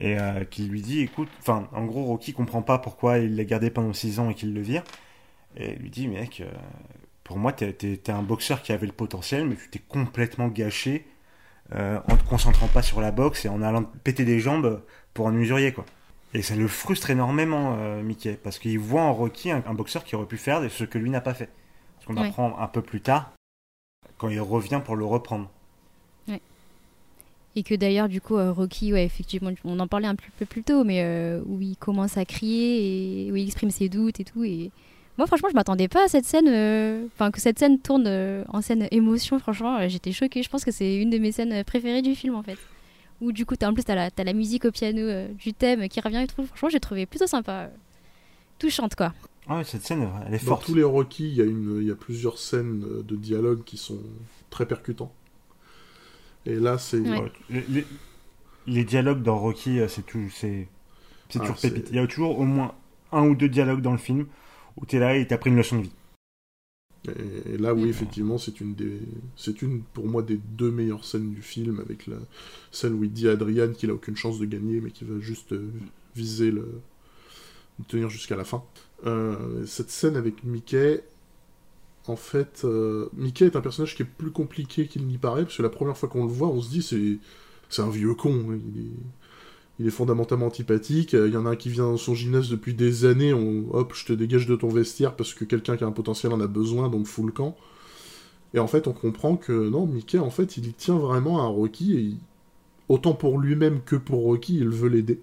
Et 0.00 0.16
qu'il 0.50 0.68
lui 0.68 0.80
dit, 0.80 1.00
écoute, 1.00 1.28
enfin, 1.38 1.68
en 1.72 1.84
gros, 1.84 2.04
Rocky 2.04 2.32
comprend 2.32 2.62
pas 2.62 2.78
pourquoi 2.78 3.18
il 3.18 3.36
l'a 3.36 3.44
gardé 3.44 3.70
pendant 3.70 3.92
six 3.92 4.18
ans 4.18 4.30
et 4.30 4.34
qu'il 4.34 4.54
le 4.54 4.60
vire. 4.60 4.82
Et 5.56 5.76
lui 5.76 5.90
dit, 5.90 6.08
mec, 6.08 6.42
pour 7.24 7.38
moi, 7.38 7.52
tu 7.52 7.64
es, 7.64 8.10
un 8.10 8.22
boxeur 8.22 8.62
qui 8.62 8.72
avait 8.72 8.86
le 8.86 8.92
potentiel, 8.92 9.46
mais 9.46 9.56
tu 9.56 9.68
t'es 9.68 9.78
complètement 9.78 10.48
gâché 10.48 11.06
euh, 11.74 12.00
en 12.08 12.16
te 12.16 12.24
concentrant 12.24 12.66
pas 12.66 12.82
sur 12.82 13.00
la 13.00 13.10
boxe 13.10 13.44
et 13.44 13.48
en 13.48 13.62
allant 13.62 13.84
péter 14.04 14.24
des 14.24 14.40
jambes 14.40 14.82
pour 15.14 15.28
un 15.28 15.34
usurier, 15.34 15.72
quoi. 15.72 15.86
Et 16.34 16.42
ça 16.42 16.56
le 16.56 16.66
frustre 16.66 17.10
énormément, 17.10 17.76
euh, 17.78 18.02
Mickey, 18.02 18.38
parce 18.42 18.58
qu'il 18.58 18.78
voit 18.78 19.02
en 19.02 19.12
Rocky 19.12 19.50
un, 19.50 19.60
boxeur 19.74 20.04
qui 20.04 20.16
aurait 20.16 20.26
pu 20.26 20.38
faire 20.38 20.62
ce 20.70 20.84
que 20.84 20.98
lui 20.98 21.10
n'a 21.10 21.20
pas 21.20 21.34
fait. 21.34 21.50
Ce 22.00 22.06
qu'on 22.06 22.16
apprend 22.16 22.58
un 22.58 22.66
peu 22.68 22.82
plus 22.82 23.00
tard, 23.00 23.32
quand 24.18 24.28
il 24.28 24.40
revient 24.40 24.80
pour 24.84 24.96
le 24.96 25.04
reprendre. 25.04 25.50
Et 27.54 27.62
que 27.62 27.74
d'ailleurs, 27.74 28.08
du 28.08 28.20
coup, 28.20 28.36
euh, 28.36 28.50
Rocky, 28.52 28.92
ouais, 28.92 29.04
effectivement, 29.04 29.50
on 29.64 29.78
en 29.78 29.86
parlait 29.86 30.08
un 30.08 30.16
peu 30.16 30.46
plus 30.46 30.62
tôt, 30.62 30.84
mais 30.84 31.04
où 31.46 31.60
il 31.60 31.76
commence 31.76 32.16
à 32.16 32.24
crier 32.24 33.26
et 33.26 33.32
où 33.32 33.36
il 33.36 33.46
exprime 33.46 33.70
ses 33.70 33.88
doutes 33.88 34.20
et 34.20 34.24
tout. 34.24 34.44
Et 34.44 34.70
moi, 35.18 35.26
franchement, 35.26 35.48
je 35.50 35.54
m'attendais 35.54 35.88
pas 35.88 36.04
à 36.04 36.08
cette 36.08 36.24
scène, 36.24 36.48
euh, 36.48 37.06
enfin, 37.14 37.30
que 37.30 37.40
cette 37.40 37.58
scène 37.58 37.78
tourne 37.78 38.06
euh, 38.06 38.44
en 38.48 38.62
scène 38.62 38.88
émotion. 38.90 39.38
Franchement, 39.38 39.76
euh, 39.76 39.88
j'étais 39.88 40.12
choquée. 40.12 40.42
Je 40.42 40.48
pense 40.48 40.64
que 40.64 40.70
c'est 40.70 40.96
une 40.96 41.10
de 41.10 41.18
mes 41.18 41.32
scènes 41.32 41.64
préférées 41.64 42.02
du 42.02 42.14
film, 42.14 42.34
en 42.34 42.42
fait. 42.42 42.56
Où, 43.20 43.30
du 43.30 43.44
coup, 43.44 43.54
as, 43.60 43.68
en 43.68 43.74
plus, 43.74 43.84
t'as 43.84 43.94
la, 43.94 44.10
as 44.16 44.24
la 44.24 44.32
musique 44.32 44.64
au 44.64 44.70
piano 44.70 45.28
du 45.34 45.52
thème 45.52 45.88
qui 45.88 46.00
revient 46.00 46.22
et 46.22 46.26
tout. 46.26 46.44
Franchement, 46.46 46.70
j'ai 46.70 46.80
trouvé 46.80 47.06
plutôt 47.06 47.26
sympa. 47.26 47.68
Touchante, 48.58 48.94
quoi. 48.94 49.12
Ah 49.48 49.58
ouais, 49.58 49.64
cette 49.64 49.82
scène, 49.82 50.08
elle 50.26 50.34
est 50.34 50.38
forte. 50.38 50.62
Dans 50.62 50.66
tous 50.66 50.74
les 50.74 50.82
Rocky, 50.82 51.28
il 51.28 51.36
y, 51.36 51.40
a 51.42 51.44
une, 51.44 51.84
y 51.86 51.90
a 51.90 51.94
plusieurs 51.94 52.38
scènes 52.38 53.02
de 53.02 53.16
dialogue 53.16 53.64
qui 53.64 53.76
sont 53.76 53.98
très 54.50 54.66
percutants. 54.66 55.12
Et 56.46 56.56
là, 56.56 56.78
c'est. 56.78 57.02
Les, 58.66 58.84
dialogues 58.84 59.22
dans 59.22 59.38
Rocky, 59.38 59.80
c'est 59.88 60.06
tout, 60.06 60.30
c'est, 60.32 60.68
ah, 61.34 61.38
toujours 61.40 61.56
pépite. 61.56 61.88
Il 61.90 61.96
y 61.96 61.98
a 61.98 62.06
toujours 62.06 62.38
au 62.38 62.44
moins 62.44 62.74
un 63.10 63.26
ou 63.26 63.34
deux 63.34 63.48
dialogues 63.48 63.82
dans 63.82 63.92
le 63.92 63.98
film 63.98 64.26
où 64.76 64.86
tu 64.86 64.96
es 64.96 64.98
là 65.00 65.16
et 65.16 65.26
tu 65.26 65.34
as 65.34 65.38
pris 65.38 65.50
une 65.50 65.56
leçon 65.56 65.78
de 65.78 65.82
vie. 65.82 65.92
Et, 67.08 67.58
là, 67.58 67.74
oui, 67.74 67.88
effectivement, 67.88 68.38
c'est 68.38 68.60
une 68.60 68.74
des, 68.74 69.00
c'est 69.36 69.60
une 69.62 69.82
pour 69.82 70.06
moi 70.06 70.22
des 70.22 70.36
deux 70.36 70.70
meilleures 70.70 71.04
scènes 71.04 71.32
du 71.32 71.42
film, 71.42 71.80
avec 71.80 72.06
la 72.06 72.18
scène 72.70 72.94
où 72.94 73.02
il 73.02 73.12
dit 73.12 73.28
à 73.28 73.32
Adrian 73.32 73.72
qu'il 73.72 73.90
a 73.90 73.94
aucune 73.94 74.16
chance 74.16 74.38
de 74.38 74.44
gagner, 74.44 74.80
mais 74.80 74.90
qu'il 74.90 75.08
va 75.08 75.18
juste 75.18 75.52
euh, 75.52 75.68
viser 76.14 76.52
le, 76.52 76.80
tenir 77.88 78.08
jusqu'à 78.08 78.36
la 78.36 78.44
fin. 78.44 78.62
Euh, 79.04 79.66
cette 79.66 79.90
scène 79.90 80.16
avec 80.16 80.44
Mickey, 80.44 81.02
en 82.08 82.16
fait, 82.16 82.62
euh, 82.64 83.08
Mickey 83.14 83.46
est 83.46 83.56
un 83.56 83.60
personnage 83.60 83.94
qui 83.94 84.02
est 84.02 84.06
plus 84.06 84.30
compliqué 84.30 84.86
qu'il 84.86 85.06
n'y 85.06 85.18
paraît, 85.18 85.42
parce 85.42 85.56
que 85.56 85.62
la 85.62 85.68
première 85.70 85.96
fois 85.96 86.08
qu'on 86.08 86.24
le 86.24 86.32
voit, 86.32 86.48
on 86.48 86.60
se 86.60 86.70
dit 86.70 86.82
c'est, 86.82 87.18
c'est 87.68 87.82
un 87.82 87.90
vieux 87.90 88.14
con. 88.14 88.58
Il 88.74 88.80
est 88.80 88.90
il 89.78 89.86
est 89.86 89.90
fondamentalement 89.90 90.46
antipathique. 90.46 91.12
Il 91.12 91.32
y 91.32 91.36
en 91.36 91.46
a 91.46 91.50
un 91.50 91.56
qui 91.56 91.68
vient 91.68 91.84
dans 91.84 91.96
son 91.96 92.14
gymnase 92.14 92.48
depuis 92.48 92.74
des 92.74 93.04
années, 93.04 93.32
on, 93.32 93.74
hop, 93.74 93.94
je 93.94 94.06
te 94.06 94.12
dégage 94.12 94.46
de 94.46 94.54
ton 94.54 94.68
vestiaire 94.68 95.16
parce 95.16 95.34
que 95.34 95.44
quelqu'un 95.44 95.76
qui 95.76 95.84
a 95.84 95.86
un 95.86 95.92
potentiel 95.92 96.32
en 96.32 96.40
a 96.40 96.46
besoin, 96.46 96.88
donc 96.88 97.06
fous 97.06 97.26
le 97.26 97.32
camp. 97.32 97.56
Et 98.54 98.58
en 98.58 98.66
fait, 98.66 98.86
on 98.86 98.92
comprend 98.92 99.36
que 99.36 99.52
non, 99.52 99.86
Mickey, 99.86 100.18
en 100.18 100.30
fait, 100.30 100.56
il 100.56 100.72
tient 100.74 100.98
vraiment 100.98 101.40
à 101.42 101.46
Rocky, 101.46 101.96
et 101.96 102.14
autant 102.88 103.14
pour 103.14 103.38
lui-même 103.38 103.80
que 103.84 103.96
pour 103.96 104.22
Rocky, 104.22 104.58
il 104.58 104.68
veut 104.68 104.88
l'aider. 104.88 105.20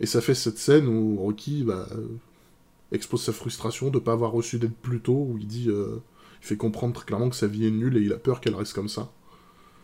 Et 0.00 0.06
ça 0.06 0.20
fait 0.20 0.34
cette 0.34 0.58
scène 0.58 0.88
où 0.88 1.16
Rocky 1.16 1.62
bah, 1.62 1.88
expose 2.94 3.22
sa 3.22 3.32
frustration 3.32 3.90
de 3.90 3.98
pas 3.98 4.12
avoir 4.12 4.32
reçu 4.32 4.58
d'aide 4.58 4.74
plus 4.74 5.00
tôt, 5.00 5.26
où 5.30 5.38
il 5.38 5.46
dit, 5.46 5.68
euh, 5.68 6.02
il 6.42 6.46
fait 6.46 6.56
comprendre 6.56 6.94
très 6.94 7.04
clairement 7.04 7.30
que 7.30 7.36
sa 7.36 7.46
vie 7.46 7.66
est 7.66 7.70
nulle 7.70 7.96
et 7.96 8.00
il 8.00 8.12
a 8.12 8.18
peur 8.18 8.40
qu'elle 8.40 8.54
reste 8.54 8.72
comme 8.72 8.88
ça. 8.88 9.10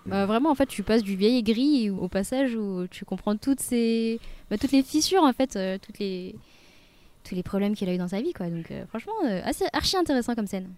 Bah, 0.06 0.26
vraiment, 0.26 0.50
en 0.50 0.54
fait, 0.54 0.66
tu 0.66 0.82
passes 0.82 1.02
du 1.02 1.16
vieil 1.16 1.38
aigri 1.38 1.90
au 1.90 2.08
passage 2.08 2.54
où 2.54 2.86
tu 2.90 3.04
comprends 3.04 3.36
toutes 3.36 3.60
ces, 3.60 4.18
bah, 4.50 4.56
toutes 4.58 4.72
les 4.72 4.82
fissures, 4.82 5.22
en 5.22 5.32
fait, 5.32 5.56
euh, 5.56 5.78
toutes 5.80 5.98
les, 5.98 6.34
tous 7.24 7.34
les 7.34 7.42
problèmes 7.42 7.74
qu'il 7.74 7.88
a 7.88 7.94
eu 7.94 7.98
dans 7.98 8.08
sa 8.08 8.20
vie, 8.20 8.32
quoi. 8.32 8.48
Donc, 8.48 8.70
euh, 8.70 8.86
franchement, 8.86 9.12
euh, 9.26 9.40
assez 9.44 9.64
archi 9.72 9.96
intéressant 9.96 10.34
comme 10.34 10.46
scène. 10.46 10.70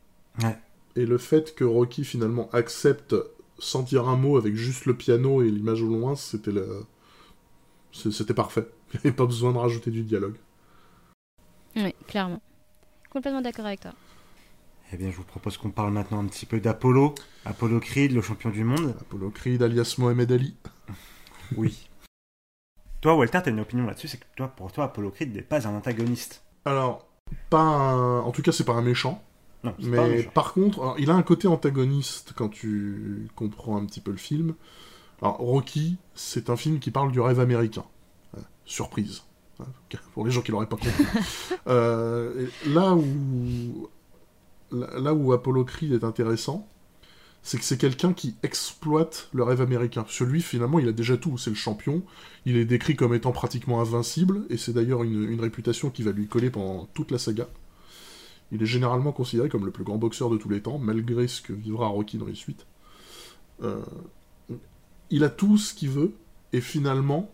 Ouais. 0.42 0.58
Et 0.96 1.06
le 1.06 1.18
fait 1.18 1.54
que 1.54 1.64
Rocky 1.64 2.04
finalement 2.04 2.50
accepte 2.52 3.14
sans 3.58 3.82
dire 3.82 4.08
un 4.08 4.16
mot 4.16 4.36
avec 4.36 4.54
juste 4.54 4.86
le 4.86 4.94
piano 4.94 5.42
et 5.42 5.50
l'image 5.50 5.82
au 5.82 5.88
loin, 5.88 6.16
c'était 6.16 6.52
le... 6.52 6.84
c'était 7.92 8.34
parfait. 8.34 8.66
Il 8.94 8.96
n'y 8.96 9.00
avait 9.08 9.16
pas 9.16 9.26
besoin 9.26 9.52
de 9.52 9.58
rajouter 9.58 9.90
du 9.90 10.02
dialogue. 10.02 10.36
Oui, 11.76 11.94
clairement. 12.06 12.40
Complètement 13.10 13.40
d'accord 13.42 13.66
avec 13.66 13.80
toi. 13.80 13.92
Eh 14.92 14.96
bien, 14.96 15.10
je 15.10 15.16
vous 15.16 15.24
propose 15.24 15.56
qu'on 15.56 15.70
parle 15.70 15.92
maintenant 15.92 16.20
un 16.20 16.26
petit 16.26 16.44
peu 16.46 16.60
d'Apollo. 16.60 17.14
Apollo 17.44 17.80
Creed, 17.80 18.12
le 18.12 18.20
champion 18.20 18.50
du 18.50 18.62
monde. 18.64 18.94
Apollo 19.00 19.30
Creed 19.30 19.62
alias 19.62 19.94
Mohamed 19.98 20.30
Ali. 20.32 20.56
Oui. 21.56 21.86
toi, 23.02 23.14
Walter, 23.14 23.40
t'as 23.44 23.50
une 23.50 23.60
opinion 23.60 23.84
là-dessus, 23.86 24.08
c'est 24.08 24.16
que 24.18 24.24
toi, 24.36 24.48
pour 24.48 24.72
toi, 24.72 24.84
Apollo 24.84 25.10
Creed 25.10 25.34
n'est 25.34 25.42
pas 25.42 25.66
un 25.68 25.74
antagoniste. 25.74 26.42
Alors, 26.64 27.06
pas 27.50 27.60
un... 27.60 28.20
en 28.20 28.30
tout 28.30 28.40
cas, 28.40 28.52
c'est 28.52 28.64
pas 28.64 28.72
un 28.72 28.80
méchant. 28.80 29.22
Non, 29.62 29.72
pas 29.72 30.02
un 30.04 30.08
Mais 30.08 30.08
méchant. 30.08 30.30
par 30.30 30.54
contre, 30.54 30.80
alors, 30.80 30.98
il 30.98 31.10
a 31.10 31.14
un 31.14 31.22
côté 31.22 31.48
antagoniste 31.48 32.32
quand 32.34 32.48
tu 32.48 33.28
comprends 33.34 33.76
un 33.76 33.84
petit 33.84 34.00
peu 34.00 34.12
le 34.12 34.16
film. 34.16 34.54
Alors, 35.20 35.36
Rocky, 35.36 35.98
c'est 36.14 36.48
un 36.48 36.56
film 36.56 36.78
qui 36.78 36.90
parle 36.90 37.12
du 37.12 37.20
rêve 37.20 37.38
américain. 37.40 37.84
Surprise. 38.64 39.24
Hein, 39.62 39.98
Pour 40.14 40.24
les 40.24 40.30
gens 40.30 40.42
qui 40.42 40.50
l'auraient 40.50 40.68
pas 40.68 40.76
compris. 40.76 41.04
Euh, 41.68 42.48
là 42.66 42.94
où 42.94 43.88
là 44.72 44.88
là 44.98 45.14
où 45.14 45.32
Apollo 45.32 45.64
Creed 45.64 45.92
est 45.92 46.02
intéressant, 46.02 46.66
c'est 47.42 47.58
que 47.58 47.64
c'est 47.64 47.78
quelqu'un 47.78 48.12
qui 48.12 48.34
exploite 48.42 49.28
le 49.32 49.44
rêve 49.44 49.60
américain. 49.60 50.02
Parce 50.02 50.18
que 50.18 50.24
lui, 50.24 50.42
finalement, 50.42 50.80
il 50.80 50.88
a 50.88 50.92
déjà 50.92 51.16
tout. 51.16 51.38
C'est 51.38 51.50
le 51.50 51.56
champion. 51.56 52.02
Il 52.46 52.56
est 52.56 52.64
décrit 52.64 52.96
comme 52.96 53.14
étant 53.14 53.32
pratiquement 53.32 53.80
invincible, 53.80 54.44
et 54.50 54.56
c'est 54.56 54.72
d'ailleurs 54.72 55.04
une, 55.04 55.30
une 55.30 55.40
réputation 55.40 55.90
qui 55.90 56.02
va 56.02 56.10
lui 56.10 56.26
coller 56.26 56.50
pendant 56.50 56.86
toute 56.94 57.10
la 57.10 57.18
saga. 57.18 57.48
Il 58.50 58.62
est 58.62 58.66
généralement 58.66 59.12
considéré 59.12 59.48
comme 59.48 59.64
le 59.64 59.72
plus 59.72 59.84
grand 59.84 59.98
boxeur 59.98 60.30
de 60.30 60.36
tous 60.36 60.48
les 60.48 60.60
temps, 60.60 60.78
malgré 60.78 61.26
ce 61.28 61.42
que 61.42 61.52
vivra 61.52 61.86
Rocky 61.86 62.18
dans 62.18 62.26
les 62.26 62.34
suites. 62.34 62.66
Euh, 63.62 63.82
il 65.10 65.24
a 65.24 65.28
tout 65.28 65.58
ce 65.58 65.74
qu'il 65.74 65.90
veut, 65.90 66.14
et 66.52 66.60
finalement, 66.60 67.30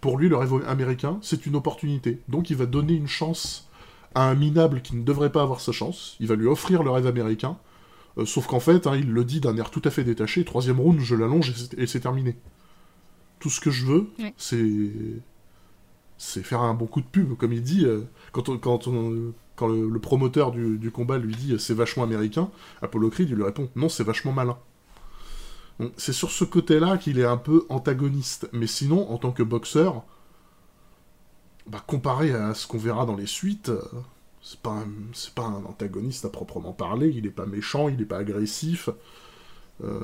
pour 0.00 0.18
lui, 0.18 0.28
le 0.28 0.36
rêve 0.36 0.52
américain, 0.66 1.18
c'est 1.22 1.46
une 1.46 1.56
opportunité. 1.56 2.20
Donc 2.28 2.50
il 2.50 2.56
va 2.56 2.66
donner 2.66 2.94
une 2.94 3.08
chance 3.08 3.68
à 4.14 4.28
un 4.28 4.34
minable 4.34 4.82
qui 4.82 4.94
ne 4.96 5.02
devrait 5.04 5.32
pas 5.32 5.42
avoir 5.42 5.60
sa 5.60 5.72
chance. 5.72 6.16
Il 6.20 6.26
va 6.28 6.36
lui 6.36 6.46
offrir 6.46 6.82
le 6.82 6.90
rêve 6.90 7.06
américain. 7.06 7.58
Euh, 8.18 8.24
sauf 8.24 8.46
qu'en 8.46 8.60
fait, 8.60 8.86
hein, 8.86 8.96
il 8.96 9.10
le 9.12 9.24
dit 9.24 9.40
d'un 9.40 9.56
air 9.56 9.70
tout 9.70 9.82
à 9.84 9.90
fait 9.90 10.04
détaché. 10.04 10.44
Troisième 10.44 10.80
round, 10.80 11.00
je 11.00 11.14
l'allonge 11.14 11.52
et 11.76 11.86
c'est- 11.86 12.00
terminé. 12.00 12.36
Tout 13.40 13.50
ce 13.50 13.60
que 13.60 13.70
je 13.70 13.84
veux, 13.84 14.06
c'est 14.38 14.80
c'est 16.18 16.42
faire 16.42 16.62
un 16.62 16.72
bon 16.72 16.86
coup 16.86 17.00
de 17.02 17.06
pub, 17.06 17.34
comme 17.36 17.52
il 17.52 17.62
dit. 17.62 17.84
euh, 17.84 18.02
quand 18.32 18.48
on- 18.48 18.56
quand, 18.58 18.86
on- 18.88 19.34
quand 19.54 19.68
le, 19.68 19.88
le 19.88 19.98
promoteur 19.98 20.50
du, 20.50 20.78
du 20.78 20.90
combat 20.90 21.18
lui 21.18 21.34
dit 21.34 21.52
euh, 21.52 21.58
c'est 21.58 21.74
vachement 21.74 22.04
américain, 22.04 22.50
Apollo 22.82 23.10
Creed 23.10 23.28
il 23.28 23.36
lui 23.36 23.42
répond 23.44 23.68
non, 23.76 23.88
c'est 23.90 24.04
vachement 24.04 24.32
malin. 24.32 24.56
C'est 25.96 26.12
sur 26.12 26.30
ce 26.30 26.44
côté-là 26.44 26.96
qu'il 26.98 27.18
est 27.18 27.24
un 27.24 27.36
peu 27.36 27.66
antagoniste. 27.68 28.48
Mais 28.52 28.66
sinon, 28.66 29.10
en 29.10 29.18
tant 29.18 29.32
que 29.32 29.42
boxeur, 29.42 30.04
bah, 31.66 31.82
comparé 31.86 32.32
à 32.32 32.54
ce 32.54 32.66
qu'on 32.66 32.78
verra 32.78 33.06
dans 33.06 33.16
les 33.16 33.26
suites, 33.26 33.68
euh, 33.70 33.82
c'est 34.42 34.60
pas, 34.60 34.70
un- 34.70 34.86
pas 35.34 35.44
un 35.44 35.64
antagoniste 35.64 36.24
à 36.24 36.28
proprement 36.30 36.72
parler. 36.72 37.08
Il 37.14 37.26
est 37.26 37.30
pas 37.30 37.46
méchant, 37.46 37.88
il 37.88 38.00
est 38.00 38.04
pas 38.06 38.18
agressif. 38.18 38.88
Euh, 39.84 40.00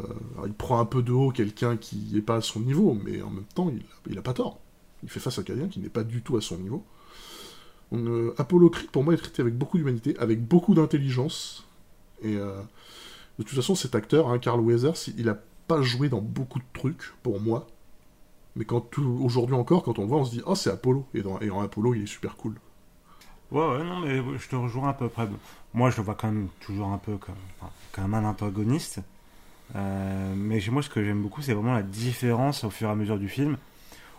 il 0.46 0.52
prend 0.52 0.80
un 0.80 0.84
peu 0.84 1.02
de 1.02 1.12
haut 1.12 1.30
quelqu'un 1.30 1.76
qui 1.76 1.96
n'est 2.12 2.20
pas 2.22 2.36
à 2.36 2.40
son 2.42 2.60
niveau, 2.60 2.98
mais 3.04 3.22
en 3.22 3.30
même 3.30 3.44
temps, 3.54 3.70
il, 3.70 3.82
il 4.10 4.18
a 4.18 4.22
pas 4.22 4.34
tort. 4.34 4.60
Il 5.02 5.08
fait 5.10 5.20
face 5.20 5.38
à 5.38 5.42
quelqu'un 5.42 5.68
qui 5.68 5.80
n'est 5.80 5.88
pas 5.88 6.04
du 6.04 6.22
tout 6.22 6.36
à 6.36 6.40
son 6.42 6.58
niveau. 6.58 6.84
Euh, 7.92 8.34
Apollo 8.38 8.70
Creed, 8.70 8.90
pour 8.90 9.04
moi, 9.04 9.14
est 9.14 9.18
traité 9.18 9.42
avec 9.42 9.56
beaucoup 9.56 9.78
d'humanité, 9.78 10.16
avec 10.18 10.46
beaucoup 10.46 10.74
d'intelligence. 10.74 11.64
Et 12.22 12.36
de 12.36 12.52
toute 13.38 13.48
façon, 13.56 13.74
cet 13.74 13.94
acteur, 13.96 14.28
hein, 14.30 14.38
Carl 14.38 14.60
Weathers, 14.60 15.08
il 15.18 15.28
a 15.28 15.42
pas 15.74 15.82
joué 15.82 16.08
dans 16.08 16.20
beaucoup 16.20 16.58
de 16.58 16.64
trucs, 16.72 17.12
pour 17.22 17.40
moi. 17.40 17.66
Mais 18.56 18.64
quand 18.64 18.80
tout- 18.80 19.18
aujourd'hui 19.22 19.54
encore, 19.54 19.82
quand 19.82 19.98
on 19.98 20.02
le 20.02 20.08
voit, 20.08 20.18
on 20.18 20.24
se 20.24 20.30
dit 20.32 20.42
Oh, 20.46 20.54
c'est 20.54 20.70
Apollo. 20.70 21.06
Et 21.14 21.22
dans, 21.22 21.40
et 21.40 21.50
en 21.50 21.60
Apollo, 21.62 21.94
il 21.94 22.02
est 22.02 22.06
super 22.06 22.36
cool. 22.36 22.54
Ouais, 23.50 23.60
ouais, 23.66 23.84
non, 23.84 24.00
mais 24.00 24.20
je 24.38 24.48
te 24.48 24.56
rejoins 24.56 24.88
à 24.90 24.92
peu 24.94 25.08
près. 25.08 25.28
Moi, 25.74 25.90
je 25.90 25.96
le 25.98 26.02
vois 26.02 26.14
quand 26.14 26.28
même 26.28 26.48
toujours 26.60 26.88
un 26.88 26.98
peu 26.98 27.16
comme, 27.16 27.34
enfin, 27.60 27.70
comme 27.92 28.14
un 28.14 28.24
antagoniste. 28.24 29.00
Euh, 29.74 30.34
mais 30.36 30.60
moi, 30.70 30.82
ce 30.82 30.90
que 30.90 31.02
j'aime 31.02 31.22
beaucoup, 31.22 31.42
c'est 31.42 31.54
vraiment 31.54 31.74
la 31.74 31.82
différence 31.82 32.64
au 32.64 32.70
fur 32.70 32.88
et 32.88 32.92
à 32.92 32.94
mesure 32.94 33.18
du 33.18 33.28
film. 33.28 33.56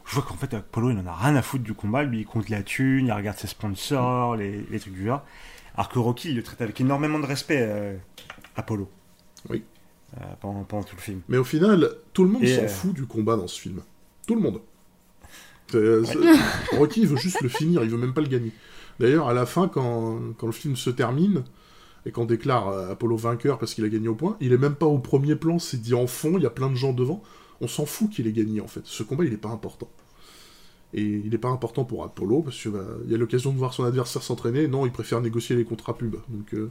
Je 0.05 0.15
vois 0.15 0.23
qu'en 0.23 0.35
fait, 0.35 0.53
Apollo, 0.53 0.91
il 0.91 0.97
en 0.99 1.05
a 1.07 1.13
rien 1.15 1.35
à 1.35 1.41
foutre 1.41 1.63
du 1.63 1.73
combat. 1.73 2.03
Lui, 2.03 2.21
il 2.21 2.25
compte 2.25 2.49
la 2.49 2.63
thune, 2.63 3.07
il 3.07 3.11
regarde 3.13 3.37
ses 3.37 3.47
sponsors, 3.47 4.35
les, 4.35 4.61
les 4.69 4.79
trucs 4.79 4.93
du 4.93 5.05
genre. 5.05 5.23
Alors 5.75 5.89
que 5.89 5.99
Rocky, 5.99 6.29
il 6.29 6.35
le 6.35 6.43
traite 6.43 6.61
avec 6.61 6.79
énormément 6.81 7.19
de 7.19 7.25
respect, 7.25 7.59
euh, 7.61 7.97
Apollo. 8.55 8.89
Oui. 9.49 9.63
Euh, 10.17 10.25
pendant, 10.41 10.63
pendant 10.63 10.83
tout 10.83 10.95
le 10.95 11.01
film. 11.01 11.21
Mais 11.27 11.37
au 11.37 11.43
final, 11.43 11.89
tout 12.13 12.23
le 12.23 12.29
monde 12.29 12.45
s'en 12.45 12.63
euh, 12.63 12.67
fout 12.67 12.93
du 12.93 13.05
combat 13.07 13.35
dans 13.35 13.47
ce 13.47 13.59
film. 13.59 13.81
Tout 14.27 14.35
le 14.35 14.41
monde. 14.41 14.61
C'est- 15.71 16.77
Rocky, 16.77 17.01
il 17.01 17.07
veut 17.07 17.17
juste 17.17 17.41
le 17.41 17.49
finir, 17.49 17.83
il 17.83 17.89
veut 17.89 17.97
même 17.97 18.13
pas 18.13 18.21
le 18.21 18.27
gagner. 18.27 18.51
D'ailleurs, 18.99 19.27
à 19.27 19.33
la 19.33 19.47
fin, 19.47 19.67
quand, 19.67 20.19
quand 20.37 20.45
le 20.45 20.51
film 20.51 20.75
se 20.75 20.91
termine, 20.91 21.43
et 22.05 22.11
qu'on 22.11 22.25
déclare 22.25 22.67
euh, 22.67 22.91
Apollo 22.91 23.15
vainqueur 23.17 23.57
parce 23.57 23.73
qu'il 23.73 23.85
a 23.85 23.89
gagné 23.89 24.07
au 24.07 24.15
point, 24.15 24.35
il 24.41 24.51
est 24.53 24.57
même 24.57 24.75
pas 24.75 24.85
au 24.85 24.99
premier 24.99 25.35
plan, 25.35 25.57
c'est 25.57 25.81
dit 25.81 25.93
en 25.93 26.05
fond, 26.05 26.33
il 26.37 26.43
y 26.43 26.45
a 26.45 26.49
plein 26.49 26.69
de 26.69 26.75
gens 26.75 26.93
devant. 26.93 27.23
On 27.61 27.67
s'en 27.67 27.85
fout 27.85 28.09
qu'il 28.09 28.27
ait 28.27 28.33
gagné, 28.33 28.59
en 28.61 28.67
fait. 28.67 28.81
Ce 28.83 29.03
combat, 29.03 29.23
il 29.23 29.33
est 29.33 29.37
pas 29.37 29.49
important. 29.49 29.89
Et 30.93 31.01
il 31.01 31.29
n'est 31.31 31.37
pas 31.39 31.49
important 31.49 31.85
pour 31.85 32.03
Apollo, 32.03 32.41
parce 32.43 32.61
qu'il 32.61 32.71
y 33.07 33.15
a 33.15 33.17
l'occasion 33.17 33.51
de 33.51 33.57
voir 33.57 33.73
son 33.73 33.83
adversaire 33.85 34.21
s'entraîner. 34.21 34.67
Non, 34.67 34.85
il 34.85 34.91
préfère 34.91 35.21
négocier 35.21 35.55
les 35.55 35.63
contrats 35.63 35.97
pubs. 35.97 36.17
Donc, 36.27 36.53
euh, 36.53 36.69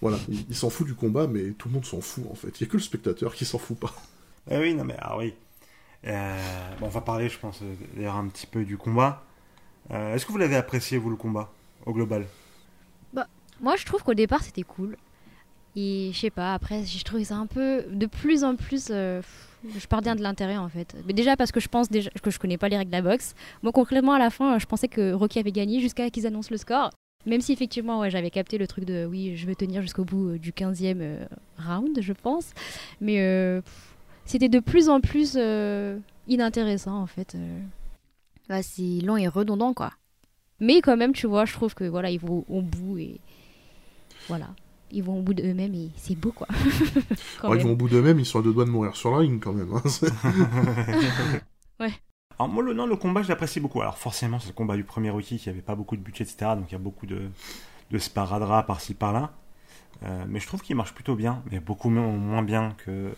voilà, 0.00 0.18
il, 0.28 0.44
il 0.48 0.54
s'en 0.56 0.70
fout 0.70 0.86
du 0.86 0.94
combat, 0.94 1.26
mais 1.26 1.50
tout 1.52 1.68
le 1.68 1.74
monde 1.74 1.84
s'en 1.84 2.00
fout, 2.00 2.24
en 2.30 2.34
fait. 2.34 2.60
Il 2.60 2.64
n'y 2.64 2.68
a 2.68 2.70
que 2.70 2.76
le 2.76 2.82
spectateur 2.82 3.34
qui 3.34 3.44
s'en 3.44 3.58
fout 3.58 3.78
pas. 3.78 3.94
Eh 4.50 4.58
oui, 4.58 4.74
non, 4.74 4.84
mais 4.84 4.96
ah 4.98 5.16
oui. 5.18 5.34
Euh, 6.06 6.74
bon, 6.78 6.86
on 6.86 6.90
va 6.90 7.00
parler, 7.00 7.28
je 7.28 7.38
pense, 7.38 7.60
d'ailleurs 7.94 8.16
un 8.16 8.28
petit 8.28 8.46
peu 8.46 8.64
du 8.64 8.76
combat. 8.76 9.24
Euh, 9.90 10.14
Est-ce 10.14 10.26
que 10.26 10.32
vous 10.32 10.38
l'avez 10.38 10.56
apprécié, 10.56 10.98
vous, 10.98 11.10
le 11.10 11.16
combat, 11.16 11.50
au 11.84 11.92
global? 11.92 12.26
Moi, 13.60 13.74
je 13.76 13.86
trouve 13.86 14.02
qu'au 14.02 14.12
départ, 14.12 14.42
c'était 14.44 14.64
cool. 14.64 14.98
Et 15.76 16.10
je 16.12 16.18
sais 16.18 16.30
pas, 16.30 16.52
après, 16.52 16.84
je 16.84 17.02
trouve 17.04 17.24
ça 17.24 17.36
un 17.36 17.46
peu 17.46 17.84
de 17.90 18.04
plus 18.06 18.44
en 18.44 18.54
plus. 18.54 18.88
euh, 18.90 19.22
je 19.78 19.86
perdais 19.86 20.14
de 20.14 20.22
l'intérêt 20.22 20.58
en 20.58 20.68
fait. 20.68 20.94
Mais 21.06 21.12
déjà 21.12 21.36
parce 21.36 21.52
que 21.52 21.60
je 21.60 21.68
pense 21.68 21.90
déjà 21.90 22.10
que 22.10 22.30
je 22.30 22.38
connais 22.38 22.58
pas 22.58 22.68
les 22.68 22.76
règles 22.76 22.90
de 22.90 22.96
la 22.96 23.02
boxe. 23.02 23.34
Moi, 23.62 23.72
concrètement, 23.72 24.12
à 24.12 24.18
la 24.18 24.30
fin, 24.30 24.58
je 24.58 24.66
pensais 24.66 24.88
que 24.88 25.12
Rocky 25.12 25.38
avait 25.38 25.52
gagné 25.52 25.80
jusqu'à 25.80 26.10
qu'ils 26.10 26.26
annoncent 26.26 26.48
le 26.50 26.58
score. 26.58 26.90
Même 27.26 27.40
si 27.40 27.52
effectivement, 27.52 28.00
ouais, 28.00 28.10
j'avais 28.10 28.30
capté 28.30 28.56
le 28.56 28.66
truc 28.66 28.84
de 28.84 29.04
oui, 29.04 29.36
je 29.36 29.46
vais 29.46 29.54
tenir 29.56 29.82
jusqu'au 29.82 30.04
bout 30.04 30.28
euh, 30.30 30.38
du 30.38 30.52
15e 30.52 30.98
euh, 31.00 31.24
round, 31.58 31.98
je 32.00 32.12
pense. 32.12 32.52
Mais 33.00 33.20
euh, 33.20 33.60
pff, 33.62 33.94
c'était 34.24 34.48
de 34.48 34.60
plus 34.60 34.88
en 34.88 35.00
plus 35.00 35.34
euh, 35.36 35.98
inintéressant 36.28 37.00
en 37.02 37.06
fait. 37.06 37.34
euh. 37.34 37.58
Bah, 38.48 38.62
c'est 38.62 39.00
long 39.02 39.16
et 39.16 39.26
redondant 39.26 39.74
quoi. 39.74 39.90
Mais 40.60 40.80
quand 40.80 40.96
même, 40.96 41.12
tu 41.12 41.26
vois, 41.26 41.44
je 41.44 41.52
trouve 41.52 41.74
que 41.74 41.84
voilà, 41.84 42.10
ils 42.10 42.20
vont 42.20 42.44
au 42.48 42.62
bout 42.62 42.96
et 42.98 43.20
voilà, 44.28 44.48
ils 44.92 45.02
vont 45.02 45.18
au 45.18 45.22
bout 45.22 45.34
d'eux-mêmes 45.34 45.74
et 45.74 45.90
c'est 45.96 46.14
beau 46.14 46.30
quoi. 46.32 46.46
Quand 47.40 47.48
Alors, 47.50 47.56
ils 47.60 47.64
vont 47.66 47.72
au 47.72 47.76
bout 47.76 47.88
d'eux-mêmes, 47.88 48.18
ils 48.20 48.24
sont 48.24 48.38
à 48.38 48.42
deux 48.42 48.52
doigts 48.52 48.64
de 48.64 48.70
mourir 48.70 48.94
sur 48.96 49.10
la 49.10 49.18
ring, 49.18 49.42
quand 49.42 49.52
même. 49.52 49.72
hein. 49.74 49.82
C'est- 49.88 50.12
Alors 52.38 52.50
moi, 52.50 52.62
le, 52.62 52.74
non, 52.74 52.86
le 52.86 52.96
combat, 52.96 53.22
je 53.22 53.28
l'apprécie 53.28 53.60
beaucoup. 53.60 53.80
Alors 53.80 53.98
forcément, 53.98 54.38
c'est 54.38 54.48
le 54.48 54.54
combat 54.54 54.76
du 54.76 54.84
premier 54.84 55.10
Rocky 55.10 55.38
qui 55.38 55.48
avait 55.48 55.62
pas 55.62 55.74
beaucoup 55.74 55.96
de 55.96 56.02
budget, 56.02 56.24
etc. 56.24 56.52
Donc 56.56 56.66
il 56.68 56.72
y 56.72 56.74
a 56.74 56.78
beaucoup 56.78 57.06
de, 57.06 57.30
de 57.90 57.98
sparadrap 57.98 58.66
par-ci 58.66 58.94
par-là. 58.94 59.32
Euh, 60.02 60.24
mais 60.28 60.40
je 60.40 60.46
trouve 60.46 60.60
qu'il 60.60 60.76
marche 60.76 60.92
plutôt 60.92 61.14
bien, 61.16 61.42
mais 61.50 61.60
beaucoup 61.60 61.88
moins, 61.88 62.42
bien 62.42 62.74
que, 62.84 63.14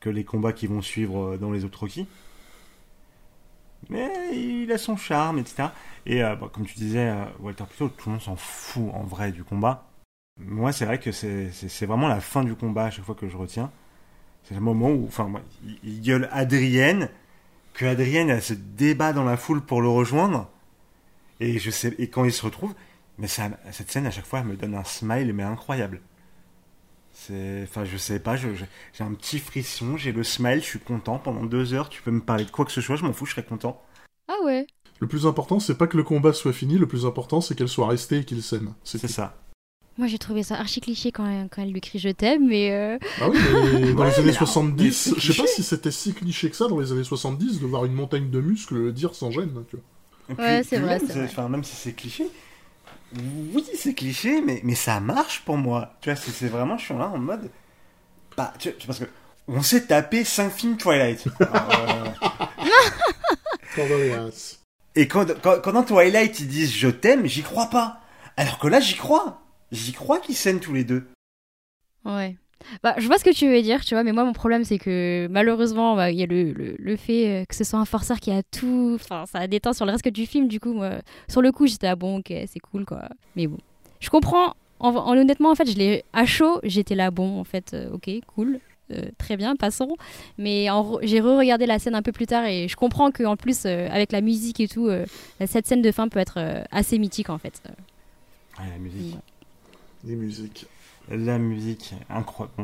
que 0.00 0.10
les 0.10 0.24
combats 0.24 0.52
qui 0.52 0.66
vont 0.66 0.82
suivre 0.82 1.34
euh, 1.34 1.38
dans 1.38 1.50
les 1.50 1.64
autres 1.64 1.80
Rocky. 1.80 2.06
Mais 3.90 4.10
il 4.32 4.70
a 4.72 4.78
son 4.78 4.96
charme, 4.96 5.38
etc. 5.38 5.68
Et 6.06 6.22
euh, 6.22 6.36
bon, 6.36 6.48
comme 6.48 6.66
tu 6.66 6.74
disais, 6.74 7.12
Walter 7.40 7.64
Pluto, 7.64 7.88
tout 7.88 8.08
le 8.08 8.12
monde 8.12 8.22
s'en 8.22 8.36
fout 8.36 8.90
en 8.94 9.02
vrai 9.02 9.32
du 9.32 9.44
combat. 9.44 9.86
Moi, 10.38 10.72
c'est 10.72 10.84
vrai 10.84 10.98
que 10.98 11.12
c'est 11.12 11.86
vraiment 11.86 12.08
la 12.08 12.20
fin 12.20 12.44
du 12.44 12.54
combat 12.54 12.86
à 12.86 12.90
chaque 12.90 13.04
fois 13.04 13.14
que 13.14 13.28
je 13.28 13.36
retiens. 13.36 13.70
C'est 14.42 14.54
le 14.54 14.60
moment 14.60 14.90
où, 14.90 15.06
enfin, 15.06 15.30
il 15.82 16.00
gueule 16.02 16.28
Adrienne, 16.32 17.08
que 17.74 17.84
Adrienne 17.84 18.30
elle 18.30 18.42
se 18.42 18.54
débat 18.54 19.12
dans 19.12 19.24
la 19.24 19.36
foule 19.36 19.60
pour 19.60 19.82
le 19.82 19.88
rejoindre. 19.88 20.48
Et 21.40 21.58
je 21.58 21.70
sais, 21.70 21.94
et 21.98 22.08
quand 22.08 22.24
il 22.24 22.32
se 22.32 22.44
retrouve, 22.44 22.74
mais 23.18 23.28
ça, 23.28 23.50
cette 23.72 23.90
scène 23.90 24.06
à 24.06 24.10
chaque 24.10 24.26
fois 24.26 24.38
elle 24.38 24.46
me 24.46 24.56
donne 24.56 24.74
un 24.74 24.84
smile 24.84 25.32
mais 25.34 25.42
incroyable. 25.42 26.00
C'est, 27.16 27.62
enfin, 27.62 27.84
je 27.84 27.96
sais 27.96 28.18
pas, 28.18 28.34
j'ai 28.36 28.48
un 28.98 29.14
petit 29.14 29.38
frisson, 29.38 29.96
j'ai 29.96 30.10
le 30.10 30.24
smile, 30.24 30.60
je 30.60 30.66
suis 30.66 30.80
content 30.80 31.18
pendant 31.18 31.44
deux 31.44 31.72
heures. 31.72 31.88
Tu 31.88 32.02
peux 32.02 32.10
me 32.10 32.20
parler 32.20 32.44
de 32.44 32.50
quoi 32.50 32.64
que 32.64 32.72
ce 32.72 32.80
soit, 32.80 32.96
je 32.96 33.04
m'en 33.04 33.12
fous, 33.12 33.24
je 33.24 33.32
serai 33.32 33.44
content. 33.44 33.80
Ah 34.26 34.34
ouais. 34.44 34.66
Le 34.98 35.06
plus 35.06 35.26
important, 35.26 35.60
c'est 35.60 35.78
pas 35.78 35.86
que 35.86 35.96
le 35.96 36.02
combat 36.02 36.32
soit 36.32 36.52
fini, 36.52 36.76
le 36.76 36.88
plus 36.88 37.06
important, 37.06 37.40
c'est 37.40 37.54
qu'elle 37.54 37.68
soit 37.68 37.86
restée 37.86 38.18
et 38.18 38.24
qu'il 38.24 38.42
s'aime. 38.42 38.74
C'est 38.82 39.06
ça. 39.06 39.36
Moi, 39.96 40.08
j'ai 40.08 40.18
trouvé 40.18 40.42
ça 40.42 40.56
archi 40.56 40.80
cliché 40.80 41.12
quand, 41.12 41.24
elle, 41.26 41.48
quand 41.48 41.62
elle 41.62 41.70
lui 41.70 41.80
crie 41.80 41.98
je 41.98 42.08
t'aime, 42.08 42.48
mais. 42.48 42.72
Euh... 42.72 42.98
Ah 43.20 43.28
oui, 43.30 43.38
mais 43.74 43.92
dans 43.92 44.04
les 44.04 44.18
années 44.18 44.32
70, 44.32 45.14
je 45.16 45.32
sais 45.32 45.42
pas 45.42 45.46
si 45.46 45.62
c'était 45.62 45.92
si 45.92 46.12
cliché 46.14 46.50
que 46.50 46.56
ça 46.56 46.66
dans 46.66 46.80
les 46.80 46.90
années 46.90 47.04
70 47.04 47.60
de 47.60 47.66
voir 47.66 47.84
une 47.84 47.92
montagne 47.92 48.30
de 48.30 48.40
muscles 48.40 48.74
le 48.74 48.92
dire 48.92 49.14
sans 49.14 49.30
gêne. 49.30 49.52
Tu 49.70 49.76
vois. 49.76 50.44
ouais, 50.44 50.62
c'est 50.64 50.78
vrai. 50.78 51.00
Enfin, 51.24 51.48
même 51.48 51.62
si 51.62 51.76
c'est 51.76 51.92
cliché, 51.92 52.26
oui, 53.16 53.64
c'est 53.76 53.94
cliché, 53.94 54.40
mais, 54.40 54.60
mais 54.64 54.74
ça 54.74 54.98
marche 54.98 55.42
pour 55.44 55.56
moi. 55.56 55.94
Tu 56.00 56.10
vois, 56.10 56.18
c'est 56.18 56.48
vraiment, 56.48 56.76
je 56.76 56.86
suis 56.86 56.94
là 56.94 57.08
en 57.08 57.18
mode. 57.18 57.50
Bah, 58.36 58.52
tu 58.58 58.70
vois, 58.70 58.78
parce 58.86 58.98
que 58.98 59.04
on 59.46 59.62
s'est 59.62 59.86
tapé 59.86 60.24
5 60.24 60.50
films 60.50 60.76
Twilight. 60.76 61.24
Euh, 63.76 64.30
et 64.94 65.08
quand, 65.08 65.26
quand, 65.42 65.60
quand, 65.60 65.72
dans 65.72 65.82
Twilight 65.82 66.38
ils 66.38 66.46
disent 66.46 66.72
je 66.72 66.86
t'aime, 66.86 67.26
j'y 67.26 67.42
crois 67.42 67.66
pas. 67.66 68.02
Alors 68.36 68.60
que 68.60 68.68
là, 68.68 68.78
j'y 68.78 68.94
crois. 68.94 69.42
J'y 69.72 69.92
crois 69.92 70.20
qu'ils 70.20 70.36
s'aiment 70.36 70.60
tous 70.60 70.72
les 70.72 70.84
deux. 70.84 71.06
Ouais. 72.04 72.36
Bah, 72.82 72.94
je 72.98 73.06
vois 73.06 73.18
ce 73.18 73.24
que 73.24 73.34
tu 73.34 73.48
veux 73.48 73.62
dire, 73.62 73.84
tu 73.84 73.94
vois, 73.94 74.04
mais 74.04 74.12
moi, 74.12 74.24
mon 74.24 74.32
problème, 74.32 74.64
c'est 74.64 74.78
que 74.78 75.26
malheureusement, 75.30 75.96
bah, 75.96 76.10
il 76.10 76.18
y 76.18 76.22
a 76.22 76.26
le, 76.26 76.52
le, 76.52 76.96
fait 76.96 77.28
euh, 77.28 77.44
que 77.44 77.54
ce 77.54 77.64
soit 77.64 77.78
un 77.78 77.84
forceur 77.84 78.20
qui 78.20 78.30
a 78.30 78.42
tout. 78.42 78.92
Enfin, 78.94 79.24
ça 79.26 79.46
temps 79.60 79.72
sur 79.72 79.86
le 79.86 79.92
reste 79.92 80.08
du 80.08 80.26
film, 80.26 80.48
du 80.48 80.60
coup, 80.60 80.72
moi, 80.72 80.90
sur 81.28 81.42
le 81.42 81.52
coup, 81.52 81.66
j'étais, 81.66 81.86
ah 81.86 81.96
bon, 81.96 82.18
ok, 82.18 82.32
c'est 82.46 82.60
cool, 82.60 82.84
quoi. 82.84 83.08
Mais 83.36 83.46
bon. 83.46 83.58
Je 84.00 84.10
comprends. 84.10 84.54
En, 84.80 84.94
honnêtement, 85.16 85.50
en 85.50 85.54
fait, 85.54 85.70
je 85.70 85.76
l'ai 85.76 86.04
à 86.12 86.26
chaud, 86.26 86.60
j'étais 86.62 86.94
là, 86.94 87.10
bon, 87.10 87.40
en 87.40 87.44
fait, 87.44 87.72
euh, 87.74 87.92
ok, 87.92 88.10
cool. 88.34 88.60
Euh, 88.90 89.02
très 89.18 89.36
bien, 89.36 89.56
passons. 89.56 89.96
Mais 90.36 90.66
j'ai 91.02 91.20
re-regardé 91.20 91.64
la 91.66 91.78
scène 91.78 91.94
un 91.94 92.02
peu 92.02 92.12
plus 92.12 92.26
tard 92.26 92.44
et 92.44 92.68
je 92.68 92.76
comprends 92.76 93.10
qu'en 93.10 93.36
plus, 93.36 93.64
avec 93.64 94.12
la 94.12 94.20
musique 94.20 94.60
et 94.60 94.68
tout, 94.68 94.90
cette 95.46 95.66
scène 95.66 95.80
de 95.80 95.90
fin 95.90 96.08
peut 96.08 96.18
être 96.18 96.38
assez 96.70 96.98
mythique 96.98 97.30
en 97.30 97.38
fait. 97.38 97.62
Ouais, 98.58 98.68
la 98.70 98.78
musique. 98.78 99.16
Les 100.06 100.16
musiques. 100.16 100.66
La 101.08 101.38
musique, 101.38 101.94
incroyable. 102.08 102.54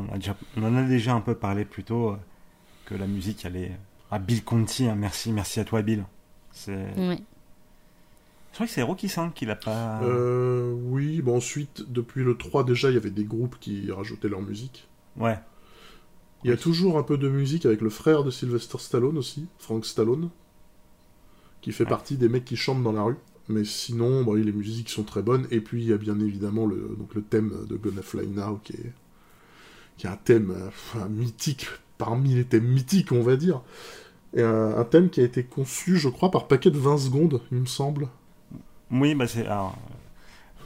On, 0.56 0.62
en 0.62 0.76
a 0.76 0.82
déjà 0.82 1.14
un 1.14 1.20
peu 1.20 1.34
parlé 1.34 1.64
plus 1.64 1.84
tôt, 1.84 2.10
euh, 2.10 2.16
que 2.86 2.94
la 2.94 3.06
musique, 3.06 3.44
elle 3.44 3.56
est. 3.56 3.72
Ah, 4.10 4.18
Bill 4.18 4.42
Conti, 4.42 4.86
hein, 4.86 4.94
merci, 4.94 5.30
merci 5.32 5.60
à 5.60 5.64
toi, 5.64 5.82
Bill. 5.82 6.04
C'est. 6.52 6.72
Ouais. 6.96 7.22
Je 8.50 8.54
crois 8.54 8.66
que 8.66 8.72
c'est 8.72 8.82
Rocky 8.82 9.08
5 9.08 9.32
qui 9.32 9.46
l'a 9.46 9.56
pas. 9.56 10.02
Euh, 10.02 10.72
oui, 10.72 11.22
bon, 11.22 11.36
ensuite, 11.36 11.84
depuis 11.88 12.24
le 12.24 12.36
3, 12.36 12.64
déjà, 12.64 12.90
il 12.90 12.94
y 12.94 12.96
avait 12.96 13.10
des 13.10 13.24
groupes 13.24 13.56
qui 13.60 13.92
rajoutaient 13.92 14.28
leur 14.28 14.42
musique. 14.42 14.88
Ouais. 15.16 15.38
Il 16.42 16.50
y 16.50 16.52
a 16.52 16.56
toujours 16.56 16.98
un 16.98 17.02
peu 17.02 17.18
de 17.18 17.28
musique 17.28 17.66
avec 17.66 17.80
le 17.80 17.90
frère 17.90 18.24
de 18.24 18.30
Sylvester 18.30 18.78
Stallone 18.78 19.18
aussi, 19.18 19.46
Frank 19.58 19.84
Stallone, 19.84 20.30
qui 21.60 21.72
fait 21.72 21.84
partie 21.84 22.16
des 22.16 22.28
mecs 22.28 22.46
qui 22.46 22.56
chantent 22.56 22.82
dans 22.82 22.92
la 22.92 23.02
rue. 23.02 23.16
Mais 23.50 23.64
sinon, 23.64 24.22
bon, 24.22 24.34
les 24.34 24.52
musiques 24.52 24.88
sont 24.88 25.02
très 25.02 25.22
bonnes. 25.22 25.46
Et 25.50 25.60
puis, 25.60 25.82
il 25.82 25.88
y 25.90 25.92
a 25.92 25.98
bien 25.98 26.18
évidemment 26.20 26.66
le, 26.66 26.96
donc, 26.98 27.14
le 27.14 27.22
thème 27.22 27.52
de 27.68 27.76
Gonna 27.76 28.02
Fly 28.02 28.28
Now, 28.28 28.60
qui 28.62 28.74
est, 28.74 28.92
qui 29.96 30.06
est 30.06 30.10
un 30.10 30.16
thème 30.16 30.54
mythique, 31.10 31.66
parmi 31.98 32.34
les 32.34 32.44
thèmes 32.44 32.66
mythiques, 32.66 33.12
on 33.12 33.22
va 33.22 33.36
dire. 33.36 33.60
Et 34.34 34.42
un, 34.42 34.84
thème 34.84 35.10
qui 35.10 35.20
a 35.20 35.24
été 35.24 35.42
conçu, 35.42 35.96
je 35.96 36.08
crois, 36.08 36.30
par 36.30 36.46
paquet 36.46 36.70
de 36.70 36.78
20 36.78 36.98
secondes, 36.98 37.40
il 37.50 37.58
me 37.58 37.66
semble. 37.66 38.08
Oui, 38.90 39.14
bah 39.14 39.26
c'est. 39.26 39.46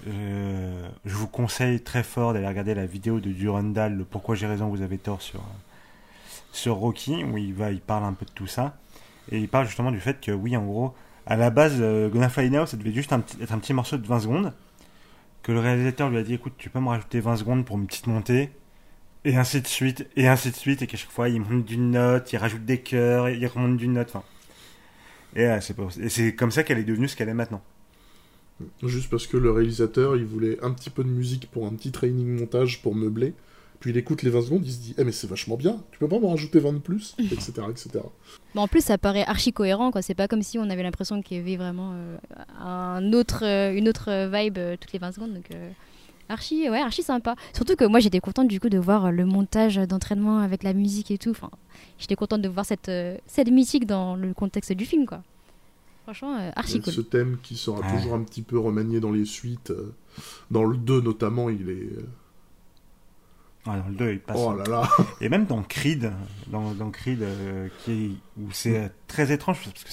Euh, 0.06 0.88
je 1.06 1.14
vous 1.14 1.28
conseille 1.28 1.80
très 1.80 2.02
fort 2.02 2.34
d'aller 2.34 2.46
regarder 2.46 2.74
la 2.74 2.84
vidéo 2.84 3.20
de 3.20 3.30
Durandal, 3.30 3.96
le 3.96 4.04
Pourquoi 4.04 4.34
j'ai 4.34 4.46
raison, 4.46 4.68
vous 4.68 4.82
avez 4.82 4.98
tort 4.98 5.22
sur, 5.22 5.40
sur 6.52 6.74
Rocky, 6.74 7.24
où 7.24 7.38
il, 7.38 7.54
va, 7.54 7.70
il 7.70 7.80
parle 7.80 8.04
un 8.04 8.12
peu 8.12 8.26
de 8.26 8.30
tout 8.30 8.46
ça. 8.46 8.76
Et 9.30 9.38
il 9.38 9.48
parle 9.48 9.66
justement 9.66 9.90
du 9.90 10.00
fait 10.00 10.20
que, 10.20 10.30
oui, 10.30 10.56
en 10.58 10.64
gros, 10.66 10.94
à 11.26 11.36
la 11.36 11.50
base, 11.50 11.76
euh, 11.80 12.08
Gonna 12.08 12.28
Fly 12.28 12.50
Now, 12.50 12.66
ça 12.66 12.76
devait 12.76 12.92
juste 12.92 13.12
être 13.40 13.52
un 13.52 13.58
petit 13.58 13.72
morceau 13.72 13.96
de 13.96 14.06
20 14.06 14.20
secondes. 14.20 14.52
Que 15.42 15.52
le 15.52 15.60
réalisateur 15.60 16.10
lui 16.10 16.18
a 16.18 16.22
dit 16.22 16.34
écoute, 16.34 16.54
tu 16.56 16.70
peux 16.70 16.80
me 16.80 16.88
rajouter 16.88 17.20
20 17.20 17.36
secondes 17.36 17.64
pour 17.64 17.76
une 17.76 17.86
petite 17.86 18.06
montée. 18.06 18.50
Et 19.26 19.36
ainsi 19.36 19.62
de 19.62 19.66
suite, 19.66 20.06
et 20.16 20.28
ainsi 20.28 20.50
de 20.50 20.56
suite. 20.56 20.82
Et 20.82 20.86
qu'à 20.86 20.96
chaque 20.96 21.10
fois, 21.10 21.28
il 21.28 21.40
monte 21.40 21.64
d'une 21.64 21.90
note, 21.90 22.32
il 22.32 22.36
rajoute 22.36 22.64
des 22.64 22.80
chœurs, 22.80 23.30
il 23.30 23.46
remonte 23.46 23.76
d'une 23.76 23.94
note. 23.94 24.08
Enfin. 24.08 24.24
Et, 25.34 25.46
euh, 25.46 25.60
c'est 25.60 26.34
comme 26.34 26.50
ça 26.50 26.62
qu'elle 26.62 26.78
est 26.78 26.84
devenue 26.84 27.08
ce 27.08 27.16
qu'elle 27.16 27.28
est 27.28 27.34
maintenant. 27.34 27.62
Juste 28.82 29.10
parce 29.10 29.26
que 29.26 29.36
le 29.36 29.50
réalisateur, 29.50 30.16
il 30.16 30.24
voulait 30.24 30.62
un 30.62 30.72
petit 30.72 30.90
peu 30.90 31.02
de 31.02 31.08
musique 31.08 31.50
pour 31.50 31.66
un 31.66 31.70
petit 31.70 31.90
training 31.90 32.38
montage 32.38 32.82
pour 32.82 32.94
meubler. 32.94 33.34
Puis 33.84 33.90
il 33.90 33.98
écoute 33.98 34.22
les 34.22 34.30
20 34.30 34.44
secondes, 34.44 34.62
il 34.64 34.72
se 34.72 34.78
dit 34.78 34.94
Eh, 34.96 35.04
mais 35.04 35.12
c'est 35.12 35.26
vachement 35.26 35.58
bien, 35.58 35.76
tu 35.92 35.98
peux 35.98 36.08
pas 36.08 36.18
m'en 36.18 36.30
rajouter 36.30 36.58
20 36.58 36.72
de 36.72 36.78
plus 36.78 37.14
Etc. 37.18 37.52
etc. 37.68 37.90
Mais 38.54 38.62
en 38.62 38.66
plus, 38.66 38.82
ça 38.82 38.96
paraît 38.96 39.26
archi 39.26 39.52
cohérent, 39.52 39.90
quoi. 39.90 40.00
C'est 40.00 40.14
pas 40.14 40.26
comme 40.26 40.40
si 40.42 40.58
on 40.58 40.70
avait 40.70 40.82
l'impression 40.82 41.20
qu'il 41.20 41.36
y 41.36 41.40
avait 41.40 41.58
vraiment 41.58 41.92
euh, 41.92 42.16
un 42.58 43.12
autre, 43.12 43.44
euh, 43.44 43.74
une 43.74 43.86
autre 43.86 44.08
vibe 44.32 44.56
euh, 44.56 44.78
toutes 44.80 44.94
les 44.94 44.98
20 44.98 45.12
secondes. 45.12 45.34
Donc, 45.34 45.50
archi, 46.30 46.70
ouais, 46.70 46.80
archi 46.80 47.02
sympa. 47.02 47.36
Surtout 47.52 47.76
que 47.76 47.84
moi, 47.84 48.00
j'étais 48.00 48.20
contente 48.20 48.48
du 48.48 48.58
coup 48.58 48.70
de 48.70 48.78
voir 48.78 49.12
le 49.12 49.26
montage 49.26 49.76
d'entraînement 49.76 50.38
avec 50.38 50.62
la 50.62 50.72
musique 50.72 51.10
et 51.10 51.18
tout. 51.18 51.32
Enfin, 51.32 51.50
j'étais 51.98 52.16
contente 52.16 52.40
de 52.40 52.48
voir 52.48 52.64
cette, 52.64 52.90
cette 53.26 53.50
mythique 53.50 53.86
dans 53.86 54.16
le 54.16 54.32
contexte 54.32 54.72
du 54.72 54.86
film, 54.86 55.04
quoi. 55.04 55.22
Franchement, 56.04 56.38
archi 56.56 56.80
cool. 56.80 56.90
Ce 56.94 57.02
thème 57.02 57.36
qui 57.42 57.56
sera 57.56 57.82
toujours 57.94 58.14
un 58.14 58.22
petit 58.22 58.40
peu 58.40 58.58
remanié 58.58 59.00
dans 59.00 59.12
les 59.12 59.26
suites. 59.26 59.74
dans 60.50 60.64
le 60.64 60.78
2 60.78 61.02
notamment, 61.02 61.50
il 61.50 61.68
est 61.68 61.90
ah, 63.66 63.82
le 63.88 63.94
2, 63.94 64.12
il 64.12 64.20
passe. 64.20 64.36
Oh 64.38 64.54
là 64.54 64.64
là. 64.64 64.88
Et 65.20 65.28
même 65.28 65.46
dans 65.46 65.62
Creed, 65.62 66.12
dans, 66.48 66.72
dans 66.72 66.90
Creed, 66.90 67.22
euh, 67.22 67.68
qui 67.84 68.18
où 68.38 68.50
c'est 68.52 68.92
très 69.08 69.32
étrange 69.32 69.58
parce 69.64 69.84
que 69.84 69.90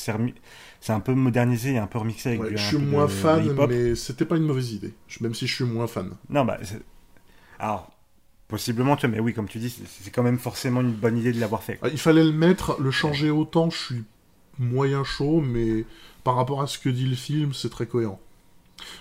c'est 0.81 0.93
un 0.93 0.99
peu 0.99 1.13
modernisé 1.13 1.73
et 1.73 1.77
un 1.77 1.87
peu 1.87 1.99
remixé 1.99 2.29
avec 2.29 2.41
ouais, 2.41 2.57
Je 2.57 2.63
suis 2.63 2.77
moins 2.77 3.07
fan, 3.07 3.55
mais 3.69 3.95
c'était 3.95 4.25
pas 4.25 4.35
une 4.35 4.45
mauvaise 4.45 4.73
idée. 4.73 4.93
Même 5.21 5.33
si 5.33 5.47
je 5.47 5.55
suis 5.55 5.63
moins 5.63 5.87
fan. 5.87 6.11
Non, 6.29 6.43
bah, 6.43 6.59
alors 7.59 7.91
possiblement, 8.49 8.97
tu 8.97 9.07
vois, 9.07 9.15
mais 9.15 9.21
oui, 9.21 9.33
comme 9.33 9.47
tu 9.47 9.59
dis, 9.59 9.69
c'est 9.69 10.11
quand 10.11 10.23
même 10.23 10.37
forcément 10.37 10.81
une 10.81 10.91
bonne 10.91 11.17
idée 11.17 11.31
de 11.31 11.39
l'avoir 11.39 11.63
fait. 11.63 11.79
Ah, 11.81 11.87
il 11.89 11.97
fallait 11.97 12.25
le 12.25 12.33
mettre, 12.33 12.81
le 12.81 12.91
changer 12.91 13.29
autant. 13.29 13.69
Je 13.69 13.77
suis 13.77 14.03
moyen 14.59 15.05
chaud, 15.05 15.39
mais 15.39 15.85
par 16.25 16.35
rapport 16.35 16.61
à 16.61 16.67
ce 16.67 16.77
que 16.77 16.89
dit 16.89 17.05
le 17.05 17.15
film, 17.15 17.53
c'est 17.53 17.69
très 17.69 17.85
cohérent. 17.85 18.19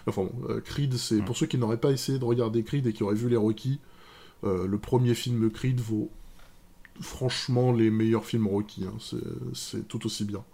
Enfin 0.06 0.22
bon, 0.22 0.32
euh, 0.48 0.60
Creed, 0.60 0.94
c'est 0.96 1.22
pour 1.22 1.36
ceux 1.36 1.46
qui 1.46 1.58
n'auraient 1.58 1.80
pas 1.80 1.90
essayé 1.90 2.18
de 2.18 2.24
regarder 2.24 2.62
Creed 2.62 2.86
et 2.86 2.92
qui 2.92 3.02
auraient 3.02 3.16
vu 3.16 3.28
les 3.28 3.36
Rocky 3.36 3.80
euh, 4.44 4.66
le 4.66 4.78
premier 4.78 5.14
film 5.14 5.50
Creed 5.50 5.80
vaut 5.80 6.10
franchement 7.00 7.72
les 7.72 7.90
meilleurs 7.90 8.24
films 8.24 8.46
Rocky. 8.46 8.84
Hein. 8.84 9.18
C'est 9.54 9.86
tout 9.88 10.06
aussi 10.06 10.24
bien. 10.24 10.44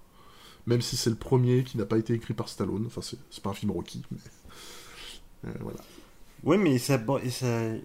Même 0.66 0.80
si 0.80 0.96
c'est 0.96 1.10
le 1.10 1.16
premier 1.16 1.62
qui 1.62 1.78
n'a 1.78 1.84
pas 1.84 1.98
été 1.98 2.12
écrit 2.12 2.34
par 2.34 2.48
Stallone. 2.48 2.84
Enfin, 2.86 3.00
c'est 3.02 3.42
pas 3.42 3.50
un 3.50 3.54
film 3.54 3.70
Rocky, 3.70 4.02
mais. 4.10 4.18
Euh, 5.46 5.52
voilà. 5.60 5.78
Oui, 6.42 6.58
mais 6.58 6.78
ça, 6.78 7.00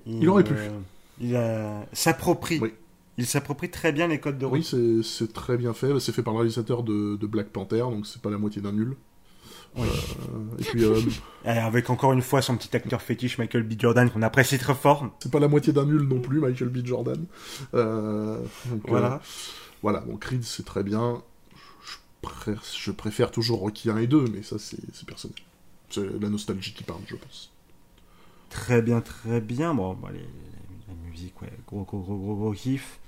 il, 0.05 0.29
aurait 0.29 0.43
pu. 0.43 0.53
Euh, 0.53 1.83
il 1.91 1.97
s'approprie. 1.97 2.59
Il 3.17 3.27
s'approprie 3.27 3.69
très 3.69 3.91
bien 3.91 4.07
les 4.07 4.19
codes 4.19 4.37
de 4.37 4.45
Rocky. 4.45 4.75
Oui, 4.75 5.03
c'est 5.03 5.31
très 5.31 5.57
bien 5.57 5.73
fait. 5.73 5.99
C'est 5.99 6.11
fait 6.11 6.23
par 6.23 6.33
le 6.33 6.39
réalisateur 6.39 6.83
de, 6.83 7.17
de 7.17 7.27
Black 7.27 7.49
Panther, 7.49 7.81
donc 7.81 8.07
c'est 8.07 8.21
pas 8.21 8.29
la 8.29 8.37
moitié 8.37 8.61
d'un 8.61 8.71
nul. 8.71 8.95
Euh, 9.77 9.83
et 10.59 10.63
puis, 10.63 10.83
euh, 10.83 10.99
avec 11.45 11.89
encore 11.89 12.13
une 12.13 12.21
fois 12.21 12.41
son 12.41 12.57
petit 12.57 12.75
acteur 12.75 13.01
fétiche 13.01 13.37
Michael 13.37 13.63
B. 13.63 13.73
Jordan 13.79 14.09
qu'on 14.09 14.21
apprécie 14.21 14.57
très 14.57 14.75
fort. 14.75 15.09
C'est 15.19 15.31
pas 15.31 15.39
la 15.39 15.47
moitié 15.47 15.73
d'un 15.73 15.85
nul 15.85 16.01
non 16.01 16.19
plus, 16.19 16.39
Michael 16.39 16.69
B. 16.69 16.85
Jordan. 16.85 17.25
Euh, 17.73 18.39
voilà. 18.87 19.21
voilà, 19.81 20.01
bon, 20.01 20.17
Creed 20.17 20.43
c'est 20.43 20.65
très 20.65 20.83
bien. 20.83 21.21
Je 21.83 21.97
préfère, 22.21 22.61
je 22.77 22.91
préfère, 22.91 23.31
toujours 23.31 23.59
Rocky 23.59 23.89
1 23.89 23.97
et 23.97 24.07
2, 24.07 24.25
mais 24.33 24.43
ça 24.43 24.57
c'est 24.59 25.05
personnel. 25.05 25.37
C'est 25.89 26.21
la 26.21 26.29
nostalgie 26.29 26.73
qui 26.73 26.83
parle, 26.83 27.01
je 27.07 27.15
pense. 27.15 27.51
Très 28.49 28.81
bien, 28.81 29.01
très 29.01 29.41
bien. 29.41 29.73
Bon, 29.73 29.93
bah, 29.93 30.09
les, 30.13 30.19
la 30.19 31.09
musique, 31.09 31.41
ouais, 31.41 31.51
gros, 31.67 31.83
gros, 31.83 31.99
gros, 31.99 32.17
gros, 32.17 32.35
gros 32.35 32.53
kiff. 32.53 32.99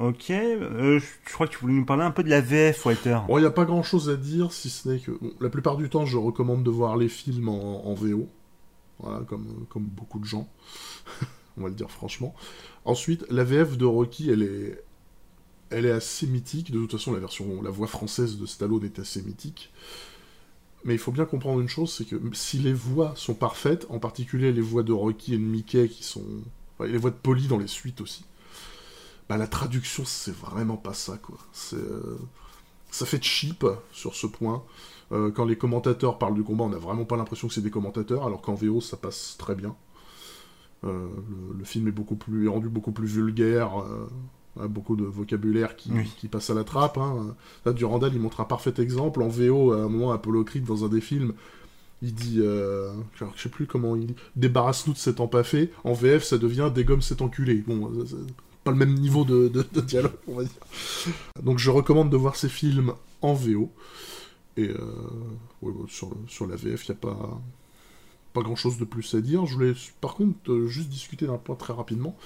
Ok, 0.00 0.30
euh, 0.30 0.98
je 0.98 1.32
crois 1.32 1.46
que 1.46 1.52
tu 1.52 1.58
voulais 1.58 1.74
nous 1.74 1.84
parler 1.84 2.02
un 2.02 2.10
peu 2.10 2.24
de 2.24 2.30
la 2.30 2.40
VF, 2.40 2.84
Walter. 2.84 3.18
Bon, 3.28 3.38
il 3.38 3.42
n'y 3.42 3.46
a 3.46 3.52
pas 3.52 3.64
grand 3.64 3.84
chose 3.84 4.10
à 4.10 4.16
dire, 4.16 4.52
si 4.52 4.68
ce 4.68 4.88
n'est 4.88 4.98
que 4.98 5.12
la 5.40 5.48
plupart 5.48 5.76
du 5.76 5.88
temps, 5.88 6.04
je 6.04 6.18
recommande 6.18 6.64
de 6.64 6.70
voir 6.70 6.96
les 6.96 7.08
films 7.08 7.48
en, 7.48 7.94
VO. 7.94 8.28
Voilà, 8.98 9.20
comme, 9.20 9.66
comme 9.68 9.84
beaucoup 9.84 10.18
de 10.18 10.24
gens. 10.24 10.48
On 11.56 11.62
va 11.62 11.68
le 11.68 11.76
dire 11.76 11.92
franchement. 11.92 12.34
Ensuite, 12.84 13.24
la 13.30 13.44
VF 13.44 13.78
de 13.78 13.84
Rocky, 13.84 14.30
elle 14.30 14.42
est, 14.42 14.82
elle 15.70 15.86
est 15.86 15.92
assez 15.92 16.26
mythique. 16.26 16.72
De 16.72 16.80
toute 16.80 16.92
façon, 16.92 17.12
la 17.12 17.20
version, 17.20 17.62
la 17.62 17.70
voix 17.70 17.86
française 17.86 18.36
de 18.36 18.46
Stallone 18.46 18.84
est 18.84 18.98
assez 18.98 19.22
mythique. 19.22 19.72
Mais 20.84 20.94
il 20.94 20.98
faut 20.98 21.12
bien 21.12 21.24
comprendre 21.24 21.60
une 21.60 21.68
chose, 21.68 21.92
c'est 21.92 22.04
que 22.04 22.16
si 22.32 22.58
les 22.58 22.72
voix 22.72 23.12
sont 23.14 23.34
parfaites, 23.34 23.86
en 23.90 24.00
particulier 24.00 24.52
les 24.52 24.60
voix 24.60 24.82
de 24.82 24.92
Rocky 24.92 25.34
et 25.34 25.38
de 25.38 25.42
Mickey 25.42 25.88
qui 25.88 26.02
sont... 26.02 26.24
les 26.80 26.98
voix 26.98 27.10
de 27.10 27.16
Polly 27.16 27.46
dans 27.46 27.58
les 27.58 27.68
suites 27.68 28.00
aussi 28.00 28.24
bah, 29.28 29.36
la 29.36 29.46
traduction, 29.46 30.04
c'est 30.04 30.34
vraiment 30.34 30.76
pas 30.76 30.94
ça, 30.94 31.18
quoi. 31.18 31.38
C'est, 31.52 31.76
euh, 31.76 32.18
ça 32.90 33.06
fait 33.06 33.22
cheap 33.22 33.66
sur 33.92 34.14
ce 34.14 34.26
point. 34.26 34.62
Euh, 35.12 35.30
quand 35.30 35.44
les 35.44 35.56
commentateurs 35.56 36.18
parlent 36.18 36.34
du 36.34 36.42
combat, 36.42 36.64
on 36.64 36.70
n'a 36.70 36.78
vraiment 36.78 37.04
pas 37.04 37.16
l'impression 37.16 37.48
que 37.48 37.54
c'est 37.54 37.60
des 37.62 37.70
commentateurs, 37.70 38.26
alors 38.26 38.42
qu'en 38.42 38.54
VO, 38.54 38.80
ça 38.80 38.96
passe 38.96 39.36
très 39.38 39.54
bien. 39.54 39.74
Euh, 40.84 41.08
le, 41.56 41.64
film 41.64 41.88
est 41.88 41.92
beaucoup 41.92 42.16
plus 42.16 42.46
rendu 42.48 42.68
beaucoup 42.68 42.92
plus 42.92 43.06
vulgaire. 43.06 43.72
Hein, 44.58 44.68
beaucoup 44.68 44.94
de 44.94 45.04
vocabulaire 45.04 45.74
qui, 45.74 45.90
Oui. 45.90 46.08
qui 46.18 46.28
passe 46.28 46.50
à 46.50 46.54
la 46.54 46.62
trappe. 46.62 46.98
Hein. 46.98 47.34
Là, 47.64 47.72
Durandal, 47.72 48.12
il 48.14 48.20
montre 48.20 48.40
un 48.40 48.44
parfait 48.44 48.74
exemple. 48.78 49.22
En 49.22 49.28
VO, 49.28 49.72
à 49.72 49.78
un 49.78 49.88
moment, 49.88 50.12
Apollo 50.12 50.44
Creed, 50.44 50.64
dans 50.64 50.84
un 50.84 50.88
des 50.88 51.00
films, 51.00 51.32
il 52.02 52.14
dit, 52.14 52.36
euh, 52.38 52.92
alors, 53.20 53.32
je 53.34 53.42
sais 53.42 53.48
plus 53.48 53.66
comment 53.66 53.96
il 53.96 54.06
dit, 54.08 54.14
débarrasse-nous 54.36 54.92
de 54.92 54.98
cet 54.98 55.20
empaffé. 55.20 55.72
En 55.82 55.92
VF, 55.92 56.22
ça 56.22 56.38
devient 56.38 56.70
dégomme 56.72 57.02
cet 57.02 57.22
enculé. 57.22 57.64
Bon, 57.66 57.90
pas 58.64 58.70
le 58.70 58.76
même 58.76 58.94
niveau 58.94 59.24
de, 59.24 59.48
dialogue, 59.80 60.16
on 60.26 60.34
va 60.34 60.44
dire. 60.44 61.12
Donc, 61.42 61.58
je 61.58 61.70
recommande 61.70 62.10
de 62.10 62.16
voir 62.16 62.36
ces 62.36 62.48
films 62.48 62.94
en 63.22 63.34
VO. 63.34 63.70
Et 64.56 64.68
euh, 64.68 65.86
sur, 65.88 66.46
la 66.46 66.56
VF, 66.56 66.88
il 66.88 66.92
n'y 66.92 66.96
a 66.96 67.00
pas, 67.00 67.40
pas 68.32 68.42
grand 68.42 68.56
chose 68.56 68.78
de 68.78 68.84
plus 68.84 69.14
à 69.14 69.20
dire. 69.20 69.46
Je 69.46 69.54
voulais 69.54 69.72
par 70.00 70.14
contre 70.14 70.52
euh, 70.52 70.66
juste 70.68 70.88
discuter 70.88 71.26
d'un 71.26 71.38
point 71.38 71.56
très 71.56 71.72
rapidement. 71.72 72.16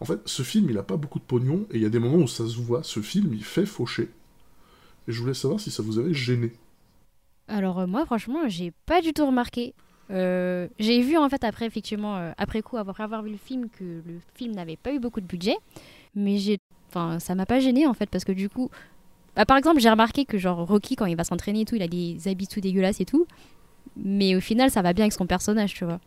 En 0.00 0.04
fait, 0.04 0.20
ce 0.26 0.42
film, 0.42 0.68
il 0.70 0.78
a 0.78 0.82
pas 0.82 0.96
beaucoup 0.96 1.18
de 1.18 1.24
pognon, 1.24 1.66
et 1.72 1.76
il 1.76 1.82
y 1.82 1.86
a 1.86 1.90
des 1.90 1.98
moments 1.98 2.22
où 2.22 2.28
ça 2.28 2.46
se 2.46 2.56
voit. 2.56 2.82
Ce 2.82 3.00
film, 3.00 3.32
il 3.34 3.44
fait 3.44 3.66
faucher. 3.66 4.10
Et 5.08 5.12
je 5.12 5.20
voulais 5.20 5.34
savoir 5.34 5.58
si 5.58 5.70
ça 5.70 5.82
vous 5.82 5.98
avait 5.98 6.14
gêné. 6.14 6.52
Alors 7.48 7.80
euh, 7.80 7.86
moi 7.86 8.04
franchement 8.04 8.46
j'ai 8.46 8.72
pas 8.86 9.00
du 9.00 9.12
tout 9.12 9.26
remarqué. 9.26 9.74
Euh, 10.10 10.68
j'ai 10.78 11.00
vu 11.02 11.18
en 11.18 11.28
fait 11.28 11.44
après 11.44 11.66
effectivement 11.66 12.16
euh, 12.16 12.32
après 12.38 12.62
coup 12.62 12.78
avoir 12.78 13.22
vu 13.22 13.30
le 13.30 13.36
film 13.36 13.68
que 13.68 13.84
le 13.84 14.20
film 14.34 14.54
n'avait 14.54 14.76
pas 14.76 14.92
eu 14.92 14.98
beaucoup 14.98 15.20
de 15.20 15.26
budget, 15.26 15.56
mais 16.14 16.38
j'ai 16.38 16.58
enfin 16.88 17.18
ça 17.18 17.34
m'a 17.34 17.44
pas 17.44 17.60
gêné 17.60 17.86
en 17.86 17.92
fait 17.92 18.08
parce 18.08 18.24
que 18.24 18.32
du 18.32 18.48
coup 18.48 18.70
bah, 19.36 19.44
par 19.44 19.58
exemple 19.58 19.80
j'ai 19.80 19.90
remarqué 19.90 20.24
que 20.24 20.38
genre 20.38 20.66
Rocky 20.66 20.96
quand 20.96 21.04
il 21.04 21.16
va 21.16 21.24
s'entraîner 21.24 21.60
et 21.60 21.64
tout 21.66 21.74
il 21.74 21.82
a 21.82 21.88
des 21.88 22.26
habits 22.26 22.46
tout 22.46 22.60
dégueulasses 22.60 23.00
et 23.00 23.04
tout, 23.04 23.26
mais 23.96 24.34
au 24.34 24.40
final 24.40 24.70
ça 24.70 24.80
va 24.80 24.94
bien 24.94 25.04
avec 25.04 25.12
son 25.12 25.26
personnage 25.26 25.74
tu 25.74 25.84
vois. 25.84 26.00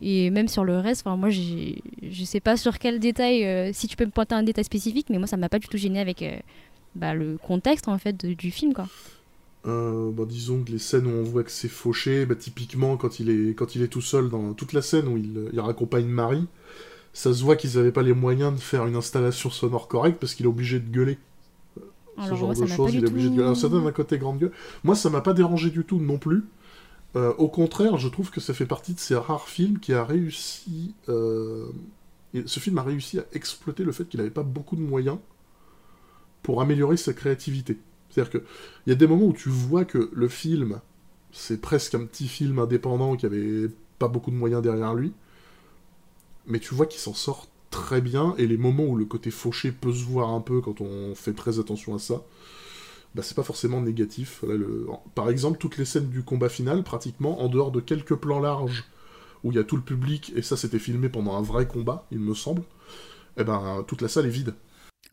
Et 0.00 0.28
même 0.30 0.48
sur 0.48 0.64
le 0.64 0.78
reste, 0.78 1.06
moi 1.06 1.28
je 1.30 2.24
sais 2.24 2.40
pas 2.40 2.56
sur 2.56 2.78
quel 2.78 3.00
détail 3.00 3.44
euh, 3.44 3.70
si 3.72 3.86
tu 3.86 3.96
peux 3.96 4.04
me 4.06 4.10
pointer 4.10 4.34
un 4.34 4.42
détail 4.42 4.64
spécifique, 4.64 5.08
mais 5.10 5.18
moi 5.18 5.26
ça 5.26 5.36
m'a 5.36 5.48
pas 5.50 5.58
du 5.58 5.68
tout 5.68 5.76
gêné 5.76 6.00
avec 6.00 6.24
bah, 6.94 7.12
le 7.12 7.36
contexte 7.36 7.88
en 7.88 7.98
fait 7.98 8.16
du 8.16 8.50
film 8.50 8.72
quoi. 8.72 8.88
Euh, 9.66 10.10
bah, 10.12 10.24
disons 10.28 10.62
que 10.62 10.70
les 10.70 10.78
scènes 10.78 11.06
où 11.06 11.10
on 11.10 11.24
voit 11.24 11.42
que 11.42 11.50
c'est 11.50 11.68
fauché, 11.68 12.24
bah, 12.26 12.36
typiquement 12.36 12.96
quand 12.96 13.18
il, 13.20 13.30
est, 13.30 13.54
quand 13.54 13.74
il 13.74 13.82
est 13.82 13.88
tout 13.88 14.00
seul 14.00 14.30
dans 14.30 14.54
toute 14.54 14.72
la 14.72 14.82
scène 14.82 15.08
où 15.08 15.16
il, 15.16 15.50
il 15.52 15.60
raccompagne 15.60 16.06
Marie, 16.06 16.46
ça 17.12 17.34
se 17.34 17.42
voit 17.44 17.56
qu'ils 17.56 17.76
n'avaient 17.76 17.92
pas 17.92 18.02
les 18.02 18.14
moyens 18.14 18.54
de 18.54 18.60
faire 18.60 18.86
une 18.86 18.96
installation 18.96 19.50
sonore 19.50 19.88
correcte 19.88 20.18
parce 20.20 20.34
qu'il 20.34 20.46
est 20.46 20.48
obligé 20.50 20.80
de 20.80 20.90
gueuler. 20.90 21.18
Ce 22.18 22.34
Alors 22.34 22.36
genre 22.36 22.48
moi, 22.48 22.54
ça 22.54 22.64
de 22.64 22.70
m'a 22.70 22.76
choses, 22.76 22.92
pas 22.92 22.92
il 22.94 23.04
est 23.04 23.08
obligé 23.08 23.28
de 23.30 23.34
gueuler. 23.34 23.44
Alors, 23.44 23.56
ça 23.56 23.68
donne 23.68 23.86
un 23.86 23.92
côté 23.92 24.18
grande 24.18 24.38
gueule. 24.38 24.52
Moi, 24.84 24.94
ça 24.96 25.10
m'a 25.10 25.20
pas 25.20 25.34
dérangé 25.34 25.70
du 25.70 25.84
tout 25.84 25.98
non 26.00 26.18
plus. 26.18 26.44
Euh, 27.16 27.34
au 27.38 27.48
contraire, 27.48 27.98
je 27.98 28.08
trouve 28.08 28.30
que 28.30 28.40
ça 28.40 28.54
fait 28.54 28.66
partie 28.66 28.94
de 28.94 29.00
ces 29.00 29.16
rares 29.16 29.48
films 29.48 29.78
qui 29.80 29.94
a 29.94 30.04
réussi. 30.04 30.94
euh, 31.08 31.66
Ce 32.46 32.60
film 32.60 32.78
a 32.78 32.82
réussi 32.84 33.18
à 33.20 33.26
exploiter 33.34 33.84
le 33.84 33.92
fait 33.92 34.06
qu'il 34.06 34.18
n'avait 34.20 34.30
pas 34.30 34.42
beaucoup 34.44 34.76
de 34.76 34.82
moyens 34.82 35.18
pour 36.42 36.60
améliorer 36.62 36.96
sa 36.96 37.12
créativité. 37.12 37.78
C'est-à-dire 38.16 38.30
qu'il 38.40 38.48
y 38.86 38.92
a 38.92 38.94
des 38.94 39.06
moments 39.06 39.26
où 39.26 39.34
tu 39.34 39.50
vois 39.50 39.84
que 39.84 40.08
le 40.10 40.28
film, 40.28 40.80
c'est 41.32 41.60
presque 41.60 41.94
un 41.94 42.06
petit 42.06 42.28
film 42.28 42.58
indépendant 42.58 43.14
qui 43.14 43.26
avait 43.26 43.68
pas 43.98 44.08
beaucoup 44.08 44.30
de 44.30 44.36
moyens 44.36 44.62
derrière 44.62 44.94
lui, 44.94 45.12
mais 46.46 46.58
tu 46.58 46.74
vois 46.74 46.86
qu'il 46.86 46.98
s'en 46.98 47.12
sort 47.12 47.46
très 47.70 48.00
bien, 48.00 48.34
et 48.38 48.46
les 48.46 48.56
moments 48.56 48.84
où 48.84 48.96
le 48.96 49.04
côté 49.04 49.30
fauché 49.30 49.70
peut 49.70 49.92
se 49.92 50.04
voir 50.04 50.30
un 50.30 50.40
peu 50.40 50.62
quand 50.62 50.80
on 50.80 51.14
fait 51.14 51.34
très 51.34 51.58
attention 51.58 51.94
à 51.94 51.98
ça, 51.98 52.22
bah, 53.14 53.22
c'est 53.22 53.34
pas 53.34 53.42
forcément 53.42 53.82
négatif. 53.82 54.42
Par 55.14 55.28
exemple, 55.28 55.58
toutes 55.58 55.76
les 55.76 55.84
scènes 55.84 56.08
du 56.08 56.22
combat 56.22 56.48
final, 56.48 56.84
pratiquement, 56.84 57.42
en 57.42 57.48
dehors 57.48 57.70
de 57.70 57.80
quelques 57.80 58.14
plans 58.14 58.40
larges 58.40 58.84
où 59.44 59.52
il 59.52 59.56
y 59.56 59.58
a 59.58 59.64
tout 59.64 59.76
le 59.76 59.82
public, 59.82 60.32
et 60.34 60.40
ça 60.40 60.56
c'était 60.56 60.78
filmé 60.78 61.10
pendant 61.10 61.36
un 61.36 61.42
vrai 61.42 61.68
combat, 61.68 62.06
il 62.10 62.20
me 62.20 62.32
semble, 62.32 62.62
eh 63.36 63.44
ben 63.44 63.84
toute 63.86 64.00
la 64.00 64.08
salle 64.08 64.24
est 64.24 64.30
vide. 64.30 64.54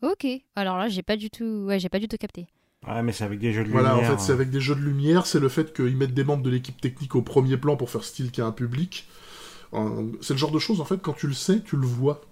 Ok. 0.00 0.26
Alors 0.56 0.78
là, 0.78 0.88
j'ai 0.88 1.02
pas 1.02 1.16
du 1.16 1.28
tout, 1.28 1.64
ouais, 1.66 1.78
j'ai 1.78 1.90
pas 1.90 1.98
du 1.98 2.08
tout 2.08 2.16
capté. 2.16 2.46
Ouais, 2.86 3.02
mais 3.02 3.12
c'est 3.12 3.24
avec 3.24 3.40
des 3.40 3.52
jeux 3.52 3.64
de 3.64 3.70
Voilà, 3.70 3.96
en 3.96 4.02
lumière. 4.02 4.02
fait, 4.02 4.18
c'est 4.20 4.32
hein. 4.32 4.32
avec 4.32 4.50
des 4.50 4.60
jeux 4.60 4.74
de 4.74 4.80
lumière, 4.80 5.26
c'est 5.26 5.40
le 5.40 5.48
fait 5.48 5.72
qu'ils 5.74 5.96
mettent 5.96 6.14
des 6.14 6.24
membres 6.24 6.42
de 6.42 6.50
l'équipe 6.50 6.80
technique 6.80 7.14
au 7.14 7.22
premier 7.22 7.56
plan 7.56 7.76
pour 7.76 7.90
faire 7.90 8.04
style 8.04 8.30
qu'il 8.30 8.42
y 8.42 8.44
a 8.44 8.48
un 8.48 8.52
public. 8.52 9.08
Euh, 9.74 10.12
C'est 10.22 10.34
le 10.34 10.38
genre 10.40 10.52
de 10.52 10.58
choses, 10.60 10.80
en 10.80 10.86
fait, 10.86 11.00
quand 11.02 11.14
tu 11.14 11.26
le 11.28 11.34
sais, 11.34 11.62
tu 11.62 11.76
le 11.76 11.86
vois. 11.86 12.22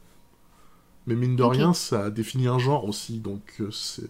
Mais 1.07 1.15
mine 1.15 1.37
de 1.37 1.43
rien, 1.43 1.75
ça 1.75 2.11
définit 2.11 2.47
un 2.49 2.59
genre 2.59 2.85
aussi, 2.85 3.19
donc 3.19 3.43
euh, 3.61 3.71
c'est... 3.73 4.09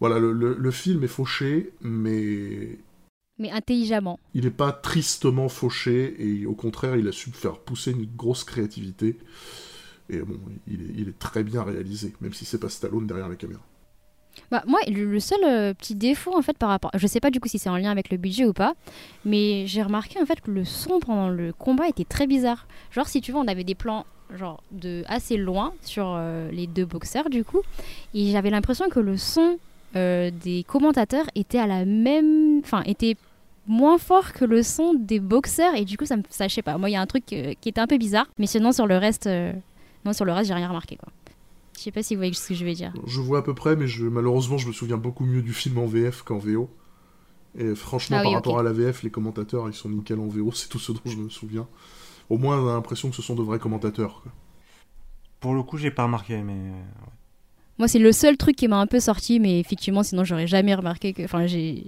Voilà, 0.00 0.18
le, 0.18 0.32
le- 0.32 0.56
le 0.58 0.70
film 0.70 1.04
est 1.04 1.08
fauché, 1.08 1.72
mais 1.82 2.78
Mais 3.38 3.50
intelligemment. 3.50 4.20
il 4.34 4.44
n'est 4.44 4.50
pas 4.50 4.70
tristement 4.72 5.48
fauché, 5.48 6.14
et 6.18 6.46
au 6.46 6.54
contraire, 6.54 6.96
il 6.96 7.08
a 7.08 7.12
su 7.12 7.30
faire 7.32 7.58
pousser 7.58 7.90
une 7.92 8.06
grosse 8.16 8.44
créativité. 8.44 9.18
Et 10.10 10.20
bon, 10.20 10.38
il 10.68 10.82
est, 10.82 10.94
il 10.96 11.08
est 11.10 11.18
très 11.18 11.44
bien 11.44 11.62
réalisé, 11.64 12.14
même 12.20 12.34
si 12.34 12.44
c'est 12.46 12.58
pas 12.60 12.68
Stallone 12.70 13.06
derrière 13.06 13.28
la 13.28 13.36
caméra. 13.36 13.62
Bah, 14.50 14.62
moi, 14.66 14.78
le, 14.88 15.18
seul 15.20 15.38
euh, 15.44 15.74
petit 15.74 15.94
défaut, 15.94 16.36
en 16.36 16.42
fait, 16.42 16.56
par 16.56 16.68
rapport. 16.68 16.90
Je 16.94 17.06
sais 17.06 17.20
pas 17.20 17.30
du 17.30 17.40
coup 17.40 17.48
si 17.48 17.58
c'est 17.58 17.68
en 17.68 17.76
lien 17.76 17.90
avec 17.90 18.10
le 18.10 18.16
budget 18.16 18.44
ou 18.44 18.52
pas, 18.52 18.74
mais 19.24 19.66
j'ai 19.66 19.82
remarqué, 19.82 20.20
en 20.20 20.26
fait, 20.26 20.40
que 20.40 20.50
le 20.50 20.64
son 20.64 21.00
pendant 21.00 21.28
le 21.28 21.52
combat 21.52 21.88
était 21.88 22.04
très 22.04 22.26
bizarre. 22.26 22.66
Genre, 22.90 23.08
si 23.08 23.20
tu 23.20 23.32
veux, 23.32 23.38
on 23.38 23.48
avait 23.48 23.64
des 23.64 23.74
plans 23.74 24.06
genre 24.36 24.60
de 24.72 25.04
assez 25.06 25.36
loin 25.36 25.72
sur 25.82 26.14
euh, 26.16 26.50
les 26.50 26.66
deux 26.66 26.84
boxeurs 26.84 27.30
du 27.30 27.44
coup 27.44 27.62
et 28.12 28.32
j'avais 28.32 28.50
l'impression 28.50 28.88
que 28.88 28.98
le 28.98 29.16
son 29.16 29.56
euh, 29.94 30.32
des 30.42 30.64
commentateurs 30.64 31.26
était 31.36 31.60
à 31.60 31.68
la 31.68 31.84
même 31.84 32.58
enfin 32.58 32.82
était 32.86 33.16
moins 33.68 33.98
fort 33.98 34.32
que 34.32 34.44
le 34.44 34.64
son 34.64 34.94
des 34.94 35.20
boxeurs 35.20 35.76
et 35.76 35.84
du 35.84 35.96
coup 35.96 36.06
ça 36.06 36.16
ça, 36.28 36.48
je 36.48 36.54
sais 36.54 36.62
pas 36.62 36.76
moi 36.76 36.90
il 36.90 36.94
y 36.94 36.96
a 36.96 37.00
un 37.00 37.06
truc 37.06 37.24
qui 37.24 37.36
était 37.68 37.80
un 37.80 37.86
peu 37.86 37.98
bizarre 37.98 38.26
mais 38.36 38.46
sinon 38.46 38.72
sur 38.72 38.88
le 38.88 38.96
reste 38.96 39.28
non 40.04 40.12
sur 40.12 40.24
le 40.24 40.32
reste 40.32 40.48
j'ai 40.48 40.54
rien 40.54 40.66
remarqué 40.66 40.96
quoi 40.96 41.12
je 41.78 41.82
sais 41.82 41.90
pas 41.92 42.02
si 42.02 42.14
vous 42.14 42.20
voyez 42.20 42.32
ce 42.32 42.48
que 42.48 42.54
je 42.54 42.64
vais 42.64 42.74
dire 42.74 42.92
Je 43.06 43.20
vois 43.20 43.38
à 43.40 43.42
peu 43.42 43.54
près, 43.54 43.76
mais 43.76 43.86
je, 43.86 44.04
malheureusement, 44.06 44.58
je 44.58 44.68
me 44.68 44.72
souviens 44.72 44.96
beaucoup 44.96 45.24
mieux 45.24 45.42
du 45.42 45.52
film 45.52 45.78
en 45.78 45.86
VF 45.86 46.22
qu'en 46.22 46.38
VO. 46.38 46.70
Et 47.58 47.74
franchement, 47.74 48.18
Ah 48.18 48.22
par 48.22 48.32
rapport 48.32 48.58
à 48.58 48.62
la 48.62 48.72
VF, 48.72 49.02
les 49.02 49.10
commentateurs, 49.10 49.68
ils 49.68 49.74
sont 49.74 49.88
nickel 49.88 50.18
en 50.20 50.28
VO, 50.28 50.52
c'est 50.54 50.68
tout 50.68 50.78
ce 50.78 50.92
dont 50.92 51.00
je 51.06 51.16
me 51.16 51.28
souviens. 51.28 51.66
Au 52.30 52.38
moins, 52.38 52.58
on 52.60 52.68
a 52.68 52.72
l'impression 52.74 53.10
que 53.10 53.16
ce 53.16 53.22
sont 53.22 53.34
de 53.34 53.42
vrais 53.42 53.58
commentateurs. 53.58 54.20
quoi. 54.22 54.32
Pour 55.40 55.54
le 55.54 55.62
coup, 55.62 55.76
j'ai 55.78 55.90
pas 55.90 56.04
remarqué, 56.04 56.38
mais. 56.42 56.52
euh, 56.54 56.82
Moi, 57.78 57.88
c'est 57.88 57.98
le 57.98 58.12
seul 58.12 58.36
truc 58.36 58.56
qui 58.56 58.68
m'a 58.68 58.78
un 58.80 58.86
peu 58.86 59.00
sorti, 59.00 59.38
mais 59.38 59.60
effectivement, 59.60 60.02
sinon, 60.02 60.24
j'aurais 60.24 60.46
jamais 60.46 60.74
remarqué 60.74 61.12
que. 61.12 61.22
Enfin, 61.24 61.46
j'ai. 61.46 61.86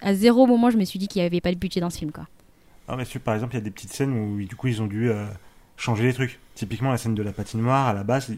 À 0.00 0.14
zéro 0.14 0.46
moment, 0.46 0.70
je 0.70 0.78
me 0.78 0.84
suis 0.84 0.98
dit 0.98 1.06
qu'il 1.06 1.20
n'y 1.20 1.26
avait 1.26 1.40
pas 1.42 1.52
de 1.52 1.58
budget 1.58 1.80
dans 1.80 1.90
ce 1.90 1.98
film, 1.98 2.10
quoi. 2.10 2.26
Ah, 2.88 2.96
mais 2.96 3.04
tu- 3.04 3.20
par 3.20 3.34
exemple, 3.34 3.54
il 3.54 3.58
y 3.58 3.60
a 3.60 3.64
des 3.64 3.70
petites 3.70 3.92
scènes 3.92 4.12
où 4.12 4.36
du 4.44 4.56
coup 4.56 4.68
ils 4.68 4.80
ont 4.80 4.86
dû 4.86 5.10
euh, 5.10 5.26
changer 5.76 6.04
les 6.04 6.14
trucs. 6.14 6.38
Typiquement, 6.54 6.90
la 6.90 6.96
scène 6.98 7.14
de 7.14 7.22
la 7.22 7.32
patinoire, 7.32 7.86
à 7.88 7.92
la 7.92 8.04
base, 8.04 8.32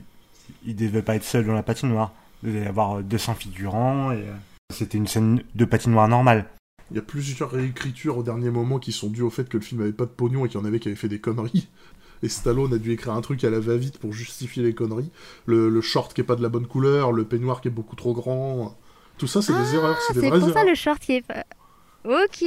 il, 0.65 0.77
devait 0.77 1.03
pas 1.03 1.17
être 1.17 1.25
seul 1.25 1.47
dans 1.47 1.55
la 1.55 1.63
patinoire. 1.63 2.13
Il 2.43 2.53
devait 2.53 2.65
y 2.65 2.69
avoir 2.69 2.99
euh, 2.99 3.03
200 3.03 3.35
figurants 3.35 4.13
et 4.13 4.17
euh, 4.17 4.35
c'était 4.73 4.99
une 4.99 5.07
scène 5.07 5.43
de 5.55 5.65
patinoire 5.65 6.09
normale. 6.09 6.47
Il 6.91 6.97
y 6.97 7.01
a 7.01 7.03
plusieurs 7.03 7.51
réécritures 7.51 8.19
au 8.19 8.23
dernier 8.23 8.51
moment 8.51 8.79
qui 8.79 8.93
sont 8.93 9.09
dues 9.09 9.23
au 9.23 9.31
fait 9.31 9.49
que 9.49 9.59
le 9.59 9.63
film 9.63 9.81
avait 9.83 9.93
pas 9.93 10.07
de 10.07 10.11
pognon 10.11 10.47
et 10.47 10.49
qu'il 10.49 10.59
y 10.59 10.63
en 10.63 10.67
avait 10.67 10.81
qui 10.81 10.89
avaient 10.89 10.97
fait 10.97 11.09
des 11.09 11.21
conneries. 11.21 11.69
Et 12.23 12.29
Stallone 12.29 12.75
a 12.75 12.79
dû 12.79 12.91
écrire 12.91 13.13
un 13.13 13.21
truc 13.21 13.45
à 13.45 13.51
la 13.51 13.61
va-vite 13.61 13.99
pour 13.99 14.13
justifier 14.13 14.61
les 14.65 14.75
conneries. 14.75 15.11
Le, 15.47 15.69
le 15.69 15.81
short 15.81 16.13
qui 16.13 16.21
est 16.21 16.25
pas 16.25 16.35
de 16.35 16.43
la 16.43 16.49
bonne 16.49 16.67
couleur, 16.67 17.13
le 17.13 17.25
peignoir 17.25 17.61
qui 17.61 17.69
est 17.69 17.71
beaucoup 17.71 17.95
trop 17.95 18.13
grand. 18.13 18.77
Tout 19.19 19.29
ça, 19.29 19.41
c'est 19.41 19.53
des 19.53 19.75
erreurs, 19.77 19.97
c'est 20.05 20.15
des 20.15 20.21
C'est 20.23 20.29
vraies 20.29 20.41
pour 20.41 20.53
ça 20.53 20.65
le 20.65 20.75
short 20.75 20.99
qui 20.99 21.13
est 21.13 21.23
pas. 21.23 21.45
Ok. 22.09 22.41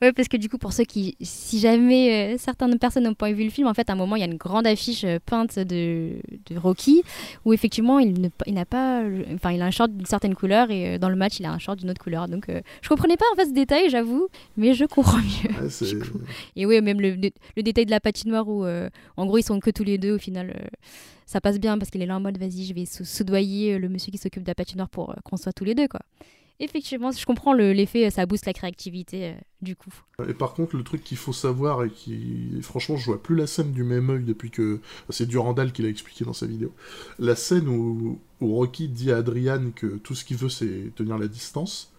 Ouais, 0.00 0.12
parce 0.12 0.28
que 0.28 0.36
du 0.36 0.48
coup, 0.48 0.58
pour 0.58 0.72
ceux 0.72 0.84
qui. 0.84 1.16
Si 1.20 1.58
jamais 1.58 2.34
euh, 2.34 2.38
certaines 2.38 2.78
personnes 2.78 3.02
n'ont 3.02 3.14
pas 3.14 3.32
vu 3.32 3.42
le 3.42 3.50
film, 3.50 3.66
en 3.66 3.74
fait, 3.74 3.90
à 3.90 3.94
un 3.94 3.96
moment, 3.96 4.14
il 4.14 4.20
y 4.20 4.22
a 4.22 4.26
une 4.26 4.36
grande 4.36 4.64
affiche 4.66 5.02
euh, 5.02 5.18
peinte 5.26 5.58
de, 5.58 6.12
de 6.48 6.56
Rocky 6.56 7.02
où 7.44 7.52
effectivement, 7.52 7.98
il 7.98 8.30
n'a 8.48 8.64
pas. 8.64 9.02
Enfin, 9.34 9.50
il 9.50 9.60
a 9.60 9.66
un 9.66 9.70
short 9.72 9.90
d'une 9.90 10.06
certaine 10.06 10.34
couleur 10.36 10.70
et 10.70 10.94
euh, 10.94 10.98
dans 10.98 11.08
le 11.08 11.16
match, 11.16 11.40
il 11.40 11.46
a 11.46 11.50
un 11.52 11.58
short 11.58 11.78
d'une 11.80 11.90
autre 11.90 12.00
couleur. 12.02 12.28
Donc, 12.28 12.46
je 12.80 12.88
comprenais 12.88 13.16
pas 13.16 13.24
en 13.32 13.36
fait 13.36 13.46
ce 13.46 13.52
détail, 13.52 13.90
j'avoue, 13.90 14.28
mais 14.56 14.72
je 14.74 14.84
comprends 14.84 15.18
mieux. 15.18 15.62
Ouais, 15.62 15.68
c'est- 15.70 15.86
Du 15.86 15.98
coup. 15.98 16.20
Et 16.54 16.64
oui, 16.64 16.80
même 16.80 17.00
le, 17.00 17.10
le- 17.56 17.62
détail 17.62 17.86
de 17.86 17.90
la 17.90 17.98
patinoire 18.00 18.48
où, 18.48 18.64
en 19.16 19.26
gros, 19.26 19.38
ils 19.38 19.42
sont 19.44 19.58
que 19.58 19.70
tous 19.70 19.84
les 19.84 19.98
deux. 19.98 20.12
Au 20.14 20.18
final, 20.18 20.68
ça 21.26 21.40
passe 21.40 21.58
bien 21.58 21.76
parce 21.78 21.90
qu'il 21.90 22.02
est 22.02 22.06
là 22.06 22.16
en 22.16 22.20
mode, 22.20 22.38
vas-y, 22.38 22.64
je 22.66 22.74
vais 22.74 22.84
sou- 22.86 23.04
soudoyer 23.04 23.78
le 23.78 23.88
monsieur 23.88 24.12
qui 24.12 24.18
s'occupe 24.18 24.42
de 24.44 24.48
la 24.48 24.54
patinoire 24.54 24.88
pour 24.88 25.14
qu'on 25.24 25.36
soit 25.36 25.52
tous 25.52 25.64
les 25.64 25.74
deux, 25.74 25.88
quoi. 25.88 26.00
Effectivement, 26.60 27.10
je 27.10 27.24
comprends 27.26 27.52
le- 27.54 27.72
l'effet, 27.72 28.06
euh, 28.06 28.10
ça 28.10 28.24
booste 28.26 28.46
la 28.46 28.52
créativité, 28.52 29.30
euh, 29.30 29.32
du 29.62 29.74
coup. 29.74 29.90
Et 30.28 30.34
par 30.34 30.54
contre, 30.54 30.76
le 30.76 30.84
truc 30.84 31.02
qu'il 31.02 31.16
faut 31.16 31.32
savoir 31.32 31.82
et 31.82 31.90
qui, 31.90 32.60
franchement, 32.62 32.96
je 32.96 33.06
vois 33.06 33.20
plus 33.22 33.34
la 33.34 33.46
scène 33.48 33.72
du 33.72 33.82
même 33.82 34.10
œil 34.10 34.22
depuis 34.24 34.50
que 34.50 34.80
c'est 35.10 35.26
Durandal 35.26 35.72
qui 35.72 35.82
l'a 35.82 35.88
expliqué 35.88 36.24
dans 36.24 36.32
sa 36.32 36.46
vidéo. 36.46 36.72
La 37.18 37.34
scène 37.34 37.66
où, 37.68 38.20
où 38.40 38.54
Rocky 38.54 38.88
dit 38.88 39.10
à 39.10 39.16
Adrian 39.16 39.70
que 39.74 39.86
tout 39.86 40.14
ce 40.14 40.24
qu'il 40.24 40.36
veut 40.36 40.48
c'est 40.48 40.92
tenir 40.94 41.18
la 41.18 41.26
distance, 41.26 41.92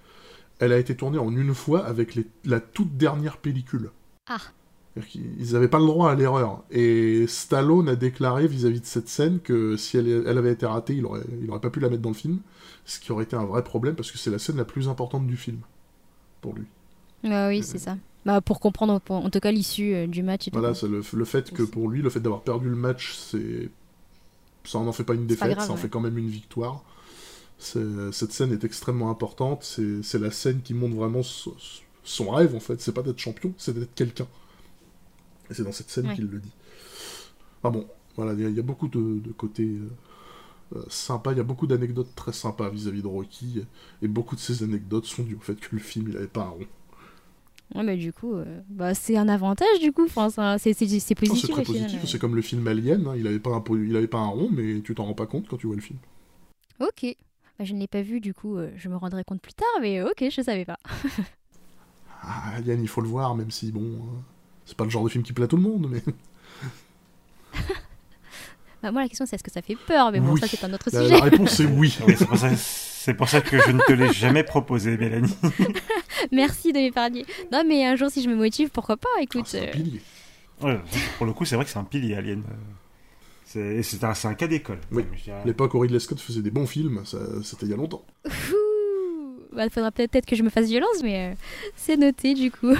elle 0.59 0.71
a 0.71 0.77
été 0.77 0.95
tournée 0.95 1.17
en 1.17 1.35
une 1.35 1.53
fois 1.53 1.85
avec 1.85 2.15
les- 2.15 2.27
la 2.45 2.61
toute 2.61 2.95
dernière 2.95 3.37
pellicule. 3.37 3.89
Ah. 4.29 4.37
Qu'ils 5.09 5.53
n'avaient 5.53 5.67
pas 5.67 5.79
le 5.79 5.87
droit 5.87 6.11
à 6.11 6.15
l'erreur. 6.15 6.63
Et 6.69 7.25
Stallone 7.27 7.89
a 7.89 7.95
déclaré 7.95 8.47
vis-à-vis 8.47 8.79
de 8.79 8.85
cette 8.85 9.09
scène 9.09 9.39
que 9.39 9.75
si 9.75 9.97
elle, 9.97 10.23
elle 10.27 10.37
avait 10.37 10.51
été 10.53 10.67
ratée, 10.67 10.93
il 10.93 11.03
aurait, 11.05 11.23
il 11.41 11.49
aurait 11.49 11.59
pas 11.59 11.71
pu 11.71 11.79
la 11.79 11.89
mettre 11.89 12.03
dans 12.03 12.11
le 12.11 12.15
film, 12.15 12.39
ce 12.85 12.99
qui 12.99 13.11
aurait 13.11 13.23
été 13.23 13.35
un 13.35 13.45
vrai 13.45 13.63
problème 13.63 13.95
parce 13.95 14.11
que 14.11 14.17
c'est 14.17 14.31
la 14.31 14.39
scène 14.39 14.57
la 14.57 14.65
plus 14.65 14.87
importante 14.89 15.25
du 15.27 15.37
film 15.37 15.59
pour 16.41 16.53
lui. 16.53 16.65
Ah 17.25 17.47
oui, 17.47 17.63
c'est 17.63 17.77
ça. 17.77 17.97
Bah, 18.25 18.41
pour 18.41 18.59
comprendre, 18.59 18.99
pour- 19.01 19.17
en 19.17 19.29
tout 19.29 19.39
cas, 19.39 19.51
l'issue 19.51 19.93
euh, 19.95 20.07
du 20.07 20.23
match 20.23 20.47
et. 20.47 20.51
Voilà, 20.51 20.73
c'est 20.73 20.87
le, 20.87 21.01
le 21.13 21.25
fait 21.25 21.51
que 21.51 21.63
pour 21.63 21.89
lui, 21.89 22.01
le 22.01 22.09
fait 22.09 22.19
d'avoir 22.21 22.41
perdu 22.41 22.69
le 22.69 22.75
match, 22.75 23.13
c'est 23.15 23.69
ça 24.65 24.79
n'en 24.79 24.93
fait 24.93 25.03
pas 25.03 25.13
une 25.13 25.21
pas 25.23 25.27
défaite, 25.27 25.51
grave, 25.55 25.65
ça 25.65 25.71
en 25.71 25.75
ouais. 25.75 25.81
fait 25.81 25.89
quand 25.89 25.99
même 25.99 26.17
une 26.17 26.29
victoire. 26.29 26.83
Cette 27.59 28.31
scène 28.31 28.51
est 28.51 28.63
extrêmement 28.63 29.09
importante, 29.09 29.63
c'est 29.63 30.19
la 30.19 30.31
scène 30.31 30.61
qui 30.61 30.73
montre 30.73 30.95
vraiment 30.95 31.23
so- 31.23 31.55
son 32.03 32.29
rêve 32.31 32.55
en 32.55 32.59
fait, 32.59 32.81
c'est 32.81 32.91
pas 32.93 33.03
d'être 33.03 33.19
champion, 33.19 33.53
c'est 33.57 33.73
d'être 33.77 33.93
quelqu'un. 33.95 34.27
Et 35.49 35.53
c'est 35.53 35.63
dans 35.63 35.71
cette 35.71 35.89
scène 35.89 36.07
Ouais. 36.07 36.15
qu'il 36.15 36.25
le 36.27 36.39
dit. 36.39 36.51
Ah 37.63 37.69
bon, 37.69 37.87
voilà, 38.17 38.33
il 38.33 38.41
y, 38.41 38.45
a- 38.45 38.49
il 38.49 38.55
y 38.55 38.59
a 38.59 38.63
beaucoup 38.63 38.87
de, 38.89 39.19
de 39.19 39.31
côtés 39.31 39.63
euh, 39.67 39.89
euh, 40.75 40.83
sympas, 40.89 41.31
il 41.31 41.37
y 41.37 41.41
a 41.41 41.43
beaucoup 41.43 41.67
d'anecdotes 41.67 42.13
très 42.15 42.33
sympas 42.33 42.69
vis-à-vis 42.69 43.01
de 43.01 43.07
Rocky, 43.07 43.63
et 44.01 44.07
beaucoup 44.07 44.35
de 44.35 44.39
ces 44.41 44.63
anecdotes 44.63 45.05
sont 45.05 45.23
dues 45.23 45.35
au 45.35 45.39
fait 45.39 45.55
que 45.55 45.69
le 45.71 45.79
film 45.79 46.07
il 46.09 46.17
avait 46.17 46.27
pas 46.27 46.41
un 46.41 46.49
rond. 46.49 46.67
Ouais, 47.75 47.83
mais 47.83 47.97
du 47.97 48.13
coup, 48.13 48.33
euh, 48.35 48.61
bah, 48.69 48.93
c'est 48.93 49.17
un 49.17 49.27
avantage 49.27 49.79
du 49.79 49.91
coup. 49.91 50.03
Enfin, 50.05 50.29
c'est 50.57 50.73
positif. 50.73 51.03
C'est 51.07 51.47
très 51.51 51.63
positif, 51.63 52.01
ouais. 52.01 52.07
c'est 52.07 52.19
comme 52.19 52.35
le 52.35 52.41
film 52.41 52.67
Alien, 52.67 53.07
hein, 53.07 53.15
il 53.17 53.25
avait 53.25 53.39
pas 53.39 53.51
un, 53.51 53.63
il 53.71 53.95
avait 53.95 54.07
pas 54.07 54.19
un 54.19 54.27
rond, 54.27 54.49
mais 54.51 54.81
tu 54.81 54.93
t'en 54.93 55.05
rends 55.05 55.13
pas 55.13 55.25
compte 55.25 55.47
quand 55.47 55.57
tu 55.57 55.67
vois 55.67 55.75
le 55.75 55.81
film. 55.81 55.99
Ok. 56.79 57.15
Bah, 57.57 57.65
je 57.65 57.73
ne 57.73 57.79
l'ai 57.79 57.87
pas 57.87 58.01
vu, 58.01 58.19
du 58.19 58.33
coup, 58.33 58.57
euh, 58.57 58.71
je 58.75 58.89
me 58.89 58.95
rendrai 58.95 59.23
compte 59.23 59.41
plus 59.41 59.53
tard, 59.53 59.67
mais 59.81 60.01
ok, 60.03 60.25
je 60.29 60.41
savais 60.41 60.65
pas. 60.65 60.77
Ah, 62.25 62.53
Alien, 62.55 62.81
il 62.81 62.87
faut 62.87 63.01
le 63.01 63.09
voir, 63.09 63.35
même 63.35 63.51
si, 63.51 63.71
bon, 63.71 63.81
euh, 63.81 63.99
c'est 64.65 64.77
pas 64.77 64.85
le 64.85 64.89
genre 64.89 65.03
de 65.03 65.09
film 65.09 65.25
qui 65.25 65.33
plaît 65.33 65.43
à 65.43 65.47
tout 65.49 65.57
le 65.57 65.61
monde, 65.63 65.87
mais 65.89 66.01
Bah, 68.83 68.91
moi, 68.91 69.01
la 69.01 69.07
question, 69.07 69.25
c'est 69.25 69.35
est-ce 69.37 69.43
que 69.43 69.51
ça 69.51 69.61
fait 69.63 69.75
peur 69.77 70.11
Mais 70.11 70.19
bon, 70.19 70.33
Oui. 70.33 70.39
ça, 70.41 70.47
c'est 70.47 70.63
un 70.63 70.73
autre 70.73 70.89
la, 70.93 71.01
sujet. 71.01 71.15
la 71.17 71.21
réponse 71.23 71.51
c'est 71.51 71.65
oui. 71.65 71.97
Oui, 72.05 72.15
c'est 72.17 72.25
pour, 72.27 72.37
ça- 72.37 72.55
c'est 72.55 73.13
pour 73.13 73.29
ça 73.29 73.41
que 73.41 73.57
je 73.59 73.71
ne 73.71 73.79
te 73.79 73.93
l'ai 73.93 74.11
jamais 74.13 74.43
proposé, 74.43 74.97
Mélanie. 74.97 75.35
Merci 76.31 76.73
de 76.73 76.79
m'épargner. 76.79 77.25
Non, 77.51 77.63
mais 77.67 77.85
un 77.85 77.95
jour, 77.95 78.09
si 78.11 78.21
je 78.21 78.29
me 78.29 78.35
motive, 78.35 78.69
pourquoi 78.69 78.97
pas 78.97 79.07
Ah, 79.17 79.21
Écoute, 79.23 79.45
c'est 79.47 79.61
un 79.61 79.67
euh, 79.69 79.71
pilier. 79.71 80.01
Ouais, 80.61 80.79
pour 81.17 81.25
le 81.25 81.33
coup, 81.33 81.45
c'est 81.45 81.55
vrai 81.55 81.65
que 81.65 81.71
c'est 81.71 81.79
un 81.79 81.83
pilier, 81.85 82.15
Alien. 82.15 82.43
C'est 83.45 84.03
un, 84.03 84.13
c'est 84.13 84.27
un 84.27 84.33
cas 84.33 84.47
d'école. 84.47 84.79
Oui. 84.91 85.03
Dirais. 85.23 85.41
L'époque 85.45 85.73
où 85.75 85.79
Ridley 85.79 85.99
Scott 85.99 86.19
faisait 86.19 86.41
des 86.41 86.51
bons 86.51 86.65
films, 86.67 87.03
ça- 87.05 87.17
c'était 87.43 87.65
il 87.67 87.69
y 87.69 87.73
a 87.73 87.77
longtemps. 87.77 88.03
ouh, 88.25 89.39
bah, 89.55 89.69
faudra 89.69 89.91
peut-être 89.91 90.25
que 90.25 90.35
je 90.35 90.43
me 90.43 90.49
fasse 90.49 90.65
violence, 90.67 91.03
mais 91.03 91.31
euh, 91.31 91.35
c'est 91.75 91.95
noté, 91.97 92.33
du 92.33 92.51
coup. 92.51 92.73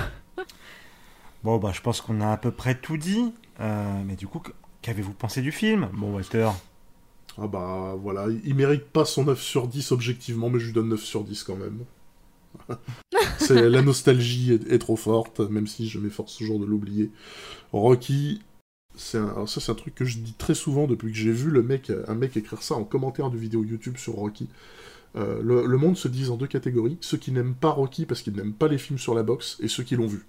Bon, 1.44 1.58
bah, 1.58 1.72
je 1.74 1.82
pense 1.82 2.02
qu'on 2.02 2.22
a 2.22 2.32
à 2.32 2.38
peu 2.38 2.52
près 2.52 2.76
tout 2.76 2.98
dit. 2.98 3.34
Euh, 3.60 4.02
mais 4.06 4.16
du 4.16 4.26
coup, 4.28 4.42
qu'avez-vous 4.84 5.14
pensé 5.14 5.42
du 5.42 5.52
film 5.52 5.90
Bon, 5.94 6.14
Walter? 6.14 6.50
Ah 7.38 7.48
bah 7.48 7.96
voilà, 8.00 8.28
il- 8.46 8.54
mérite 8.56 8.86
pas 8.86 9.06
son 9.06 9.24
9 9.26 9.42
sur 9.42 9.68
10 9.68 9.92
objectivement, 9.92 10.50
mais 10.52 10.60
je 10.60 10.68
lui 10.68 10.74
donne 10.74 10.90
9 10.90 11.02
sur 11.04 11.24
10 11.24 11.44
quand 11.44 11.56
même. 11.56 11.80
c'est 13.40 13.70
la 13.70 13.82
nostalgie 13.82 14.54
est, 14.54 14.72
est 14.72 14.80
trop 14.80 14.96
forte, 14.96 15.40
même 15.40 15.68
si 15.68 15.88
je 15.90 16.00
m'efforce 16.00 16.38
toujours 16.38 16.60
de 16.60 16.66
l'oublier. 16.66 17.12
Rocky, 17.72 18.42
c'est 18.96 19.18
un, 19.18 19.28
alors 19.30 19.50
ça 19.50 19.62
c'est 19.62 19.72
un 19.72 19.76
truc 19.76 19.96
que 19.96 20.06
je 20.06 20.20
dis 20.20 20.34
très 20.34 20.54
souvent 20.56 20.88
depuis 20.88 21.12
que 21.12 21.18
j'ai 21.18 21.32
vu 21.32 21.50
le 21.50 21.64
mec, 21.64 21.92
un 22.08 22.16
mec 22.16 22.38
écrire 22.38 22.62
ça 22.62 22.76
en 22.76 22.84
commentaire 22.84 23.32
de 23.32 23.38
vidéo 23.38 23.64
YouTube 23.64 23.98
sur 23.98 24.14
Rocky. 24.14 24.50
Euh, 25.16 25.42
le, 25.44 25.66
le 25.68 25.78
monde 25.78 25.98
se 25.98 26.08
divise 26.08 26.32
en 26.32 26.38
deux 26.38 26.48
catégories 26.48 26.98
ceux 27.02 27.18
qui 27.18 27.32
n'aiment 27.32 27.56
pas 27.56 27.70
Rocky 27.72 28.06
parce 28.06 28.22
qu'ils 28.24 28.36
n'aiment 28.36 28.54
pas 28.54 28.68
les 28.68 28.80
films 28.80 29.00
sur 29.00 29.16
la 29.16 29.24
boxe 29.24 29.58
et 29.62 29.68
ceux 29.68 29.84
qui 29.84 29.96
l'ont 29.96 30.08
vu. 30.08 30.26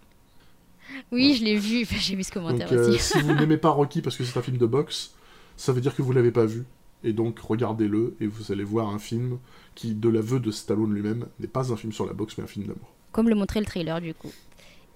Oui, 1.12 1.35
je 1.35 1.45
l'ai 1.45 1.57
vu, 1.57 1.87
j'ai 1.87 2.16
vu 2.16 2.22
ce 2.24 2.32
commentaire 2.32 2.68
Donc, 2.68 2.78
euh, 2.78 2.89
aussi. 2.95 2.99
si 2.99 3.20
vous 3.20 3.35
n'aimez 3.35 3.57
pas 3.57 3.70
Rocky 3.70 4.03
parce 4.03 4.16
que 4.16 4.24
c'est 4.24 4.39
un 4.39 4.43
film 4.43 4.59
de 4.59 4.66
boxe, 4.66 5.14
ça 5.57 5.72
veut 5.72 5.80
dire 5.80 5.95
que 5.95 6.03
vous 6.03 6.12
l'avez 6.12 6.30
pas 6.32 6.45
vu. 6.47 6.64
Et 7.03 7.12
donc, 7.12 7.39
regardez-le 7.41 8.16
et 8.20 8.26
vous 8.26 8.51
allez 8.51 8.64
voir 8.64 8.89
un 8.89 8.99
film 8.99 9.39
qui, 9.74 9.95
de 9.95 10.09
l'aveu 10.09 10.41
de 10.41 10.51
Stallone 10.51 10.95
lui-même, 10.95 11.26
n'est 11.39 11.47
pas 11.47 11.72
un 11.72 11.76
film 11.76 11.93
sur 11.93 12.07
la 12.07 12.14
boxe 12.14 12.39
mais 12.39 12.45
un 12.45 12.49
film 12.49 12.66
d'amour. 12.66 12.93
Comme 13.12 13.28
le 13.28 13.35
montrait 13.35 13.61
le 13.61 13.66
trailer, 13.66 14.01
du 14.01 14.14
coup. 14.14 14.32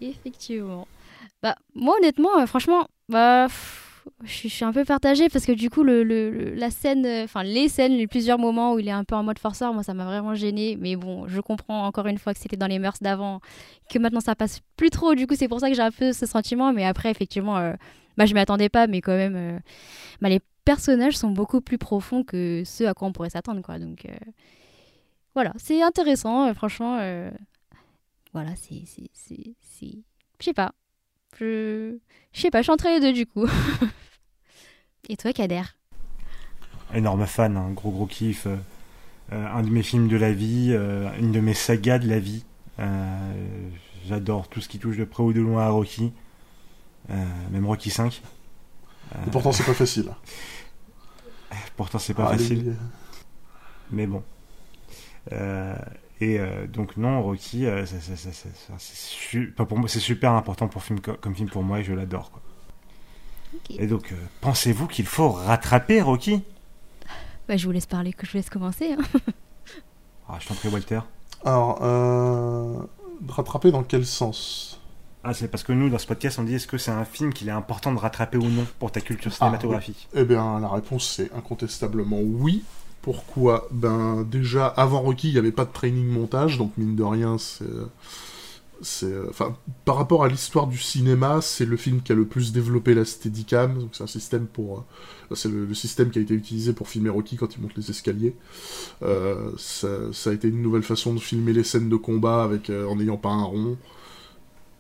Effectivement. 0.01 0.89
Bah, 1.43 1.57
moi, 1.75 1.97
honnêtement, 1.99 2.39
euh, 2.41 2.47
franchement, 2.47 2.89
bah, 3.09 3.47
pff, 3.49 3.88
je 4.25 4.49
suis- 4.49 4.65
un 4.65 4.73
peu 4.73 4.85
partagée 4.85 5.29
parce 5.29 5.47
que 5.47 5.53
du 5.53 5.71
coup, 5.71 5.83
la 5.85 6.71
scène, 6.71 7.07
euh, 7.07 7.25
enfin, 7.25 7.43
les 7.43 7.69
scènes, 7.69 7.93
les 7.97 8.07
plusieurs 8.07 8.39
moments 8.39 8.75
où 8.75 8.79
il 8.79 8.89
est 8.89 8.93
un 8.93 9.05
peu 9.05 9.15
en 9.15 9.23
mode 9.23 9.39
forceur, 9.39 9.73
moi, 9.73 9.83
ça 9.83 9.95
m'a 9.95 10.05
vraiment 10.05 10.35
gêné. 10.35 10.77
Mais 10.81 10.97
bon, 10.97 11.29
je 11.29 11.41
comprends 11.41 11.87
encore 11.87 12.07
une 12.07 12.19
fois 12.19 12.35
que 12.35 12.41
c'était 12.41 12.57
dans 12.57 12.67
les 12.67 12.79
mœurs 12.79 12.99
d'avant, 13.01 13.41
que 13.89 13.99
maintenant 13.99 14.21
ça 14.21 14.35
passe 14.35 14.61
plus 14.77 14.91
trop. 14.91 15.15
Du 15.15 15.27
coup, 15.27 15.35
c'est 15.37 15.49
pour 15.49 15.61
ça 15.61 15.69
que 15.69 15.75
j'ai 15.77 15.83
un 15.83 15.91
peu 15.91 16.13
ce 16.13 16.27
sentiment. 16.27 16.73
Mais 16.73 16.85
après, 16.85 17.11
effectivement, 17.11 17.57
euh, 17.59 17.75
bah, 18.17 18.27
je 18.27 18.35
m'y 18.35 18.41
attendais 18.41 18.69
pas, 18.69 18.87
mais 18.87 19.01
quand 19.01 19.17
même, 19.17 19.37
euh, 19.37 19.59
bah, 20.21 20.29
les 20.29 20.41
personnages 20.65 21.17
sont 21.17 21.31
beaucoup 21.31 21.61
plus 21.61 21.79
profonds 21.79 22.25
que 22.25 22.63
ceux 22.67 22.89
à 22.89 22.95
quoi 22.95 23.09
on 23.09 23.13
pourrait 23.13 23.31
s'attendre. 23.31 23.61
Donc, 23.79 24.05
euh, 24.07 24.11
voilà, 25.35 25.53
c'est 25.57 25.83
intéressant, 25.83 26.53
franchement. 26.55 26.99
voilà, 28.35 28.51
c'est- 28.57 28.85
Je 30.41 30.45
sais 30.45 30.53
pas. 30.53 30.73
Je. 31.39 31.99
Je 32.33 32.41
sais 32.41 32.51
pas, 32.51 32.59
je 32.59 32.65
suis 32.65 32.73
entre 32.73 32.89
les 32.89 33.01
deux 33.01 33.13
du 33.13 33.27
coup. 33.27 33.47
Et 35.09 35.17
toi, 35.17 35.33
Kader? 35.33 35.63
Énorme 36.95 37.27
fan, 37.27 37.57
un 37.57 37.71
gros 37.71 37.91
gros 37.91 38.07
kiff. 38.07 38.47
euh, 38.47 38.57
euh, 39.33 39.47
un 39.47 39.63
de 39.63 39.69
mes 39.71 39.83
films 39.83 40.09
de 40.09 40.17
la 40.17 40.33
vie, 40.33 40.69
euh, 40.73 41.11
une 41.19 41.33
de 41.33 41.41
mes 41.41 41.55
sagas 41.55 41.99
de 41.99 42.09
la 42.09 42.19
vie. 42.19 42.45
Euh, 42.79 43.69
J'adore 44.07 44.49
tout 44.49 44.61
ce 44.63 44.69
qui 44.69 44.79
touche 44.79 44.97
de 44.97 45.05
près 45.05 45.23
ou 45.23 45.33
de 45.35 45.41
loin 45.41 45.65
à 45.67 45.71
Rocky. 45.71 46.13
Euh, 47.11 47.25
même 47.51 47.67
Rocky 47.67 47.91
5. 47.91 48.23
Euh, 49.15 49.19
Et 49.27 49.31
pourtant, 49.31 49.53
c'est 49.53 49.65
pas 49.65 49.75
facile. 49.75 50.11
pourtant, 51.77 51.99
c'est 51.99 52.15
pas 52.15 52.27
Allez, 52.29 52.39
facile. 52.39 52.77
Mais 53.91 54.07
bon. 54.07 54.23
Et 56.21 56.39
euh, 56.41 56.67
donc 56.67 56.97
non, 56.97 57.23
Rocky, 57.23 57.67
euh, 57.67 57.87
ça- 57.87 58.01
ça- 58.01 58.17
ça- 58.17 58.33
ça- 58.33 58.49
ça- 58.55 58.75
c'est 58.79 58.97
su- 58.97 59.53
pas 59.57 59.65
pour 59.67 59.79
moi, 59.79 59.89
c'est 59.89 60.01
super 60.01 60.33
important 60.33 60.67
pour 60.69 60.83
film, 60.83 61.01
co- 61.01 61.15
comme 61.21 61.35
film 61.35 61.49
pour 61.49 61.63
moi 61.63 61.79
et 61.81 61.85
je 61.85 61.93
l'adore. 61.93 62.31
Et 63.71 63.87
donc, 63.87 64.13
euh, 64.13 64.17
pensez-vous 64.41 64.87
qu'il 64.89 65.07
faut 65.07 65.31
rattraper 65.31 66.03
Rocky? 66.03 66.43
Bah, 67.49 67.57
je 67.57 67.65
vous 67.67 67.73
laisse 67.73 67.87
parler, 67.87 68.13
que 68.13 68.27
je 68.27 68.33
vous 68.33 68.39
laisse 68.39 68.51
commencer. 68.51 68.93
hein. 68.93 69.21
ah, 70.29 70.37
Je 70.41 70.49
t'en 70.49 70.55
prie, 70.55 70.69
Walter. 70.69 71.01
Alors, 71.45 71.79
euh... 71.83 72.79
rattraper 73.29 73.71
dans 73.71 73.85
quel 73.85 74.05
sens? 74.05 74.81
Ah, 75.25 75.35
c'est 75.35 75.49
parce 75.49 75.63
que 75.63 75.73
nous, 75.73 75.89
dans 75.89 75.99
ce 75.99 76.07
podcast, 76.07 76.39
on 76.39 76.43
dit 76.45 76.55
est-ce 76.55 76.67
que 76.67 76.79
c'est 76.79 76.91
un 76.91 77.05
film 77.05 77.33
qu'il 77.33 77.49
est 77.49 77.53
important 77.53 77.93
de 77.93 77.99
rattraper 77.99 78.39
ou 78.39 78.49
non 78.49 78.67
pour 78.79 78.91
ta 78.93 79.01
culture 79.01 79.31
Ah, 79.35 79.37
cinématographique? 79.37 80.09
Eh 80.15 80.25
bien, 80.25 80.59
la 80.61 80.69
réponse 80.69 81.09
c'est 81.17 81.33
incontestablement 81.35 82.19
oui. 82.21 82.65
Pourquoi? 83.09 83.67
Ben 83.71 84.23
déjà 84.31 84.67
avant 84.67 85.01
Rocky, 85.01 85.29
il 85.29 85.33
n'y 85.33 85.39
avait 85.39 85.51
pas 85.51 85.65
de 85.65 85.73
training 85.73 86.07
montage, 86.07 86.59
donc 86.59 86.73
mine 86.77 86.95
de 86.95 87.03
rien, 87.03 87.39
c'est, 87.39 87.65
enfin, 89.31 89.57
par 89.87 89.97
rapport 89.97 90.25
à 90.25 90.29
l'histoire 90.29 90.67
du 90.67 90.77
cinéma, 90.77 91.41
c'est 91.41 91.65
le 91.65 91.79
film 91.79 92.03
qui 92.03 92.13
a 92.13 92.15
le 92.15 92.27
plus 92.27 92.53
développé 92.53 92.93
la 92.93 93.07
Steadicam. 93.07 93.89
C'est 93.93 94.05
un 94.05 94.07
système 94.07 94.47
pour, 94.47 94.85
euh, 95.31 95.35
c'est 95.35 95.49
le, 95.49 95.73
système 95.73 96.11
qui 96.11 96.19
a 96.19 96.21
été 96.21 96.35
utilisé 96.35 96.75
pour 96.75 96.87
filmer 96.87 97.09
Rocky 97.09 97.37
quand 97.37 97.57
il 97.57 97.63
monte 97.63 97.79
les 97.79 97.89
escaliers. 97.89 98.37
Euh, 99.03 99.53
ça, 99.57 100.13
ça 100.13 100.29
a 100.29 100.35
été 100.35 100.49
une 100.49 100.61
nouvelle 100.61 100.83
façon 100.83 101.15
de 101.15 101.19
filmer 101.19 101.55
les 101.55 101.65
scènes 101.65 101.89
de 101.89 101.97
combat 101.97 102.43
avec 102.45 102.69
euh, 102.69 102.87
en 102.89 102.97
n'ayant 102.97 103.17
pas 103.17 103.31
un 103.31 103.45
rond. 103.45 103.79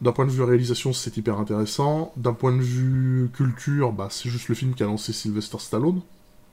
D'un 0.02 0.12
point 0.12 0.26
de 0.26 0.32
vue 0.32 0.42
réalisation, 0.42 0.92
c'est 0.92 1.16
hyper 1.16 1.38
intéressant. 1.38 2.12
D'un 2.18 2.34
point 2.34 2.54
de 2.54 2.60
vue 2.60 3.30
culture, 3.32 3.90
bah, 3.90 4.08
c'est 4.10 4.28
juste 4.28 4.50
le 4.50 4.54
film 4.54 4.74
qui 4.74 4.82
a 4.82 4.86
lancé 4.86 5.14
Sylvester 5.14 5.56
Stallone. 5.60 6.02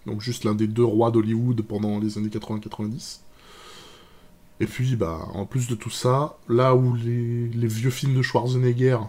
Donc 0.06 0.22
juste 0.22 0.43
l'un 0.43 0.56
des 0.56 0.68
deux 0.68 0.84
rois 0.84 1.12
d'Hollywood 1.12 1.62
pendant 1.64 1.99
les 1.99 2.18
années 2.18 2.30
80-90. 2.30 3.20
Et 4.60 4.68
puis, 4.68 4.95
bah, 4.95 5.28
en 5.34 5.45
plus 5.45 5.68
de 5.68 5.76
tout 5.76 5.89
ça, 5.89 6.38
là 6.47 6.76
où 6.76 6.95
les, 6.95 7.68
vieux 7.68 7.89
films 7.89 8.16
de 8.16 8.22
Schwarzenegger, 8.22 8.99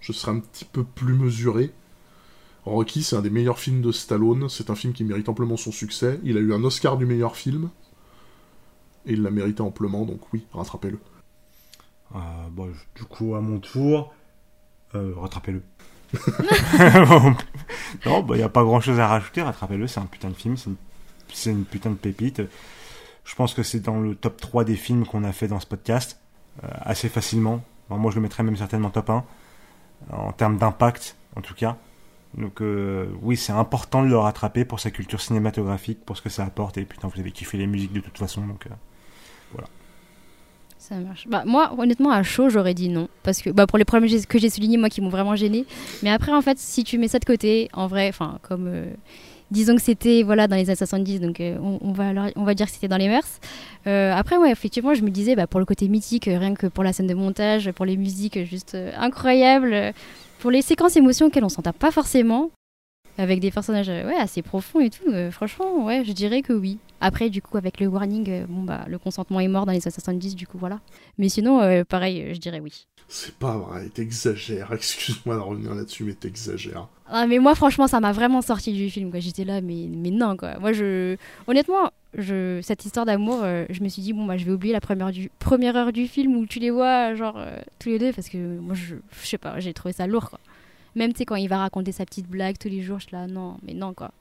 je 0.00 0.12
serais 0.12 0.32
un 0.32 0.40
petit 0.40 0.64
peu 0.64 0.84
plus 0.84 1.14
mesuré. 1.14 1.72
Rocky, 2.64 3.02
c'est 3.02 3.16
un 3.16 3.22
des 3.22 3.30
meilleurs 3.30 3.58
films 3.58 3.82
de 3.82 3.92
Stallone. 3.92 4.48
C'est 4.48 4.70
un 4.70 4.74
film 4.74 4.92
qui 4.92 5.04
mérite 5.04 5.28
amplement 5.28 5.56
son 5.56 5.72
succès. 5.72 6.18
Il 6.24 6.36
a 6.38 6.40
eu 6.40 6.54
un 6.54 6.64
Oscar 6.64 6.96
du 6.96 7.04
meilleur 7.04 7.36
film. 7.36 7.68
Et 9.04 9.14
il 9.14 9.22
l'a 9.22 9.30
mérité 9.30 9.62
amplement, 9.62 10.04
donc 10.04 10.32
oui, 10.32 10.46
rattrapez-le. 10.52 10.98
Euh, 12.14 12.72
Du 12.94 13.04
coup, 13.04 13.34
à 13.34 13.40
mon 13.40 13.58
tour, 13.58 14.14
euh, 14.94 15.12
rattrapez-le. 15.16 15.62
non, 18.06 18.26
il 18.30 18.36
n'y 18.36 18.42
a 18.42 18.48
pas 18.48 18.62
grand-chose 18.62 19.00
à 19.00 19.06
rajouter. 19.08 19.42
Rattrapez-le, 19.42 19.86
c'est 19.86 20.00
un 20.00 20.06
putain 20.06 20.28
de 20.28 20.34
film. 20.34 20.56
C'est 21.32 21.50
une, 21.50 21.64
putain 21.64 21.90
de 21.90 21.96
pépite. 21.96 22.42
Je 23.24 23.34
pense 23.34 23.54
que 23.54 23.62
c'est 23.62 23.80
dans 23.80 24.00
le 24.00 24.14
top 24.14 24.40
3 24.40 24.64
des 24.64 24.76
films 24.76 25.06
qu'on 25.06 25.24
a 25.24 25.32
fait 25.32 25.48
dans 25.48 25.60
ce 25.60 25.66
podcast. 25.66 26.18
euh, 26.64 26.68
assez 26.80 27.08
facilement. 27.08 27.64
Moi, 27.88 28.10
je 28.10 28.16
le 28.16 28.22
mettrais 28.22 28.42
même 28.42 28.56
certainement 28.56 28.90
top 28.90 29.10
1. 29.10 29.24
En 30.10 30.32
termes 30.32 30.58
d'impact, 30.58 31.16
en 31.36 31.40
tout 31.40 31.54
cas. 31.54 31.76
Donc, 32.34 32.62
euh, 32.62 33.08
oui, 33.20 33.36
c'est 33.36 33.52
important 33.52 34.02
de 34.02 34.08
le 34.08 34.16
rattraper 34.16 34.64
pour 34.64 34.80
sa 34.80 34.90
culture 34.90 35.20
cinématographique, 35.20 36.04
pour 36.04 36.16
ce 36.16 36.22
que 36.22 36.30
ça 36.30 36.44
apporte. 36.44 36.78
Et 36.78 36.84
putain, 36.84 37.08
vous 37.08 37.20
avez 37.20 37.30
kiffé 37.30 37.58
les 37.58 37.66
musiques 37.66 37.92
de 37.92 38.00
toute 38.00 38.16
façon. 38.18 38.46
Donc, 38.46 38.66
euh, 38.66 39.62
Ça 40.88 40.96
marche. 40.96 41.28
Bah, 41.28 41.44
moi, 41.46 41.72
honnêtement, 41.78 42.10
à 42.10 42.24
chaud, 42.24 42.48
j'aurais 42.48 42.74
dit 42.74 42.88
non. 42.88 43.08
Parce 43.22 43.40
que 43.40 43.50
bah, 43.50 43.68
pour 43.68 43.78
les 43.78 43.84
problèmes 43.84 44.10
que 44.26 44.38
j'ai- 44.38 44.50
soulignés, 44.50 44.78
moi, 44.78 44.88
qui 44.88 45.00
m'ont 45.00 45.10
vraiment 45.10 45.36
gêné. 45.36 45.64
Mais 46.02 46.10
après, 46.10 46.32
en 46.32 46.42
fait, 46.42 46.58
si 46.58 46.82
tu 46.82 46.98
mets 46.98 47.06
ça 47.06 47.20
de 47.20 47.24
côté, 47.24 47.68
en 47.72 47.86
vrai, 47.86 48.08
enfin, 48.08 48.38
comme. 48.42 48.66
euh, 48.66 48.86
disons 49.52 49.76
que 49.76 49.82
c'était 49.82 50.24
voilà, 50.24 50.48
dans 50.48 50.56
les 50.56 50.68
années 50.70 50.74
70, 50.76 51.20
donc 51.20 51.38
euh, 51.40 51.56
on, 51.60 51.92
va, 51.92 52.10
on 52.34 52.42
va 52.42 52.54
dire 52.54 52.66
que 52.66 52.72
c'était 52.72 52.88
dans 52.88 52.96
les 52.96 53.08
mœurs. 53.08 53.38
Euh, 53.86 54.12
après, 54.12 54.36
ouais, 54.38 54.50
effectivement, 54.50 54.92
je 54.94 55.02
me 55.02 55.10
disais, 55.10 55.36
bah, 55.36 55.46
pour 55.46 55.60
le 55.60 55.66
côté 55.66 55.86
mythique, 55.88 56.24
rien 56.24 56.54
que 56.54 56.66
pour 56.66 56.82
la 56.82 56.92
scène 56.92 57.06
de 57.06 57.14
montage, 57.14 57.70
pour 57.70 57.84
les 57.84 57.96
musiques 57.96 58.42
juste 58.44 58.76
incroyables, 58.98 59.92
pour 60.40 60.50
les 60.50 60.62
séquences 60.62 60.96
émotions 60.96 61.26
auxquelles 61.26 61.44
on 61.44 61.48
s'en 61.48 61.62
tape 61.62 61.78
pas 61.78 61.92
forcément. 61.92 62.50
avec 63.18 63.38
des 63.40 63.50
personnages 63.52 63.90
assez 64.18 64.42
profonds 64.42 64.80
et 64.80 64.90
tout. 64.90 65.04
franchement, 65.30 65.84
ouais, 65.84 66.02
je 66.04 66.12
dirais 66.12 66.42
que 66.42 66.52
oui. 66.54 66.78
Après, 67.02 67.28
du 67.28 67.42
coup, 67.42 67.58
avec 67.58 67.80
le 67.80 67.88
warning, 67.88 68.30
euh, 68.30 68.46
bon 68.48 68.62
bah, 68.62 68.84
le 68.88 68.96
consentement 68.98 69.40
est 69.40 69.48
mort 69.48 69.66
dans 69.66 69.72
les 69.72 69.84
années 69.84 69.90
70, 69.90 70.36
du 70.36 70.46
coup, 70.46 70.56
voilà. 70.56 70.80
Mais 71.18 71.28
sinon, 71.28 71.60
euh, 71.60 71.84
pareil, 71.84 72.22
euh, 72.22 72.34
je 72.34 72.38
dirais 72.38 72.60
oui. 72.60 72.86
C'est 73.08 73.34
pas 73.34 73.58
vrai, 73.58 73.88
t'exagères. 73.90 74.72
Excuse-moi 74.72 75.34
de 75.34 75.40
revenir 75.40 75.74
là-dessus, 75.74 76.04
mais 76.04 76.14
t'exagères. 76.14 76.88
Ah, 77.06 77.26
mais 77.26 77.38
moi, 77.38 77.54
franchement, 77.54 77.86
ça 77.86 78.00
m'a 78.00 78.12
vraiment 78.12 78.40
sorti 78.40 78.72
du 78.72 78.88
film. 78.88 79.10
quoi. 79.10 79.20
J'étais 79.20 79.44
là, 79.44 79.60
mais, 79.60 79.86
mais 79.86 80.10
non, 80.10 80.34
quoi. 80.36 80.58
Moi, 80.58 80.72
je. 80.72 81.16
Honnêtement, 81.46 81.90
je... 82.16 82.60
cette 82.62 82.86
histoire 82.86 83.04
d'amour, 83.04 83.40
euh, 83.42 83.66
je 83.68 83.82
me 83.82 83.88
suis 83.88 84.00
dit, 84.00 84.14
bon, 84.14 84.24
bah, 84.24 84.38
je 84.38 84.46
vais 84.46 84.52
oublier 84.52 84.72
la 84.72 84.80
première, 84.80 85.10
du... 85.10 85.30
première 85.38 85.76
heure 85.76 85.92
du 85.92 86.08
film 86.08 86.36
où 86.36 86.46
tu 86.46 86.58
les 86.58 86.70
vois, 86.70 87.14
genre, 87.14 87.34
euh, 87.36 87.58
tous 87.78 87.90
les 87.90 87.98
deux, 87.98 88.12
parce 88.12 88.30
que 88.30 88.58
moi, 88.58 88.74
je, 88.74 88.94
je 89.20 89.26
sais 89.26 89.38
pas, 89.38 89.60
j'ai 89.60 89.74
trouvé 89.74 89.92
ça 89.92 90.06
lourd, 90.06 90.30
quoi. 90.30 90.40
Même, 90.94 91.12
tu 91.12 91.18
sais, 91.18 91.24
quand 91.26 91.36
il 91.36 91.48
va 91.48 91.58
raconter 91.58 91.92
sa 91.92 92.06
petite 92.06 92.28
blague 92.28 92.56
tous 92.58 92.68
les 92.68 92.80
jours, 92.80 92.98
je 92.98 93.08
suis 93.08 93.16
là, 93.16 93.26
non, 93.26 93.58
mais 93.62 93.74
non, 93.74 93.92
quoi. 93.92 94.12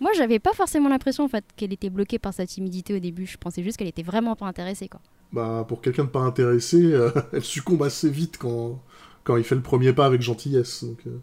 Moi, 0.00 0.10
j'avais 0.16 0.38
pas 0.38 0.52
forcément 0.52 0.88
l'impression, 0.88 1.24
en 1.24 1.28
fait, 1.28 1.44
qu'elle 1.56 1.72
était 1.72 1.90
bloquée 1.90 2.18
par 2.18 2.32
sa 2.34 2.46
timidité 2.46 2.94
au 2.94 2.98
début. 2.98 3.26
Je 3.26 3.36
pensais 3.36 3.62
juste 3.62 3.76
qu'elle 3.76 3.88
était 3.88 4.02
vraiment 4.02 4.34
pas 4.34 4.46
intéressée, 4.46 4.88
quoi. 4.88 5.00
Bah, 5.32 5.64
pour 5.68 5.80
quelqu'un 5.80 6.04
de 6.04 6.08
pas 6.08 6.20
intéressé, 6.20 6.82
euh, 6.82 7.10
elle 7.32 7.44
succombe 7.44 7.82
assez 7.82 8.08
vite 8.10 8.36
quand, 8.38 8.82
quand 9.24 9.36
il 9.36 9.44
fait 9.44 9.54
le 9.54 9.62
premier 9.62 9.92
pas 9.92 10.06
avec 10.06 10.22
gentillesse. 10.22 10.84
Donc, 10.84 10.98
euh. 11.06 11.18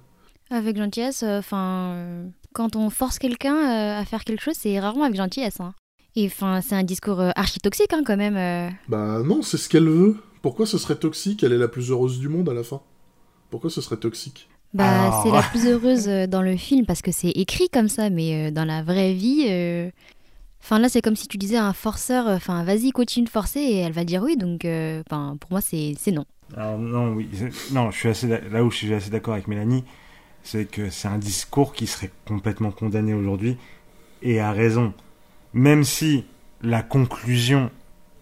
Avec 0.50 0.78
gentillesse, 0.78 1.24
enfin, 1.24 2.24
quand 2.54 2.76
on 2.76 2.90
force 2.90 3.20
quelqu'un 3.20 3.56
euh, 3.56 4.00
à 4.00 4.06
faire 4.06 4.24
quelque 4.24 4.42
chose, 4.42 4.56
c'est 4.58 4.80
rarement 4.80 5.04
avec 5.04 5.16
gentillesse. 5.16 5.60
Hein. 5.60 5.74
Et 6.16 6.26
enfin, 6.26 6.62
c'est 6.62 6.74
un 6.76 6.84
discours 6.84 7.20
euh, 7.20 7.32
archi 7.36 7.60
toxique 7.60 7.94
hein, 7.94 8.02
quand 8.06 8.18
même. 8.18 8.38
euh. 8.38 8.70
Bah 8.88 9.22
non, 9.24 9.42
c'est 9.44 9.58
ce 9.58 9.70
qu'elle 9.70 9.88
veut. 9.88 10.16
Pourquoi 10.42 10.66
ce 10.66 10.78
serait 10.78 10.96
toxique? 10.96 11.44
Elle 11.44 11.54
est 11.54 11.58
la 11.58 11.68
plus 11.68 11.92
heureuse 11.92 12.20
du 12.20 12.30
monde 12.30 12.50
à 12.50 12.54
la 12.54 12.64
fin. 12.64 12.82
Pourquoi 13.52 13.70
ce 13.70 13.82
serait 13.82 13.98
toxique? 13.98 14.50
Bah, 14.78 15.06
Alors. 15.06 15.24
c'est 15.24 15.32
la 15.32 15.42
plus 15.42 15.68
heureuse 15.68 16.08
euh, 16.08 16.28
dans 16.28 16.44
le 16.44 16.56
film 16.56 16.86
parce 16.86 17.02
que 17.02 17.12
c'est 17.12 17.32
écrit 17.32 17.68
comme 17.68 17.88
ça, 17.88 18.12
mais 18.12 18.50
euh, 18.50 18.52
dans 18.52 18.64
la 18.64 18.84
vraie 18.84 19.14
vie, 19.14 19.48
euh, 19.50 19.90
enfin 20.62 20.78
là, 20.78 20.88
c'est 20.88 21.02
comme 21.02 21.16
si 21.16 21.28
tu 21.28 21.40
disais 21.40 21.58
à 21.58 21.66
un 21.66 21.74
forceur, 21.74 22.28
enfin, 22.28 22.64
vas-y, 22.64 22.92
continue 22.92 23.26
de 23.26 23.30
forcer, 23.32 23.60
et 23.60 23.78
elle 23.78 23.92
va 23.92 24.04
dire 24.04 24.22
oui. 24.22 24.38
Donc, 24.38 24.66
euh, 24.66 25.02
enfin, 25.10 25.36
pour 25.40 25.50
moi, 25.50 25.62
c'est 25.62 25.94
c'est 25.98 26.12
non. 26.12 26.26
Alors 26.56 26.78
non, 26.78 27.14
oui, 27.14 27.28
non, 27.72 27.90
je 27.90 27.98
suis 27.98 28.10
assez 28.10 28.28
là 28.28 28.64
où 28.64 28.70
je 28.70 28.78
suis 28.78 28.94
assez 28.94 29.10
d'accord 29.10 29.34
avec 29.34 29.48
Mélanie, 29.48 29.84
c'est 30.44 30.66
que 30.66 30.92
c'est 30.92 31.08
un 31.08 31.18
discours 31.18 31.74
qui 31.74 31.88
serait 31.88 32.12
complètement 32.28 32.70
condamné 32.70 33.16
aujourd'hui 33.16 33.58
et 34.22 34.40
à 34.40 34.52
raison. 34.52 34.94
Même 35.54 35.84
si 35.84 36.26
la 36.62 36.84
conclusion 36.84 37.72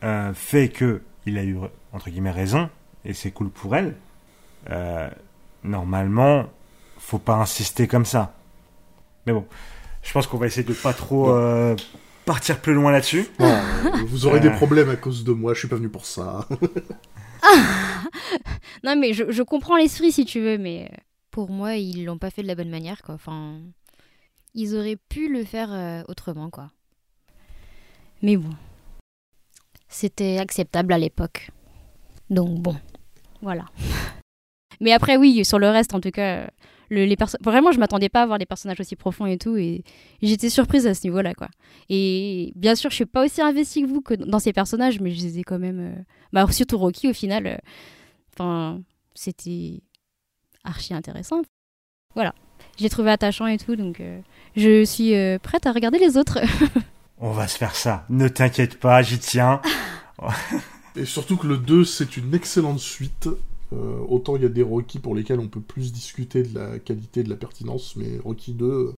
euh, 0.06 0.34
fait 0.34 0.70
que 0.70 1.02
il 1.26 1.38
a 1.38 1.44
eu 1.44 1.58
entre 1.92 2.10
guillemets 2.10 2.32
raison 2.32 2.70
et 3.04 3.14
c'est 3.14 3.32
cool 3.32 3.50
pour 3.50 3.76
elle, 3.76 3.96
euh, 4.70 5.10
normalement, 5.66 6.46
faut 6.98 7.18
pas 7.20 7.36
insister 7.36 7.88
comme 7.88 8.06
ça. 8.06 8.34
Mais 9.26 9.34
bon, 9.34 9.46
je 10.04 10.12
pense 10.14 10.28
qu'on 10.28 10.38
va 10.38 10.46
essayer 10.48 10.68
de 10.68 10.74
pas 10.74 10.94
trop 10.94 11.30
euh, 11.32 11.76
partir 12.26 12.60
plus 12.62 12.74
loin 12.74 12.92
là-dessus. 12.92 13.28
Euh, 13.40 13.62
Vous 14.08 14.26
aurez 14.26 14.38
Euh. 14.40 14.42
des 14.42 14.52
problèmes 14.52 14.90
à 14.90 14.96
cause 14.96 15.24
de 15.24 15.32
moi, 15.32 15.54
je 15.54 15.60
suis 15.60 15.68
pas 15.68 15.76
venu 15.76 15.90
pour 15.90 16.06
ça. 16.06 16.48
Non, 18.84 18.96
mais 18.96 19.14
je, 19.14 19.32
je 19.32 19.42
comprends 19.44 19.78
l'esprit 19.78 20.12
si 20.12 20.26
tu 20.26 20.40
veux, 20.42 20.58
mais 20.58 20.90
euh, 20.92 20.96
pour 21.32 21.50
moi, 21.50 21.76
ils 21.76 22.06
l'ont 22.06 22.18
pas 22.18 22.30
fait 22.30 22.42
de 22.44 22.48
la 22.48 22.56
bonne 22.56 22.70
manière, 22.70 23.02
quoi. 23.04 23.16
Enfin, 23.16 23.60
ils 24.54 24.76
auraient 24.76 24.98
pu 25.10 25.32
le 25.32 25.44
faire 25.44 25.72
euh, 25.72 26.04
autrement, 26.08 26.50
quoi. 26.50 26.72
Mais 28.22 28.38
bon, 28.38 28.52
c'était 29.88 30.38
acceptable 30.40 30.94
à 30.94 30.98
l'époque. 30.98 31.50
Donc 32.30 32.60
bon, 32.60 32.76
voilà. 33.42 33.66
Mais 34.86 34.94
après, 34.94 35.18
oui, 35.18 35.44
sur 35.44 35.60
le 35.60 35.68
reste, 35.70 35.94
en 35.94 36.00
tout 36.00 36.12
cas, 36.12 36.48
le- 36.90 37.04
les 37.06 37.18
vraiment, 37.42 37.72
je 37.74 37.80
m'attendais 37.80 38.08
pas 38.10 38.22
à 38.22 38.26
voir 38.26 38.38
des 38.40 38.46
personnages 38.46 38.80
aussi 38.80 38.96
profonds 38.96 39.26
et 39.26 39.38
tout, 39.38 39.58
et 39.58 39.84
j'étais 40.22 40.50
surprise 40.50 40.86
à 40.88 40.94
ce 40.94 41.06
niveau-là, 41.06 41.34
quoi. 41.34 41.50
Et 41.90 42.54
bien 42.56 42.76
sûr, 42.76 42.90
je 42.92 42.96
suis 42.96 43.06
pas 43.06 43.26
aussi 43.26 43.42
investie 43.42 43.82
que 43.82 43.88
vous 43.88 44.02
que 44.02 44.14
dans 44.14 44.40
ces 44.40 44.54
personnages, 44.54 45.00
mais 45.02 45.12
je 45.12 45.22
les 45.24 45.40
ai 45.40 45.44
quand 45.44 45.60
même. 45.60 45.80
euh, 45.80 46.02
Bah, 46.32 46.46
surtout 46.52 46.78
Rocky, 46.78 47.10
au 47.10 47.14
final. 47.14 47.48
euh, 47.48 47.58
Enfin, 48.34 48.82
c'était 49.16 49.82
archi 50.64 50.94
intéressant. 50.94 51.42
Voilà. 52.14 52.34
J'ai 52.78 52.90
trouvé 52.90 53.10
attachant 53.12 53.48
et 53.48 53.58
tout, 53.58 53.76
donc 53.76 54.00
euh, 54.02 54.20
je 54.56 54.84
suis 54.86 55.16
euh, 55.16 55.40
prête 55.40 55.66
à 55.66 55.72
regarder 55.72 55.98
les 56.00 56.18
autres. 56.18 56.40
On 57.18 57.32
va 57.32 57.48
se 57.48 57.58
faire 57.58 57.76
ça. 57.76 58.06
Ne 58.10 58.28
t'inquiète 58.28 58.78
pas, 58.80 59.02
j'y 59.02 59.18
tiens. 59.20 59.62
Et 60.98 61.06
surtout 61.06 61.36
que 61.38 61.48
le 61.48 61.58
2, 61.58 61.84
c'est 61.86 62.16
une 62.18 62.34
excellente 62.36 62.80
suite. 62.80 63.28
Euh, 63.74 64.00
autant 64.08 64.36
il 64.36 64.44
y 64.44 64.46
a 64.46 64.50
des 64.50 64.62
Rocky 64.62 65.00
pour 65.00 65.16
lesquels 65.16 65.40
on 65.40 65.48
peut 65.48 65.62
plus 65.62 65.92
discuter 65.92 66.44
de 66.44 66.58
la 66.58 66.80
qualité, 66.80 67.24
de 67.24 67.30
la 67.30 67.36
pertinence, 67.36 67.96
mais 67.96 68.20
Rocky 68.24 68.54
2, 68.54 68.66
euh, 68.66 68.94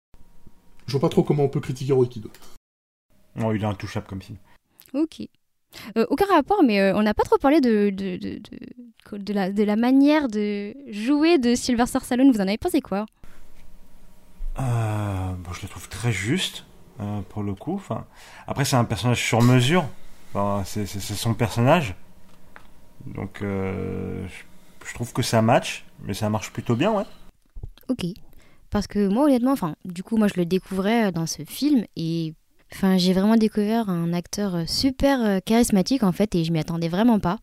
je 0.86 0.92
vois 0.92 1.02
pas 1.02 1.10
trop 1.10 1.24
comment 1.24 1.44
on 1.44 1.50
peut 1.50 1.62
critiquer 1.62 1.94
Rocky 1.94 2.20
2. 2.20 2.30
Oh, 3.44 3.54
il 3.54 3.62
est 3.62 3.66
intouchable 3.66 4.08
comme 4.08 4.22
film. 4.22 4.38
ok. 4.94 5.28
Euh, 5.98 6.06
aucun 6.10 6.26
rapport, 6.26 6.64
mais 6.64 6.80
euh, 6.80 6.96
on 6.96 7.04
n'a 7.04 7.14
pas 7.14 7.24
trop 7.24 7.38
parlé 7.38 7.62
de, 7.62 7.90
de, 7.90 8.18
de, 8.18 8.40
de, 8.40 9.18
de 9.18 9.34
la, 9.34 9.52
de 9.52 9.64
la 9.64 9.76
manière 9.76 10.28
de 10.28 10.74
jouer 10.90 11.38
de 11.38 11.56
Sylvester 11.56 12.00
Stallone. 12.02 12.32
Vous 12.32 12.40
en 12.40 12.48
avez 12.48 12.58
pensé 12.58 12.82
quoi? 12.82 13.06
Euh, 14.60 15.34
bon, 15.34 15.54
je 15.54 15.62
le 15.62 15.68
trouve 15.68 15.88
très 15.90 16.12
juste 16.12 16.66
euh, 17.00 17.22
pour 17.30 17.44
le 17.44 17.54
coup. 17.54 17.76
Enfin, 17.76 18.06
après, 18.48 18.66
c'est 18.66 18.76
un 18.76 18.86
personnage 18.86 19.24
sur 19.24 19.42
mesure. 19.42 19.86
Enfin, 20.34 20.64
c'est, 20.66 20.86
son 20.88 21.34
personnage. 21.34 21.96
Donc, 23.06 23.42
euh, 23.42 24.28
je, 24.28 24.44
je 24.88 24.94
trouve 24.94 25.14
que 25.14 25.22
ça 25.22 25.42
match, 25.42 25.86
mais 26.04 26.14
ça 26.14 26.30
marche 26.30 26.52
plutôt 26.52 26.76
bien, 26.76 26.92
ouais. 26.92 27.04
Ok. 27.90 28.06
Parce 28.70 28.88
que 28.88 29.08
moi, 29.08 29.26
honnêtement, 29.26 29.52
enfin, 29.52 29.76
du 29.86 30.04
coup, 30.04 30.18
moi, 30.18 30.28
je 30.28 30.40
le 30.40 30.46
découvrais 30.46 31.08
euh, 31.08 31.12
dans 31.12 31.26
ce 31.26 31.44
film 31.44 31.86
et 31.96 32.34
enfin, 32.74 32.98
j'ai 32.98 33.14
vraiment 33.14 33.38
découvert 33.38 33.90
un 33.90 34.14
acteur 34.14 34.56
euh, 34.56 34.64
super 34.66 35.24
euh, 35.24 35.40
charismatique 35.46 36.04
en 36.04 36.12
fait 36.12 36.36
et 36.36 36.44
je 36.44 36.52
m'y 36.52 36.60
attendais 36.60 36.90
vraiment 36.90 37.20
pas. 37.20 37.38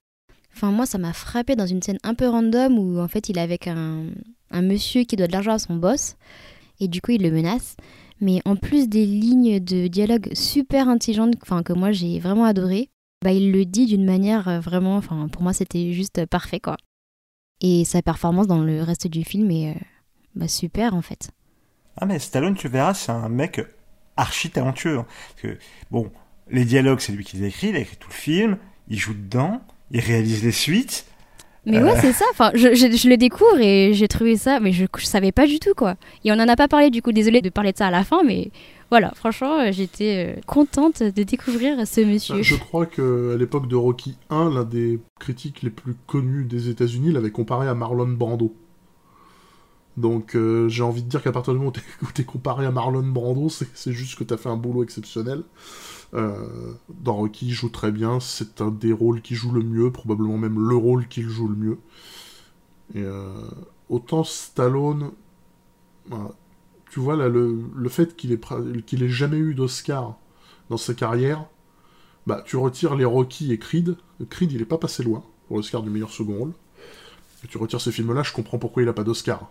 Enfin, 0.54 0.70
moi, 0.70 0.86
ça 0.86 0.98
m'a 0.98 1.12
frappé 1.12 1.56
dans 1.56 1.66
une 1.66 1.82
scène 1.82 1.98
un 2.04 2.14
peu 2.14 2.28
random 2.28 2.78
où 2.78 3.00
en 3.00 3.08
fait, 3.08 3.28
il 3.28 3.38
est 3.38 3.42
avec 3.42 3.66
un, 3.66 4.04
un 4.50 4.62
monsieur 4.62 5.04
qui 5.04 5.16
doit 5.16 5.26
de 5.26 5.32
l'argent 5.32 5.52
à 5.52 5.58
son 5.58 5.76
boss 5.76 6.16
et 6.80 6.88
du 6.88 7.00
coup, 7.00 7.12
il 7.12 7.22
le 7.22 7.30
menace. 7.30 7.76
Mais 8.20 8.40
en 8.44 8.54
plus 8.54 8.88
des 8.88 9.06
lignes 9.06 9.58
de 9.58 9.88
dialogue 9.88 10.28
super 10.34 10.88
intelligentes, 10.88 11.34
enfin, 11.42 11.62
que 11.62 11.72
moi, 11.72 11.90
j'ai 11.90 12.20
vraiment 12.20 12.44
adoré, 12.44 12.90
bah, 13.24 13.32
il 13.32 13.50
le 13.50 13.64
dit 13.64 13.86
d'une 13.86 14.04
manière 14.04 14.60
vraiment, 14.60 14.96
enfin, 14.96 15.28
pour 15.28 15.42
moi, 15.42 15.52
c'était 15.52 15.92
juste 15.92 16.24
parfait, 16.26 16.60
quoi. 16.60 16.76
Et 17.60 17.84
sa 17.84 18.02
performance 18.02 18.46
dans 18.46 18.58
le 18.58 18.82
reste 18.82 19.06
du 19.06 19.24
film 19.24 19.50
est 19.50 19.70
euh, 19.70 19.74
bah, 20.34 20.48
super 20.48 20.94
en 20.94 21.02
fait. 21.02 21.30
Ah, 21.96 22.06
mais 22.06 22.18
Stallone, 22.18 22.54
tu 22.56 22.68
verras, 22.68 22.94
c'est 22.94 23.12
un 23.12 23.28
mec 23.28 23.60
archi 24.16 24.50
talentueux. 24.50 24.98
hein. 24.98 25.06
Parce 25.36 25.42
que, 25.54 25.58
bon, 25.90 26.10
les 26.50 26.64
dialogues, 26.64 27.00
c'est 27.00 27.12
lui 27.12 27.24
qui 27.24 27.36
les 27.36 27.46
écrit, 27.48 27.68
il 27.68 27.76
a 27.76 27.80
écrit 27.80 27.96
tout 27.96 28.08
le 28.10 28.14
film, 28.14 28.58
il 28.88 28.98
joue 28.98 29.14
dedans, 29.14 29.60
il 29.92 30.00
réalise 30.00 30.42
les 30.44 30.52
suites. 30.52 31.06
Mais 31.66 31.78
Euh. 31.78 31.84
ouais, 31.84 31.98
c'est 32.00 32.12
ça. 32.12 32.24
Enfin, 32.32 32.50
je, 32.54 32.74
je- 32.74 32.94
je 32.94 33.08
le 33.08 33.16
découvre 33.16 33.58
et 33.60 33.94
j'ai 33.94 34.08
trouvé 34.08 34.36
ça, 34.36 34.60
mais 34.60 34.72
je, 34.72 34.84
je 34.98 35.06
savais 35.06 35.32
pas 35.32 35.46
du 35.46 35.58
tout 35.60 35.72
quoi. 35.74 35.94
Et 36.24 36.30
on 36.32 36.34
en 36.34 36.48
a 36.48 36.56
pas 36.56 36.68
parlé 36.68 36.90
du 36.90 37.00
coup. 37.00 37.12
Désolée 37.12 37.40
de 37.40 37.48
parler 37.48 37.72
de 37.72 37.78
ça 37.78 37.86
à 37.86 37.90
la 37.90 38.04
fin, 38.04 38.22
mais 38.24 38.50
voilà. 38.90 39.12
Franchement, 39.14 39.58
euh, 39.60 39.72
j'étais 39.72 40.36
euh, 40.36 40.40
contente 40.46 41.02
de 41.02 41.22
découvrir 41.22 41.86
ce 41.86 42.00
monsieur. 42.00 42.42
Je 42.42 42.56
crois 42.56 42.86
que 42.86 43.34
à 43.34 43.36
l'époque 43.36 43.66
de 43.68 43.76
Rocky 43.76 44.16
1, 44.30 44.50
l'un 44.54 44.64
des 44.64 45.00
critiques 45.18 45.62
les 45.62 45.70
plus 45.70 45.94
connus 46.06 46.44
des 46.44 46.68
États-Unis 46.68 47.12
l'avait 47.12 47.30
comparé 47.30 47.68
à 47.68 47.74
Marlon 47.74 48.08
Brando. 48.08 48.54
Donc 49.96 50.34
euh, 50.34 50.68
j'ai 50.68 50.82
envie 50.82 51.02
de 51.04 51.08
dire 51.08 51.22
qu'à 51.22 51.30
partir 51.32 51.52
du 51.52 51.58
moment 51.60 51.72
où 52.02 52.06
t'es- 52.12 52.24
comparé 52.24 52.66
à 52.66 52.70
Marlon 52.72 53.06
Brando, 53.06 53.48
c'est 53.48 53.92
juste 53.92 54.18
que 54.18 54.24
t'as 54.24 54.36
fait 54.36 54.48
un 54.48 54.56
boulot 54.56 54.82
exceptionnel. 54.82 55.42
Dans 56.12 57.14
Rocky, 57.14 57.46
il 57.48 57.52
joue 57.52 57.68
très 57.70 57.90
bien, 57.90 58.20
c'est 58.20 58.60
un 58.60 58.70
des 58.70 58.92
rôles 58.92 59.20
qui 59.20 59.34
joue 59.34 59.50
le 59.50 59.62
mieux, 59.62 59.90
probablement 59.90 60.38
même 60.38 60.58
le 60.68 60.76
rôle 60.76 61.08
qu'il 61.08 61.28
joue 61.28 61.48
le 61.48 61.56
mieux. 61.56 61.78
Et 62.94 63.04
autant 63.88 64.22
Stallone, 64.24 65.10
voilà, 66.06 66.30
tu 66.94 67.00
vois 67.00 67.16
là, 67.16 67.28
le, 67.28 67.88
fait 67.88 68.14
qu'il 68.14 68.30
ait, 68.30 68.38
qu'il 68.86 69.02
ait 69.02 69.08
jamais 69.08 69.36
eu 69.36 69.52
d'Oscar 69.56 70.16
dans 70.70 70.76
sa 70.76 70.94
carrière, 70.94 71.44
bah, 72.24 72.44
tu 72.46 72.56
retires 72.56 72.94
les 72.94 73.04
Rocky 73.04 73.52
et 73.52 73.58
Creed. 73.58 73.96
Creed, 74.30 74.52
il 74.52 74.62
est 74.62 74.64
pas 74.64 74.78
passé 74.78 75.02
loin 75.02 75.24
pour 75.48 75.56
l'Oscar 75.56 75.82
du 75.82 75.90
meilleur 75.90 76.12
second 76.12 76.38
rôle. 76.38 76.52
Tu 77.48 77.58
retires 77.58 77.80
ces 77.80 77.90
films-là, 77.90 78.22
je 78.22 78.32
comprends 78.32 78.60
pourquoi 78.60 78.84
il 78.84 78.88
a 78.88 78.92
pas 78.92 79.02
d'Oscar. 79.02 79.50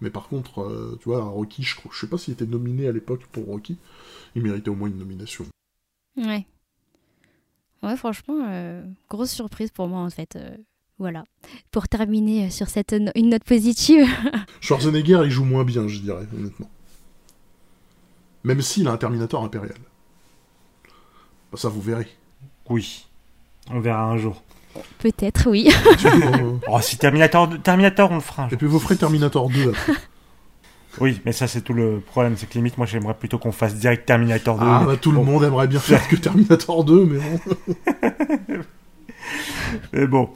Mais 0.00 0.10
par 0.10 0.26
contre, 0.26 0.62
euh, 0.62 0.98
tu 1.00 1.10
vois, 1.10 1.22
Rocky, 1.22 1.62
je, 1.62 1.76
je 1.92 1.96
sais 1.96 2.08
pas 2.08 2.18
s'il 2.18 2.34
était 2.34 2.44
nominé 2.44 2.88
à 2.88 2.92
l'époque 2.92 3.24
pour 3.30 3.44
Rocky. 3.44 3.78
Il 4.34 4.42
méritait 4.42 4.70
au 4.70 4.74
moins 4.74 4.88
une 4.88 4.98
nomination. 4.98 5.46
Ouais. 6.16 6.44
Ouais, 7.84 7.96
franchement, 7.96 8.48
euh, 8.48 8.84
grosse 9.08 9.30
surprise 9.30 9.70
pour 9.70 9.86
moi 9.86 10.00
en 10.00 10.10
fait. 10.10 10.34
euh, 10.34 10.56
voilà. 10.98 11.24
Pour 11.70 11.88
terminer 11.88 12.46
euh, 12.46 12.50
sur 12.50 12.68
cette 12.68 12.92
no- 12.92 13.10
une 13.14 13.30
note 13.30 13.44
positive. 13.44 14.06
Schwarzenegger, 14.60 15.22
il 15.24 15.30
joue 15.30 15.44
moins 15.44 15.64
bien, 15.64 15.86
je 15.88 15.98
dirais, 16.00 16.26
honnêtement. 16.36 16.70
Même 18.44 18.60
s'il 18.62 18.86
a 18.88 18.92
un 18.92 18.96
Terminator 18.96 19.42
impérial. 19.42 19.74
Bah, 21.50 21.58
ça, 21.58 21.68
vous 21.68 21.80
verrez. 21.80 22.08
Oui, 22.68 23.06
on 23.70 23.80
verra 23.80 24.04
un 24.04 24.16
jour. 24.18 24.42
Peut-être, 24.98 25.48
oui. 25.50 25.70
Euh, 26.04 26.56
Oh, 26.68 26.80
si 26.80 26.96
Terminator, 26.98 27.48
Terminator, 27.62 28.10
on 28.10 28.16
le 28.16 28.20
fera 28.20 28.44
un 28.44 28.48
Et 28.48 28.56
puis 28.56 28.66
vous 28.66 28.78
ferez 28.78 28.96
Terminator 28.96 29.48
2 29.48 29.70
après. 29.70 29.92
Oui, 31.00 31.20
mais 31.24 31.32
ça 31.32 31.48
c'est 31.48 31.60
tout 31.62 31.72
le 31.72 31.98
problème, 32.00 32.36
c'est 32.36 32.46
que 32.48 32.54
limite 32.54 32.78
moi 32.78 32.86
j'aimerais 32.86 33.14
plutôt 33.14 33.36
qu'on 33.38 33.50
fasse 33.50 33.74
direct 33.74 34.06
Terminator 34.06 34.56
2. 34.58 34.64
Ah, 34.64 34.82
bah 34.86 34.96
tout 34.96 35.10
le 35.10 35.16
Bon. 35.18 35.24
monde 35.24 35.42
aimerait 35.44 35.66
bien 35.66 35.80
faire 35.80 36.06
que 36.06 36.14
Terminator 36.14 36.84
2, 36.84 37.04
mais 37.04 37.18
bon. 37.18 37.40
Mais 39.92 40.06
bon. 40.06 40.30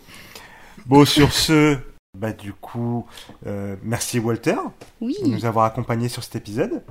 Bon, 0.88 1.04
sur 1.04 1.32
ce, 1.32 1.76
bah 2.18 2.32
du 2.32 2.52
coup, 2.54 3.06
euh, 3.46 3.76
merci 3.82 4.18
Walter 4.18 4.56
Oui. 5.00 5.14
de 5.22 5.28
nous 5.28 5.44
avoir 5.44 5.66
accompagnés 5.66 6.08
sur 6.08 6.24
cet 6.24 6.36
épisode. 6.36 6.82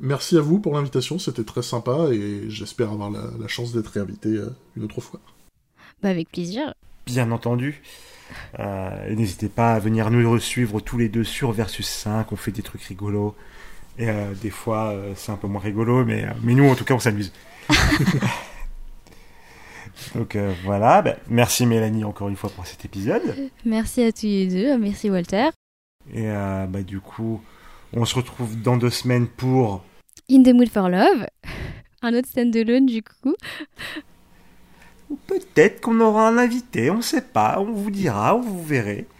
Merci 0.00 0.36
à 0.36 0.40
vous 0.40 0.58
pour 0.58 0.74
l'invitation, 0.74 1.18
c'était 1.18 1.44
très 1.44 1.62
sympa 1.62 2.08
et 2.12 2.50
j'espère 2.50 2.90
avoir 2.90 3.10
la, 3.10 3.30
la 3.40 3.48
chance 3.48 3.72
d'être 3.72 3.86
réinvité 3.86 4.30
euh, 4.30 4.50
une 4.76 4.82
autre 4.84 5.00
fois. 5.00 5.20
Bah, 6.02 6.10
avec 6.10 6.30
plaisir. 6.30 6.74
Bien 7.06 7.30
entendu. 7.30 7.82
Euh, 8.58 9.08
et 9.08 9.14
n'hésitez 9.14 9.48
pas 9.48 9.74
à 9.74 9.78
venir 9.78 10.10
nous 10.10 10.38
suivre 10.40 10.80
tous 10.80 10.98
les 10.98 11.08
deux 11.08 11.24
sur 11.24 11.52
Versus 11.52 11.86
5, 11.86 12.32
on 12.32 12.36
fait 12.36 12.50
des 12.50 12.62
trucs 12.62 12.82
rigolos. 12.82 13.34
Et 13.98 14.10
euh, 14.10 14.32
des 14.42 14.50
fois, 14.50 14.88
euh, 14.88 15.12
c'est 15.16 15.32
un 15.32 15.36
peu 15.36 15.46
moins 15.46 15.60
rigolo, 15.60 16.04
mais, 16.04 16.24
euh, 16.24 16.30
mais 16.42 16.54
nous, 16.54 16.68
en 16.68 16.74
tout 16.74 16.84
cas, 16.84 16.94
on 16.94 16.98
s'amuse. 16.98 17.32
Donc 20.14 20.36
euh, 20.36 20.52
voilà, 20.64 21.02
bah, 21.02 21.16
merci 21.28 21.66
Mélanie 21.66 22.04
encore 22.04 22.28
une 22.28 22.36
fois 22.36 22.50
pour 22.50 22.66
cet 22.66 22.84
épisode. 22.84 23.22
Merci 23.64 24.02
à 24.02 24.12
tous 24.12 24.26
les 24.26 24.46
deux. 24.46 24.78
Merci 24.78 25.10
Walter. 25.10 25.48
Et 26.12 26.28
euh, 26.28 26.66
bah, 26.66 26.82
du 26.82 27.00
coup, 27.00 27.40
on 27.92 28.04
se 28.04 28.14
retrouve 28.14 28.60
dans 28.60 28.76
deux 28.76 28.90
semaines 28.90 29.26
pour 29.26 29.82
In 30.30 30.42
the 30.42 30.52
Mood 30.54 30.68
for 30.68 30.88
Love. 30.88 31.26
Un 32.02 32.14
autre 32.14 32.28
stand-alone 32.28 32.86
du 32.86 33.02
coup. 33.02 33.34
Peut-être 35.26 35.80
qu'on 35.80 36.00
aura 36.00 36.28
un 36.28 36.36
invité, 36.36 36.90
on 36.90 36.96
ne 36.96 37.02
sait 37.02 37.22
pas, 37.22 37.56
on 37.58 37.72
vous 37.72 37.90
dira, 37.90 38.34
vous 38.34 38.62
verrez. 38.62 39.06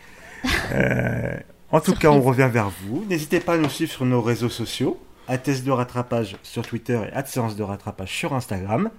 Euh, 0.73 1.35
en 1.73 1.81
tout 1.81 1.95
cas, 1.95 2.11
on 2.11 2.21
revient 2.21 2.49
vers 2.53 2.71
vous. 2.71 3.05
N'hésitez 3.09 3.41
pas 3.41 3.55
à 3.55 3.59
nous 3.59 3.69
suivre 3.69 3.91
sur 3.91 4.05
nos 4.05 4.23
réseaux 4.23 4.49
sociaux, 4.49 5.01
à 5.27 5.39
test 5.39 5.65
de 5.65 5.73
rattrapage 5.73 6.37
sur 6.45 6.65
Twitter 6.65 7.01
et 7.09 7.13
à 7.13 7.25
séance 7.25 7.57
de 7.57 7.65
rattrapage 7.65 8.13
sur 8.13 8.33
Instagram. 8.33 8.91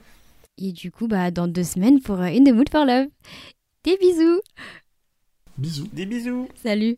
Et 0.57 0.71
du 0.71 0.91
coup, 0.91 1.07
bah, 1.07 1.31
dans 1.31 1.47
deux 1.47 1.63
semaines 1.63 2.01
pour 2.01 2.19
euh, 2.19 2.25
In 2.25 2.43
the 2.43 2.53
Mood 2.53 2.69
for 2.69 2.85
Love. 2.85 3.07
Des 3.83 3.97
bisous. 3.97 4.41
Bisous. 5.57 5.87
Des 5.93 6.05
bisous 6.05 6.47
Salut. 6.55 6.95